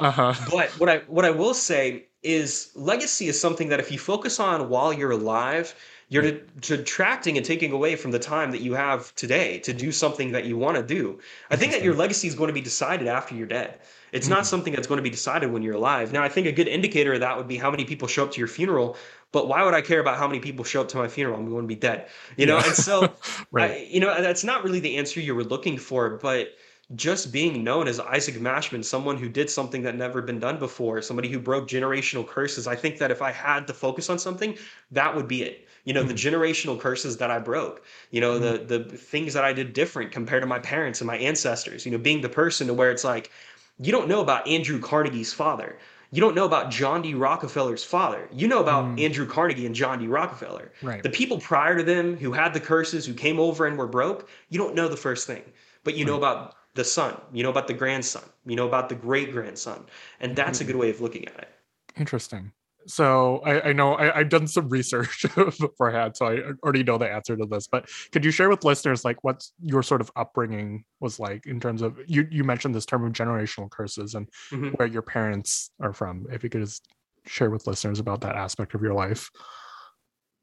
uh-huh. 0.00 0.34
but 0.50 0.70
what 0.78 0.88
I 0.88 0.98
what 1.06 1.24
I 1.24 1.30
will 1.30 1.54
say 1.54 2.06
is, 2.22 2.70
legacy 2.74 3.28
is 3.28 3.40
something 3.40 3.68
that 3.68 3.80
if 3.80 3.90
you 3.90 3.98
focus 3.98 4.40
on 4.40 4.68
while 4.68 4.92
you're 4.92 5.10
alive, 5.10 5.74
you're 6.08 6.40
detracting 6.60 7.36
and 7.36 7.44
taking 7.44 7.72
away 7.72 7.96
from 7.96 8.10
the 8.10 8.18
time 8.18 8.50
that 8.50 8.60
you 8.60 8.74
have 8.74 9.14
today 9.14 9.58
to 9.60 9.72
do 9.72 9.90
something 9.90 10.32
that 10.32 10.44
you 10.44 10.56
want 10.56 10.76
to 10.76 10.82
do. 10.82 11.18
I 11.50 11.56
think 11.56 11.72
that 11.72 11.82
your 11.82 11.94
legacy 11.94 12.28
is 12.28 12.34
going 12.34 12.48
to 12.48 12.54
be 12.54 12.60
decided 12.60 13.08
after 13.08 13.34
you're 13.34 13.46
dead. 13.46 13.80
It's 14.12 14.26
mm-hmm. 14.26 14.34
not 14.34 14.46
something 14.46 14.72
that's 14.72 14.86
going 14.86 14.98
to 14.98 15.02
be 15.02 15.10
decided 15.10 15.50
when 15.50 15.62
you're 15.62 15.74
alive. 15.74 16.12
Now, 16.12 16.22
I 16.22 16.28
think 16.28 16.46
a 16.46 16.52
good 16.52 16.68
indicator 16.68 17.14
of 17.14 17.20
that 17.20 17.36
would 17.36 17.48
be 17.48 17.56
how 17.56 17.70
many 17.70 17.84
people 17.84 18.06
show 18.06 18.24
up 18.24 18.32
to 18.32 18.38
your 18.38 18.48
funeral 18.48 18.96
but 19.34 19.48
why 19.48 19.64
would 19.64 19.74
I 19.74 19.80
care 19.80 19.98
about 19.98 20.16
how 20.16 20.28
many 20.28 20.38
people 20.38 20.64
show 20.64 20.82
up 20.82 20.88
to 20.90 20.96
my 20.96 21.08
funeral? 21.08 21.36
I'm 21.36 21.50
going 21.50 21.64
to 21.64 21.66
be 21.66 21.74
dead, 21.74 22.06
you 22.36 22.46
know? 22.46 22.56
Yeah. 22.58 22.66
And 22.66 22.76
so, 22.76 23.12
right. 23.50 23.70
I, 23.72 23.88
you 23.90 23.98
know, 23.98 24.22
that's 24.22 24.44
not 24.44 24.62
really 24.62 24.78
the 24.78 24.96
answer 24.96 25.18
you 25.18 25.34
were 25.34 25.42
looking 25.42 25.76
for, 25.76 26.10
but 26.22 26.50
just 26.94 27.32
being 27.32 27.64
known 27.64 27.88
as 27.88 27.98
Isaac 27.98 28.36
Mashman, 28.36 28.84
someone 28.84 29.16
who 29.16 29.28
did 29.28 29.50
something 29.50 29.82
that 29.82 29.96
never 29.96 30.22
been 30.22 30.38
done 30.38 30.60
before, 30.60 31.02
somebody 31.02 31.28
who 31.28 31.40
broke 31.40 31.66
generational 31.66 32.24
curses. 32.24 32.68
I 32.68 32.76
think 32.76 32.98
that 32.98 33.10
if 33.10 33.22
I 33.22 33.32
had 33.32 33.66
to 33.66 33.74
focus 33.74 34.08
on 34.08 34.20
something, 34.20 34.56
that 34.92 35.16
would 35.16 35.26
be 35.26 35.42
it. 35.42 35.63
You 35.84 35.92
know, 35.92 36.02
the 36.02 36.14
generational 36.14 36.80
curses 36.80 37.18
that 37.18 37.30
I 37.30 37.38
broke, 37.38 37.84
you 38.10 38.20
know, 38.20 38.38
mm-hmm. 38.38 38.66
the 38.66 38.78
the 38.78 38.96
things 38.96 39.34
that 39.34 39.44
I 39.44 39.52
did 39.52 39.72
different 39.72 40.12
compared 40.12 40.42
to 40.42 40.46
my 40.46 40.58
parents 40.58 41.00
and 41.00 41.06
my 41.06 41.18
ancestors, 41.18 41.84
you 41.84 41.92
know, 41.92 41.98
being 41.98 42.22
the 42.22 42.28
person 42.28 42.66
to 42.68 42.74
where 42.74 42.90
it's 42.90 43.04
like, 43.04 43.30
you 43.78 43.92
don't 43.92 44.08
know 44.08 44.20
about 44.20 44.48
Andrew 44.48 44.80
Carnegie's 44.80 45.32
father 45.32 45.78
you 46.14 46.20
don't 46.20 46.36
know 46.36 46.44
about 46.44 46.70
John 46.70 47.02
D. 47.02 47.12
Rockefeller's 47.14 47.82
father. 47.82 48.28
You 48.32 48.46
know 48.46 48.60
about 48.60 48.84
mm. 48.84 49.02
Andrew 49.02 49.26
Carnegie 49.26 49.66
and 49.66 49.74
John 49.74 49.98
D. 49.98 50.06
Rockefeller. 50.06 50.70
Right. 50.80 51.02
The 51.02 51.10
people 51.10 51.40
prior 51.40 51.76
to 51.76 51.82
them 51.82 52.16
who 52.16 52.30
had 52.30 52.54
the 52.54 52.60
curses, 52.60 53.04
who 53.04 53.14
came 53.14 53.40
over 53.40 53.66
and 53.66 53.76
were 53.76 53.88
broke, 53.88 54.28
you 54.48 54.56
don't 54.56 54.76
know 54.76 54.86
the 54.86 54.96
first 54.96 55.26
thing, 55.26 55.42
but 55.82 55.96
you 55.96 56.04
right. 56.04 56.12
know 56.12 56.16
about 56.16 56.54
the 56.74 56.84
son, 56.84 57.20
you 57.32 57.42
know 57.42 57.50
about 57.50 57.66
the 57.66 57.74
grandson, 57.74 58.22
you 58.46 58.54
know 58.54 58.68
about 58.68 58.88
the 58.88 58.94
great 58.94 59.32
grandson. 59.32 59.86
And 60.20 60.36
that's 60.36 60.60
mm. 60.60 60.62
a 60.62 60.64
good 60.66 60.76
way 60.76 60.90
of 60.90 61.00
looking 61.00 61.26
at 61.26 61.36
it. 61.36 61.48
Interesting 61.96 62.52
so 62.86 63.38
I, 63.44 63.70
I 63.70 63.72
know 63.72 63.96
I, 63.96 64.18
have 64.18 64.28
done 64.28 64.46
some 64.46 64.68
research 64.68 65.24
beforehand, 65.34 66.16
so 66.16 66.26
I 66.26 66.40
already 66.62 66.82
know 66.82 66.98
the 66.98 67.10
answer 67.10 67.36
to 67.36 67.46
this. 67.46 67.66
But 67.66 67.88
could 68.12 68.24
you 68.24 68.30
share 68.30 68.48
with 68.48 68.64
listeners 68.64 69.04
like 69.04 69.22
what 69.22 69.44
your 69.60 69.82
sort 69.82 70.00
of 70.00 70.10
upbringing 70.16 70.84
was 71.00 71.18
like 71.18 71.46
in 71.46 71.60
terms 71.60 71.82
of 71.82 71.98
you? 72.06 72.26
You 72.30 72.44
mentioned 72.44 72.74
this 72.74 72.86
term 72.86 73.04
of 73.04 73.12
generational 73.12 73.70
curses 73.70 74.14
and 74.14 74.28
mm-hmm. 74.50 74.68
where 74.70 74.88
your 74.88 75.02
parents 75.02 75.70
are 75.80 75.92
from. 75.92 76.26
If 76.30 76.42
you 76.44 76.50
could 76.50 76.62
just 76.62 76.88
share 77.26 77.50
with 77.50 77.66
listeners 77.66 77.98
about 77.98 78.20
that 78.22 78.36
aspect 78.36 78.74
of 78.74 78.82
your 78.82 78.94
life. 78.94 79.30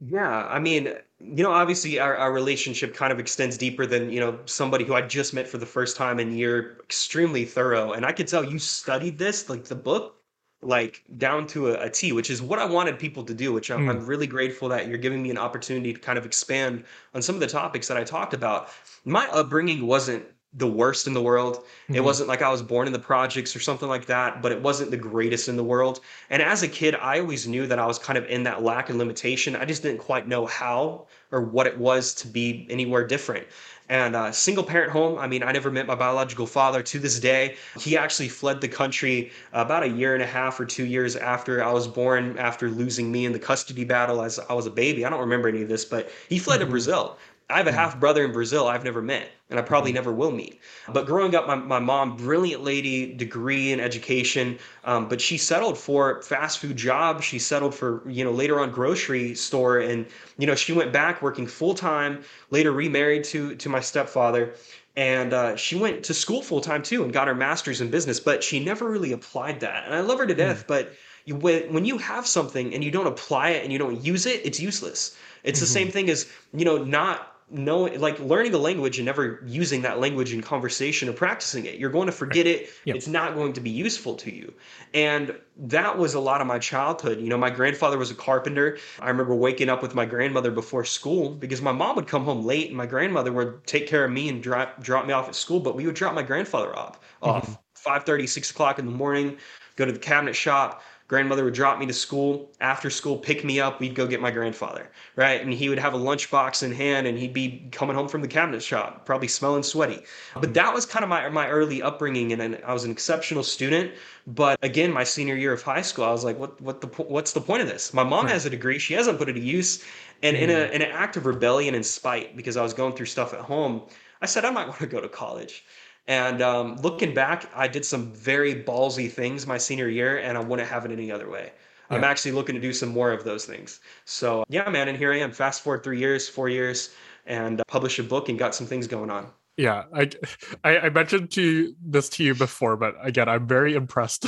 Yeah, 0.03 0.47
I 0.47 0.57
mean, 0.57 0.95
you 1.19 1.43
know, 1.43 1.51
obviously 1.51 1.99
our, 1.99 2.17
our 2.17 2.33
relationship 2.33 2.95
kind 2.95 3.13
of 3.13 3.19
extends 3.19 3.55
deeper 3.55 3.85
than, 3.85 4.11
you 4.11 4.19
know, 4.19 4.39
somebody 4.45 4.83
who 4.83 4.95
I 4.95 5.01
just 5.01 5.31
met 5.31 5.47
for 5.47 5.59
the 5.59 5.65
first 5.65 5.95
time 5.95 6.17
and 6.17 6.37
you're 6.37 6.77
extremely 6.79 7.45
thorough. 7.45 7.91
And 7.93 8.03
I 8.03 8.11
could 8.11 8.27
tell 8.27 8.43
you 8.43 8.57
studied 8.57 9.19
this, 9.19 9.47
like 9.47 9.65
the 9.65 9.75
book 9.75 10.20
like 10.61 11.03
down 11.17 11.47
to 11.47 11.69
a, 11.69 11.85
a 11.85 11.89
T, 11.89 12.11
which 12.11 12.29
is 12.29 12.41
what 12.41 12.59
I 12.59 12.65
wanted 12.65 12.99
people 12.99 13.23
to 13.23 13.33
do, 13.33 13.51
which 13.51 13.71
I'm, 13.71 13.85
mm. 13.85 13.89
I'm, 13.89 14.05
really 14.05 14.27
grateful 14.27 14.69
that 14.69 14.87
you're 14.87 14.97
giving 14.97 15.23
me 15.23 15.31
an 15.31 15.37
opportunity 15.37 15.93
to 15.93 15.99
kind 15.99 16.17
of 16.17 16.25
expand 16.25 16.83
on 17.15 17.21
some 17.21 17.35
of 17.35 17.41
the 17.41 17.47
topics 17.47 17.87
that 17.87 17.97
I 17.97 18.03
talked 18.03 18.33
about. 18.33 18.69
My 19.03 19.27
upbringing 19.27 19.87
wasn't 19.87 20.23
the 20.53 20.67
worst 20.67 21.07
in 21.07 21.13
the 21.13 21.21
world. 21.21 21.57
Mm-hmm. 21.57 21.95
It 21.95 22.03
wasn't 22.03 22.27
like 22.27 22.41
I 22.41 22.49
was 22.49 22.61
born 22.61 22.85
in 22.85 22.93
the 22.93 22.99
projects 22.99 23.55
or 23.55 23.59
something 23.59 23.87
like 23.87 24.05
that, 24.07 24.41
but 24.41 24.51
it 24.51 24.61
wasn't 24.61 24.91
the 24.91 24.97
greatest 24.97 25.47
in 25.47 25.55
the 25.55 25.63
world. 25.63 26.01
And 26.29 26.41
as 26.41 26.61
a 26.61 26.67
kid, 26.67 26.95
I 26.95 27.19
always 27.19 27.47
knew 27.47 27.67
that 27.67 27.79
I 27.79 27.85
was 27.85 27.97
kind 27.97 28.17
of 28.17 28.25
in 28.25 28.43
that 28.43 28.61
lack 28.61 28.89
and 28.89 28.99
limitation. 28.99 29.55
I 29.55 29.65
just 29.65 29.81
didn't 29.81 29.99
quite 29.99 30.27
know 30.27 30.45
how 30.45 31.07
or 31.31 31.41
what 31.41 31.67
it 31.67 31.77
was 31.77 32.13
to 32.15 32.27
be 32.27 32.67
anywhere 32.69 33.07
different. 33.07 33.47
And 33.91 34.15
uh, 34.15 34.31
single 34.31 34.63
parent 34.63 34.89
home. 34.89 35.19
I 35.19 35.27
mean, 35.27 35.43
I 35.43 35.51
never 35.51 35.69
met 35.69 35.85
my 35.85 35.95
biological 35.95 36.47
father 36.47 36.81
to 36.81 36.97
this 36.97 37.19
day. 37.19 37.57
He 37.77 37.97
actually 37.97 38.29
fled 38.29 38.61
the 38.61 38.69
country 38.69 39.33
about 39.51 39.83
a 39.83 39.89
year 39.89 40.13
and 40.13 40.23
a 40.23 40.25
half 40.25 40.57
or 40.61 40.65
two 40.65 40.85
years 40.85 41.17
after 41.17 41.61
I 41.61 41.73
was 41.73 41.89
born, 41.89 42.37
after 42.37 42.69
losing 42.69 43.11
me 43.11 43.25
in 43.25 43.33
the 43.33 43.39
custody 43.39 43.83
battle 43.83 44.21
as 44.21 44.39
I 44.39 44.53
was 44.53 44.65
a 44.65 44.71
baby. 44.71 45.05
I 45.05 45.09
don't 45.09 45.19
remember 45.19 45.49
any 45.49 45.61
of 45.61 45.67
this, 45.67 45.83
but 45.83 46.09
he 46.29 46.39
fled 46.39 46.61
mm-hmm. 46.61 46.67
to 46.67 46.71
Brazil. 46.71 47.17
I 47.49 47.57
have 47.57 47.67
a 47.67 47.71
hmm. 47.71 47.77
half 47.77 47.99
brother 47.99 48.23
in 48.23 48.31
Brazil 48.31 48.67
I've 48.67 48.85
never 48.85 49.01
met, 49.01 49.29
and 49.51 49.59
I 49.59 49.63
probably 49.63 49.91
hmm. 49.91 49.95
never 49.95 50.11
will 50.11 50.31
meet. 50.31 50.59
But 50.87 51.05
growing 51.05 51.35
up, 51.35 51.45
my, 51.45 51.55
my 51.55 51.79
mom, 51.79 52.15
brilliant 52.15 52.63
lady, 52.63 53.13
degree 53.13 53.71
in 53.73 53.79
education, 53.79 54.57
um, 54.85 55.07
but 55.07 55.21
she 55.21 55.37
settled 55.37 55.77
for 55.77 56.21
fast 56.23 56.59
food 56.59 56.77
job. 56.77 57.21
She 57.21 57.37
settled 57.37 57.75
for, 57.75 58.01
you 58.09 58.23
know, 58.23 58.31
later 58.31 58.59
on 58.59 58.71
grocery 58.71 59.35
store. 59.35 59.79
And, 59.79 60.07
you 60.37 60.47
know, 60.47 60.55
she 60.55 60.73
went 60.73 60.91
back 60.91 61.21
working 61.21 61.45
full 61.45 61.75
time, 61.75 62.23
later 62.49 62.71
remarried 62.71 63.25
to, 63.25 63.55
to 63.55 63.69
my 63.69 63.81
stepfather. 63.81 64.53
And 64.95 65.33
uh, 65.33 65.55
she 65.55 65.75
went 65.75 66.03
to 66.05 66.13
school 66.13 66.41
full 66.41 66.61
time 66.61 66.81
too 66.81 67.03
and 67.03 67.13
got 67.13 67.27
her 67.27 67.35
master's 67.35 67.81
in 67.81 67.89
business, 67.89 68.19
but 68.19 68.43
she 68.43 68.63
never 68.63 68.89
really 68.89 69.11
applied 69.11 69.59
that. 69.59 69.85
And 69.85 69.93
I 69.93 69.99
love 69.99 70.19
her 70.19 70.25
to 70.25 70.33
death, 70.33 70.63
mm. 70.63 70.67
but 70.67 70.93
you, 71.25 71.35
when 71.35 71.85
you 71.85 71.97
have 71.97 72.25
something 72.25 72.73
and 72.73 72.83
you 72.83 72.91
don't 72.91 73.07
apply 73.07 73.51
it 73.51 73.63
and 73.63 73.71
you 73.71 73.77
don't 73.77 74.03
use 74.03 74.25
it, 74.25 74.41
it's 74.43 74.59
useless. 74.59 75.15
It's 75.43 75.59
mm-hmm. 75.59 75.63
the 75.63 75.67
same 75.67 75.91
thing 75.91 76.09
as, 76.09 76.29
you 76.53 76.65
know, 76.65 76.83
not 76.83 77.35
knowing 77.51 77.99
like 77.99 78.17
learning 78.19 78.53
a 78.53 78.57
language 78.57 78.97
and 78.97 79.05
never 79.05 79.41
using 79.45 79.81
that 79.81 79.99
language 79.99 80.33
in 80.33 80.41
conversation 80.41 81.09
or 81.09 81.13
practicing 81.13 81.65
it. 81.65 81.75
You're 81.75 81.89
going 81.89 82.05
to 82.05 82.11
forget 82.11 82.47
it. 82.47 82.69
Yep. 82.85 82.95
it's 82.95 83.07
not 83.07 83.35
going 83.35 83.53
to 83.53 83.61
be 83.61 83.69
useful 83.69 84.15
to 84.15 84.33
you. 84.33 84.53
And 84.93 85.35
that 85.57 85.97
was 85.97 86.13
a 86.13 86.19
lot 86.19 86.41
of 86.41 86.47
my 86.47 86.59
childhood. 86.59 87.19
You 87.19 87.27
know 87.27 87.37
my 87.37 87.49
grandfather 87.49 87.97
was 87.97 88.09
a 88.09 88.15
carpenter. 88.15 88.77
I 88.99 89.09
remember 89.09 89.35
waking 89.35 89.69
up 89.69 89.81
with 89.81 89.93
my 89.93 90.05
grandmother 90.05 90.51
before 90.51 90.85
school 90.85 91.29
because 91.29 91.61
my 91.61 91.71
mom 91.71 91.95
would 91.97 92.07
come 92.07 92.23
home 92.23 92.45
late 92.45 92.69
and 92.69 92.77
my 92.77 92.85
grandmother 92.85 93.31
would 93.33 93.65
take 93.67 93.87
care 93.87 94.05
of 94.05 94.11
me 94.11 94.29
and 94.29 94.41
drop 94.41 94.81
drop 94.81 95.05
me 95.05 95.13
off 95.13 95.27
at 95.27 95.35
school 95.35 95.59
but 95.59 95.75
we 95.75 95.85
would 95.85 95.95
drop 95.95 96.13
my 96.13 96.23
grandfather 96.23 96.75
off 96.75 96.99
mm-hmm. 97.21 97.29
off 97.29 97.57
5 97.75 98.03
30 98.03 98.27
6 98.27 98.51
o'clock 98.51 98.79
in 98.79 98.85
the 98.85 98.91
morning 98.91 99.37
go 99.75 99.85
to 99.85 99.91
the 99.91 99.99
cabinet 99.99 100.35
shop 100.35 100.81
grandmother 101.11 101.43
would 101.43 101.53
drop 101.53 101.77
me 101.77 101.85
to 101.85 101.91
school. 101.91 102.49
After 102.61 102.89
school 102.89 103.17
pick 103.17 103.43
me 103.43 103.59
up. 103.59 103.81
We'd 103.81 103.95
go 103.95 104.07
get 104.07 104.21
my 104.21 104.31
grandfather 104.31 104.89
right? 105.17 105.41
And 105.41 105.53
he 105.53 105.67
would 105.67 105.77
have 105.77 105.93
a 105.93 105.97
lunchbox 105.97 106.63
in 106.63 106.71
hand 106.71 107.05
and 107.05 107.17
he'd 107.17 107.33
be 107.33 107.67
coming 107.73 107.97
home 107.97 108.07
from 108.07 108.21
the 108.21 108.29
cabinet 108.29 108.63
shop 108.63 109.05
probably 109.05 109.27
smelling 109.27 109.61
sweaty. 109.61 110.03
But 110.39 110.53
that 110.53 110.73
was 110.73 110.85
kind 110.85 111.03
of 111.03 111.09
my, 111.09 111.27
my 111.27 111.49
early 111.49 111.81
upbringing 111.81 112.31
and 112.31 112.57
i 112.65 112.73
was 112.73 112.85
an 112.85 112.91
exceptional 112.91 113.43
student. 113.43 113.91
But 114.25 114.57
again 114.63 114.93
my 114.93 115.03
senior 115.03 115.35
year 115.35 115.51
of 115.51 115.61
high 115.61 115.81
school 115.81 116.05
i 116.05 116.11
was 116.11 116.23
like 116.23 116.37
what, 116.39 116.61
what 116.61 116.79
the 116.79 116.87
what's 117.03 117.33
the 117.33 117.41
point 117.41 117.61
of 117.61 117.67
this? 117.67 117.93
My 117.93 118.03
mom 118.03 118.27
has 118.27 118.45
a 118.45 118.49
degree. 118.49 118.79
She 118.79 118.93
hasn't 118.93 119.17
put 119.17 119.27
it 119.27 119.33
to 119.33 119.41
use. 119.41 119.83
And 120.23 120.37
in, 120.37 120.49
a, 120.49 120.53
mm. 120.53 120.71
in 120.71 120.81
an 120.81 120.91
act 120.91 121.17
of 121.17 121.25
rebellion 121.25 121.75
and 121.75 121.85
spite 121.85 122.37
because 122.37 122.55
i 122.55 122.61
was 122.61 122.73
going 122.73 122.93
through 122.95 123.07
stuff 123.07 123.33
at 123.33 123.39
home 123.39 123.81
i 124.21 124.25
said 124.27 124.45
i 124.45 124.51
might 124.51 124.67
want 124.67 124.79
to 124.79 124.87
go 124.87 125.01
to 125.01 125.09
college 125.09 125.65
and 126.11 126.41
um, 126.41 126.75
looking 126.81 127.13
back, 127.13 127.49
I 127.55 127.69
did 127.69 127.85
some 127.85 128.11
very 128.11 128.53
ballsy 128.53 129.09
things 129.09 129.47
my 129.47 129.57
senior 129.57 129.87
year, 129.87 130.17
and 130.17 130.37
I 130.37 130.41
wouldn't 130.41 130.67
have 130.67 130.83
it 130.83 130.91
any 130.91 131.09
other 131.09 131.29
way. 131.29 131.53
Yeah. 131.89 131.95
I'm 131.95 132.03
actually 132.03 132.33
looking 132.33 132.53
to 132.53 132.59
do 132.59 132.73
some 132.73 132.89
more 132.89 133.13
of 133.13 133.23
those 133.23 133.45
things. 133.45 133.79
So 134.03 134.43
yeah, 134.49 134.69
man, 134.69 134.89
and 134.89 134.97
here 134.97 135.13
I 135.13 135.19
am. 135.19 135.31
Fast 135.31 135.63
forward 135.63 135.85
three 135.85 135.99
years, 135.99 136.27
four 136.27 136.49
years, 136.49 136.89
and 137.25 137.61
uh, 137.61 137.63
published 137.65 137.97
a 137.99 138.03
book 138.03 138.27
and 138.27 138.37
got 138.37 138.53
some 138.53 138.67
things 138.67 138.87
going 138.87 139.09
on. 139.09 139.27
Yeah, 139.55 139.83
I, 139.93 140.09
I, 140.65 140.79
I 140.79 140.89
mentioned 140.89 141.31
to 141.31 141.73
this 141.81 142.09
to 142.09 142.25
you 142.25 142.35
before, 142.35 142.75
but 142.75 142.95
again, 143.01 143.29
I'm 143.29 143.47
very 143.47 143.73
impressed 143.75 144.27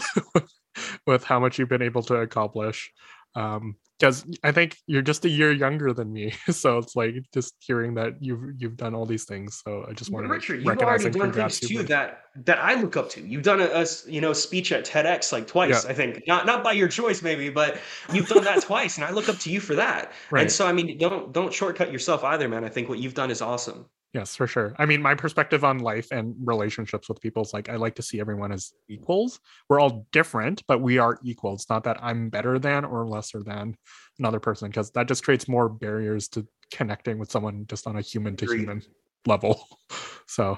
with 1.06 1.26
how 1.26 1.42
much 1.42 1.60
you've 1.60 1.68
been 1.68 1.82
able 1.82 2.04
to 2.04 2.16
accomplish. 2.16 2.94
Um, 3.36 3.76
because 4.00 4.26
I 4.44 4.52
think 4.52 4.76
you're 4.86 5.02
just 5.02 5.24
a 5.24 5.30
year 5.30 5.52
younger 5.52 5.94
than 5.94 6.12
me, 6.12 6.34
so 6.50 6.78
it's 6.78 6.96
like 6.96 7.16
just 7.34 7.56
hearing 7.60 7.94
that 7.94 8.14
you've 8.20 8.42
you've 8.58 8.76
done 8.76 8.94
all 8.94 9.06
these 9.06 9.24
things. 9.24 9.62
So 9.64 9.86
I 9.88 9.94
just 9.94 10.12
want 10.12 10.26
to 10.26 10.30
recognize 10.30 11.06
you've 11.06 11.16
already 11.16 11.32
done 11.32 11.32
things 11.32 11.60
too 11.60 11.84
that 11.84 12.24
that 12.46 12.60
I 12.60 12.74
look 12.74 12.98
up 12.98 13.10
to. 13.12 13.22
You've 13.22 13.44
done 13.44 13.62
a, 13.62 13.66
a 13.66 13.86
you 14.08 14.20
know 14.20 14.34
speech 14.34 14.72
at 14.74 14.86
TEDx 14.86 15.32
like 15.32 15.48
twice, 15.48 15.86
yeah. 15.86 15.92
I 15.92 15.94
think. 15.94 16.24
Not 16.28 16.46
not 16.46 16.64
by 16.64 16.74
your 16.74 16.88
choice 16.90 17.22
maybe, 17.22 17.50
but 17.50 17.78
you've 18.12 18.28
done 18.28 18.44
that 18.44 18.62
twice, 18.64 18.98
and 18.98 19.06
I 19.06 19.12
look 19.12 19.30
up 19.30 19.38
to 19.40 19.50
you 19.50 19.62
for 19.62 19.76
that. 19.76 20.12
Right. 20.32 20.42
And 20.42 20.52
so 20.52 20.68
I 20.68 20.74
mean, 20.74 20.98
don't 20.98 21.32
don't 21.32 21.54
shortcut 21.54 21.92
yourself 21.92 22.24
either, 22.24 22.50
man. 22.50 22.66
I 22.66 22.70
think 22.70 22.90
what 22.90 23.00
you've 23.00 23.14
done 23.14 23.32
is 23.32 23.42
awesome. 23.42 23.86
Yes, 24.14 24.36
for 24.36 24.46
sure. 24.46 24.76
I 24.78 24.86
mean, 24.86 25.02
my 25.02 25.16
perspective 25.16 25.64
on 25.64 25.80
life 25.80 26.10
and 26.12 26.36
relationships 26.44 27.10
with 27.10 27.20
people 27.20 27.42
is 27.42 27.52
like 27.52 27.68
I 27.68 27.78
like 27.78 27.96
to 27.96 28.04
see 28.04 28.20
everyone 28.20 28.52
as 28.52 28.72
equals. 28.88 29.40
We're 29.70 29.80
all 29.80 30.06
different, 30.12 30.62
but 30.68 30.82
we 30.82 31.00
are 31.00 31.18
equal. 31.24 31.56
It's 31.56 31.68
not 31.68 31.84
that 31.86 31.98
I'm 32.00 32.30
better 32.30 32.60
than 32.60 32.86
or 32.86 33.08
lesser 33.08 33.42
than 33.42 33.76
another 34.20 34.40
person 34.40 34.70
because 34.70 34.92
that 34.92 35.08
just 35.08 35.24
creates 35.24 35.48
more 35.48 35.68
barriers 35.68 36.28
to 36.30 36.48
connecting 36.72 37.18
with 37.18 37.32
someone 37.32 37.66
just 37.68 37.88
on 37.88 37.96
a 37.98 38.02
human 38.02 38.36
to 38.38 38.46
human 38.46 38.84
level. 39.26 39.66
So, 40.26 40.58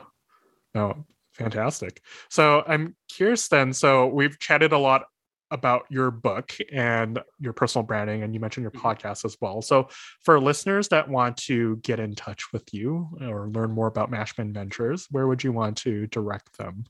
no, 0.75 1.05
fantastic. 1.33 2.01
So, 2.29 2.63
I'm 2.67 2.95
curious 3.11 3.47
then. 3.47 3.73
So, 3.73 4.05
we've 4.07 4.39
chatted 4.39 4.71
a 4.73 4.77
lot 4.77 5.05
about 5.51 5.85
your 5.89 6.11
book 6.11 6.53
and 6.71 7.21
your 7.39 7.53
personal 7.53 7.85
branding 7.85 8.23
and 8.23 8.33
you 8.33 8.39
mentioned 8.39 8.63
your 8.63 8.71
mm-hmm. 8.71 8.87
podcast 8.87 9.25
as 9.25 9.37
well 9.41 9.61
so 9.61 9.87
for 10.23 10.39
listeners 10.39 10.87
that 10.89 11.07
want 11.09 11.37
to 11.37 11.77
get 11.77 11.99
in 11.99 12.15
touch 12.15 12.51
with 12.51 12.73
you 12.73 13.07
or 13.21 13.49
learn 13.49 13.71
more 13.71 13.87
about 13.87 14.11
mashman 14.11 14.53
ventures 14.53 15.07
where 15.11 15.27
would 15.27 15.43
you 15.43 15.51
want 15.51 15.77
to 15.77 16.07
direct 16.07 16.57
them 16.57 16.85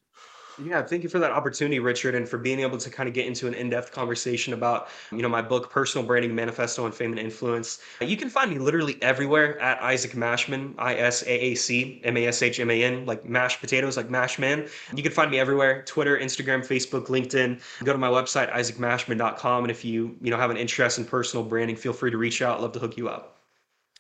yeah, 0.63 0.81
thank 0.81 1.03
you 1.03 1.09
for 1.09 1.19
that 1.19 1.31
opportunity, 1.31 1.79
Richard, 1.79 2.15
and 2.15 2.27
for 2.27 2.37
being 2.37 2.59
able 2.59 2.77
to 2.77 2.89
kind 2.89 3.07
of 3.09 3.15
get 3.15 3.25
into 3.25 3.47
an 3.47 3.53
in-depth 3.53 3.91
conversation 3.91 4.53
about, 4.53 4.89
you 5.11 5.21
know, 5.21 5.29
my 5.29 5.41
book, 5.41 5.69
Personal 5.69 6.05
Branding 6.05 6.33
Manifesto 6.33 6.85
on 6.85 6.91
Fame 6.91 7.11
and 7.11 7.19
Influence. 7.19 7.81
You 8.01 8.17
can 8.17 8.29
find 8.29 8.51
me 8.51 8.59
literally 8.59 8.97
everywhere 9.01 9.59
at 9.59 9.81
Isaac 9.81 10.11
Mashman, 10.11 10.73
I-S-A-A-C, 10.77 12.01
M-A-S-H-M-A-N, 12.03 13.05
like 13.05 13.25
mashed 13.25 13.59
potatoes, 13.59 13.97
like 13.97 14.09
Mashman. 14.09 14.69
You 14.95 15.03
can 15.03 15.11
find 15.11 15.31
me 15.31 15.39
everywhere, 15.39 15.83
Twitter, 15.83 16.17
Instagram, 16.17 16.59
Facebook, 16.65 17.07
LinkedIn. 17.07 17.61
Go 17.83 17.91
to 17.91 17.97
my 17.97 18.09
website, 18.09 18.51
isaacmashman.com, 18.53 19.63
and 19.63 19.71
if 19.71 19.83
you, 19.83 20.15
you 20.21 20.31
know, 20.31 20.37
have 20.37 20.51
an 20.51 20.57
interest 20.57 20.97
in 20.97 21.05
personal 21.05 21.45
branding, 21.45 21.75
feel 21.75 21.93
free 21.93 22.11
to 22.11 22.17
reach 22.17 22.41
out. 22.41 22.61
Love 22.61 22.71
to 22.73 22.79
hook 22.79 22.97
you 22.97 23.09
up. 23.09 23.37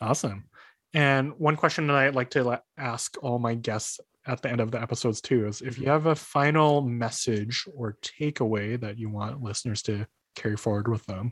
Awesome. 0.01 0.45
And 0.93 1.33
one 1.37 1.57
question 1.57 1.87
that 1.87 1.95
I'd 1.95 2.15
like 2.15 2.29
to 2.31 2.61
ask 2.77 3.17
all 3.21 3.39
my 3.39 3.55
guests 3.55 3.99
at 4.27 4.41
the 4.41 4.49
end 4.49 4.61
of 4.61 4.71
the 4.71 4.81
episodes 4.81 5.21
too 5.21 5.47
is 5.47 5.61
if 5.61 5.77
you 5.77 5.87
have 5.87 6.05
a 6.07 6.15
final 6.15 6.81
message 6.81 7.65
or 7.75 7.97
takeaway 8.01 8.79
that 8.79 8.97
you 8.97 9.09
want 9.09 9.43
listeners 9.43 9.81
to 9.83 10.05
carry 10.35 10.57
forward 10.57 10.87
with 10.87 11.05
them 11.05 11.31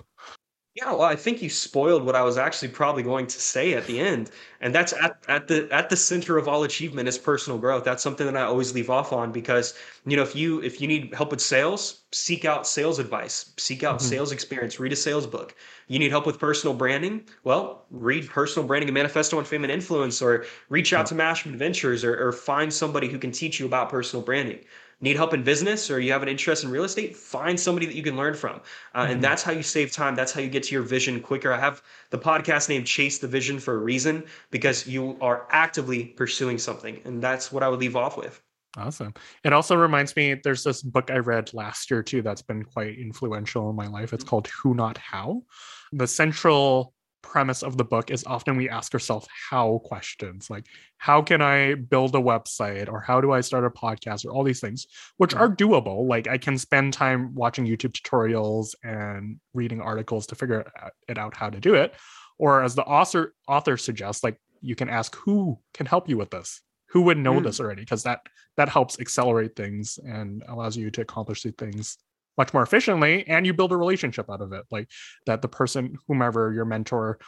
yeah, 0.76 0.92
well, 0.92 1.04
I 1.04 1.16
think 1.16 1.44
you 1.44 1.52
spoiled 1.52 2.04
what 2.04 2.16
I 2.16 2.24
was 2.24 2.36
actually 2.36 2.70
probably 2.70 3.04
going 3.04 3.28
to 3.28 3.40
say 3.40 3.76
at 3.76 3.86
the 3.86 4.00
end, 4.00 4.32
and 4.60 4.74
that's 4.74 4.92
at, 4.92 5.20
at 5.28 5.48
the 5.48 5.68
at 5.72 5.92
the 5.92 5.96
center 5.96 6.36
of 6.36 6.48
all 6.48 6.64
achievement 6.64 7.08
is 7.08 7.16
personal 7.16 7.60
growth. 7.60 7.84
That's 7.84 8.02
something 8.02 8.26
that 8.26 8.36
I 8.36 8.42
always 8.42 8.74
leave 8.74 8.90
off 8.90 9.14
on 9.14 9.32
because 9.32 9.76
you 10.08 10.18
know 10.18 10.24
if 10.24 10.36
you 10.36 10.64
if 10.64 10.82
you 10.82 10.88
need 10.88 11.14
help 11.14 11.30
with 11.30 11.42
sales, 11.42 12.02
seek 12.12 12.44
out 12.44 12.66
sales 12.66 12.98
advice, 12.98 13.52
seek 13.58 13.84
out 13.84 14.00
mm-hmm. 14.00 14.08
sales 14.08 14.32
experience, 14.32 14.80
read 14.80 14.92
a 14.92 14.96
sales 14.96 15.28
book. 15.28 15.54
You 15.90 16.00
need 16.00 16.10
help 16.10 16.26
with 16.26 16.40
personal 16.40 16.74
branding, 16.74 17.26
well, 17.44 17.86
read 17.92 18.28
Personal 18.28 18.66
Branding 18.68 18.88
and 18.90 18.96
Manifesto 18.96 19.38
on 19.38 19.46
Fame 19.46 19.64
and 19.64 19.72
Influence, 19.72 20.24
or 20.24 20.46
reach 20.70 20.92
out 20.92 21.12
yeah. 21.12 21.18
to 21.18 21.24
Mashman 21.24 21.56
Ventures, 21.56 22.04
or, 22.04 22.18
or 22.20 22.32
find 22.32 22.74
somebody 22.74 23.10
who 23.10 23.20
can 23.20 23.32
teach 23.32 23.60
you 23.60 23.68
about 23.68 23.90
personal 23.90 24.26
branding 24.26 24.62
need 25.04 25.18
help 25.18 25.34
in 25.34 25.44
business 25.44 25.92
or 25.92 26.00
you 26.00 26.14
have 26.14 26.24
an 26.24 26.30
interest 26.30 26.64
in 26.64 26.72
real 26.72 26.86
estate, 26.86 27.16
find 27.16 27.60
somebody 27.60 27.86
that 27.86 27.94
you 27.94 28.02
can 28.02 28.16
learn 28.16 28.34
from. 28.34 28.62
Uh, 28.96 29.04
mm-hmm. 29.04 29.12
And 29.12 29.24
that's 29.24 29.44
how 29.44 29.52
you 29.52 29.62
save 29.62 29.92
time. 29.92 30.16
That's 30.16 30.32
how 30.32 30.40
you 30.40 30.50
get 30.50 30.64
to 30.64 30.74
your 30.74 30.82
vision 30.82 31.20
quicker. 31.20 31.52
I 31.52 31.60
have 31.60 31.84
the 32.10 32.18
podcast 32.18 32.70
name 32.70 32.86
Chase 32.86 33.20
the 33.20 33.28
Vision 33.28 33.60
for 33.60 33.76
a 33.76 33.78
reason 33.80 34.24
because 34.50 34.88
you 34.88 35.18
are 35.20 35.46
actively 35.50 36.06
pursuing 36.06 36.58
something. 36.58 37.02
And 37.04 37.22
that's 37.22 37.52
what 37.52 37.64
I 37.64 37.68
would 37.68 37.82
leave 37.82 37.98
off 37.98 38.16
with. 38.18 38.42
Awesome. 38.78 39.14
It 39.44 39.52
also 39.52 39.76
reminds 39.76 40.16
me 40.16 40.36
there's 40.36 40.64
this 40.64 40.82
book 40.82 41.12
I 41.12 41.18
read 41.18 41.54
last 41.54 41.92
year 41.92 42.02
too 42.02 42.22
that's 42.22 42.42
been 42.42 42.64
quite 42.64 42.98
influential 42.98 43.70
in 43.70 43.76
my 43.76 43.88
life. 43.88 44.14
It's 44.14 44.24
mm-hmm. 44.24 44.30
called 44.30 44.48
Who 44.48 44.74
Not 44.74 44.98
How. 44.98 45.44
The 45.92 46.08
central 46.08 46.94
premise 47.24 47.64
of 47.64 47.78
the 47.78 47.84
book 47.84 48.12
is 48.12 48.24
often 48.26 48.56
we 48.56 48.70
ask 48.70 48.94
ourselves 48.94 49.28
how 49.50 49.80
questions 49.86 50.50
like 50.50 50.66
how 50.98 51.22
can 51.22 51.42
i 51.42 51.74
build 51.74 52.14
a 52.16 52.20
website 52.20 52.92
or 52.92 53.00
how 53.00 53.20
do 53.20 53.32
i 53.32 53.42
start 53.42 53.66
a 53.66 53.70
podcast 53.70 54.26
or 54.26 54.32
all 54.32 54.44
these 54.44 54.60
things 54.60 54.86
which 55.18 55.34
are 55.34 55.50
doable. 55.50 56.08
Like 56.08 56.28
i 56.28 56.38
can 56.38 56.58
spend 56.58 56.94
time 56.94 57.34
watching 57.34 57.66
youtube 57.66 57.94
tutorials 57.94 58.76
and 58.84 59.40
reading 59.54 59.82
articles 59.82 60.28
to 60.28 60.36
figure 60.36 60.72
it 61.08 61.18
out 61.18 61.36
how 61.36 61.50
to 61.50 61.60
do 61.60 61.76
it. 61.76 61.96
Or 62.38 62.64
as 62.64 62.76
the 62.76 62.84
author 62.84 63.34
author 63.48 63.78
suggests 63.78 64.24
like 64.24 64.38
you 64.62 64.76
can 64.76 64.90
ask 64.90 65.16
who 65.16 65.60
can 65.74 65.86
help 65.86 66.10
you 66.10 66.18
with 66.18 66.32
this? 66.32 66.62
Who 66.90 67.04
would 67.04 67.18
know 67.18 67.40
mm. 67.40 67.44
this 67.44 67.60
already? 67.60 67.82
Because 67.82 68.04
that 68.04 68.22
that 68.58 68.70
helps 68.70 69.00
accelerate 69.00 69.56
things 69.56 69.98
and 70.06 70.44
allows 70.48 70.78
you 70.78 70.92
to 70.92 71.02
accomplish 71.02 71.42
these 71.42 71.54
things 71.58 71.98
much 72.38 72.54
more 72.54 72.64
efficiently 72.64 73.28
and 73.28 73.46
you 73.46 73.54
build 73.54 73.72
a 73.72 73.78
relationship 73.78 74.30
out 74.30 74.42
of 74.42 74.54
it 74.54 74.66
like 74.72 74.90
that 75.26 75.42
the 75.42 75.48
person 75.48 75.98
whomever 76.08 76.52
your 76.54 76.66
mentor 76.66 77.20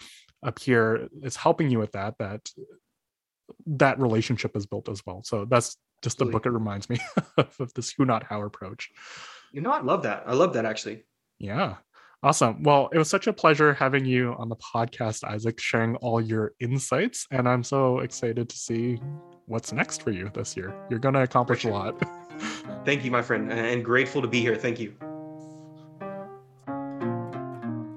up 0.44 0.60
here 0.60 1.08
is 1.24 1.36
helping 1.36 1.70
you 1.70 1.80
with 1.80 1.92
that 1.94 2.18
that 2.20 2.50
that 3.66 4.00
relationship 4.00 4.56
is 4.56 4.66
built 4.66 4.90
as 4.90 5.02
well. 5.06 5.22
So 5.24 5.46
that's 5.46 5.78
just 6.02 6.18
the 6.18 6.26
book 6.26 6.46
it 6.46 6.52
reminds 6.52 6.90
me 6.90 7.00
of 7.38 7.74
this 7.74 7.92
who 7.92 8.06
not 8.06 8.24
how 8.24 8.42
approach. 8.44 8.90
You 9.52 9.62
know 9.62 9.72
i 9.72 9.82
love 9.82 10.04
that. 10.04 10.24
I 10.26 10.34
love 10.34 10.54
that 10.54 10.66
actually. 10.66 11.06
Yeah. 11.40 11.76
Awesome. 12.24 12.64
Well, 12.64 12.90
it 12.92 12.98
was 12.98 13.10
such 13.10 13.28
a 13.28 13.34
pleasure 13.34 13.74
having 13.74 14.04
you 14.06 14.36
on 14.40 14.50
the 14.50 14.56
podcast, 14.56 15.24
Isaac, 15.24 15.60
sharing 15.60 15.96
all 15.98 16.20
your 16.20 16.54
insights. 16.60 17.28
And 17.30 17.48
I'm 17.48 17.64
so 17.64 18.00
excited 18.00 18.50
to 18.50 18.58
see 18.58 19.00
what's 19.48 19.72
next 19.72 20.02
for 20.02 20.12
you 20.12 20.30
this 20.34 20.58
year. 20.58 20.74
You're 20.90 21.00
going 21.00 21.16
to 21.16 21.22
accomplish 21.22 21.66
a 21.66 21.70
lot. 21.70 21.96
Thank 22.86 23.04
you, 23.04 23.12
my 23.12 23.22
friend, 23.22 23.52
and 23.52 23.84
grateful 23.84 24.22
to 24.22 24.28
be 24.28 24.42
here. 24.42 24.56
Thank 24.56 24.80
you. 24.80 24.94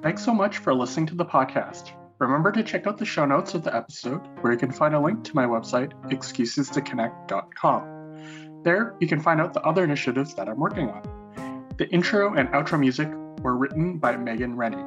Thanks 0.03 0.25
so 0.25 0.33
much 0.33 0.59
for 0.59 0.75
listening 0.75 1.07
to 1.07 1.15
the 1.15 1.25
podcast. 1.25 1.93
Remember 2.19 2.51
to 2.51 2.63
check 2.63 2.87
out 2.87 2.99
the 2.99 3.05
show 3.05 3.25
notes 3.25 3.55
of 3.55 3.63
the 3.63 3.75
episode, 3.75 4.21
where 4.41 4.53
you 4.53 4.59
can 4.59 4.73
find 4.73 4.95
a 4.95 5.01
link 5.01 5.23
to 5.25 5.37
my 5.37 5.45
website, 5.45 5.93
excusestoconnect.com. 6.11 8.63
There, 8.65 8.97
you 9.01 9.07
can 9.07 9.21
find 9.21 9.41
out 9.41 9.55
the 9.55 9.63
other 9.63 9.85
initiatives 9.85 10.35
that 10.35 10.49
I'm 10.49 10.59
working 10.59 10.91
on. 10.91 11.67
The 11.79 11.89
intro 11.91 12.35
and 12.35 12.49
outro 12.49 12.81
music 12.81 13.09
were 13.43 13.57
written 13.57 13.99
by 13.99 14.17
Megan 14.17 14.57
Rennie. 14.57 14.83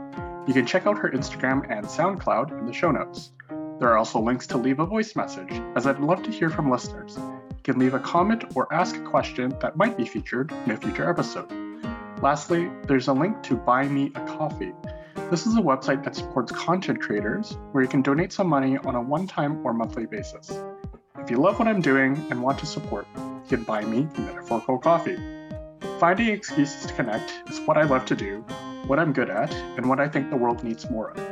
You 0.47 0.53
can 0.53 0.65
check 0.65 0.87
out 0.87 0.97
her 0.97 1.11
Instagram 1.11 1.69
and 1.69 1.85
SoundCloud 1.85 2.59
in 2.59 2.65
the 2.65 2.73
show 2.73 2.91
notes. 2.91 3.31
There 3.81 3.89
are 3.89 3.97
also 3.97 4.19
links 4.19 4.45
to 4.45 4.59
leave 4.59 4.77
a 4.77 4.85
voice 4.85 5.15
message, 5.15 5.59
as 5.75 5.87
I'd 5.87 5.99
love 5.99 6.21
to 6.21 6.29
hear 6.29 6.51
from 6.51 6.69
listeners. 6.69 7.17
You 7.17 7.63
can 7.63 7.79
leave 7.79 7.95
a 7.95 7.99
comment 7.99 8.43
or 8.53 8.71
ask 8.71 8.95
a 8.95 9.01
question 9.01 9.57
that 9.59 9.75
might 9.75 9.97
be 9.97 10.05
featured 10.05 10.51
in 10.51 10.71
a 10.73 10.77
future 10.77 11.09
episode. 11.09 11.51
Lastly, 12.21 12.69
there's 12.83 13.07
a 13.07 13.13
link 13.13 13.41
to 13.41 13.55
Buy 13.55 13.87
Me 13.87 14.11
a 14.13 14.19
Coffee. 14.27 14.73
This 15.31 15.47
is 15.47 15.55
a 15.55 15.61
website 15.61 16.03
that 16.03 16.15
supports 16.15 16.51
content 16.51 17.01
creators 17.01 17.57
where 17.71 17.81
you 17.81 17.89
can 17.89 18.03
donate 18.03 18.31
some 18.31 18.45
money 18.45 18.77
on 18.77 18.93
a 18.93 19.01
one 19.01 19.25
time 19.25 19.65
or 19.65 19.73
monthly 19.73 20.05
basis. 20.05 20.61
If 21.17 21.31
you 21.31 21.37
love 21.37 21.57
what 21.57 21.67
I'm 21.67 21.81
doing 21.81 22.23
and 22.29 22.43
want 22.43 22.59
to 22.59 22.67
support, 22.67 23.07
you 23.15 23.57
can 23.57 23.63
buy 23.63 23.83
me 23.83 24.07
a 24.15 24.21
metaphorical 24.21 24.77
coffee. 24.77 25.17
Finding 25.99 26.27
excuses 26.27 26.85
to 26.85 26.93
connect 26.93 27.49
is 27.49 27.59
what 27.61 27.79
I 27.79 27.85
love 27.85 28.05
to 28.05 28.15
do, 28.15 28.41
what 28.85 28.99
I'm 28.99 29.11
good 29.11 29.31
at, 29.31 29.51
and 29.75 29.89
what 29.89 29.99
I 29.99 30.07
think 30.07 30.29
the 30.29 30.37
world 30.37 30.63
needs 30.63 30.87
more 30.87 31.09
of. 31.09 31.30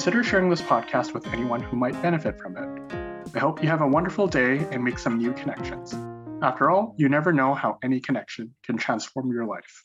Consider 0.00 0.24
sharing 0.24 0.48
this 0.48 0.62
podcast 0.62 1.12
with 1.12 1.26
anyone 1.26 1.60
who 1.60 1.76
might 1.76 1.92
benefit 2.00 2.38
from 2.40 2.56
it. 2.56 3.36
I 3.36 3.38
hope 3.38 3.62
you 3.62 3.68
have 3.68 3.82
a 3.82 3.86
wonderful 3.86 4.26
day 4.26 4.66
and 4.72 4.82
make 4.82 4.98
some 4.98 5.18
new 5.18 5.34
connections. 5.34 5.92
After 6.40 6.70
all, 6.70 6.94
you 6.96 7.10
never 7.10 7.34
know 7.34 7.52
how 7.52 7.76
any 7.82 8.00
connection 8.00 8.54
can 8.64 8.78
transform 8.78 9.30
your 9.30 9.44
life. 9.44 9.84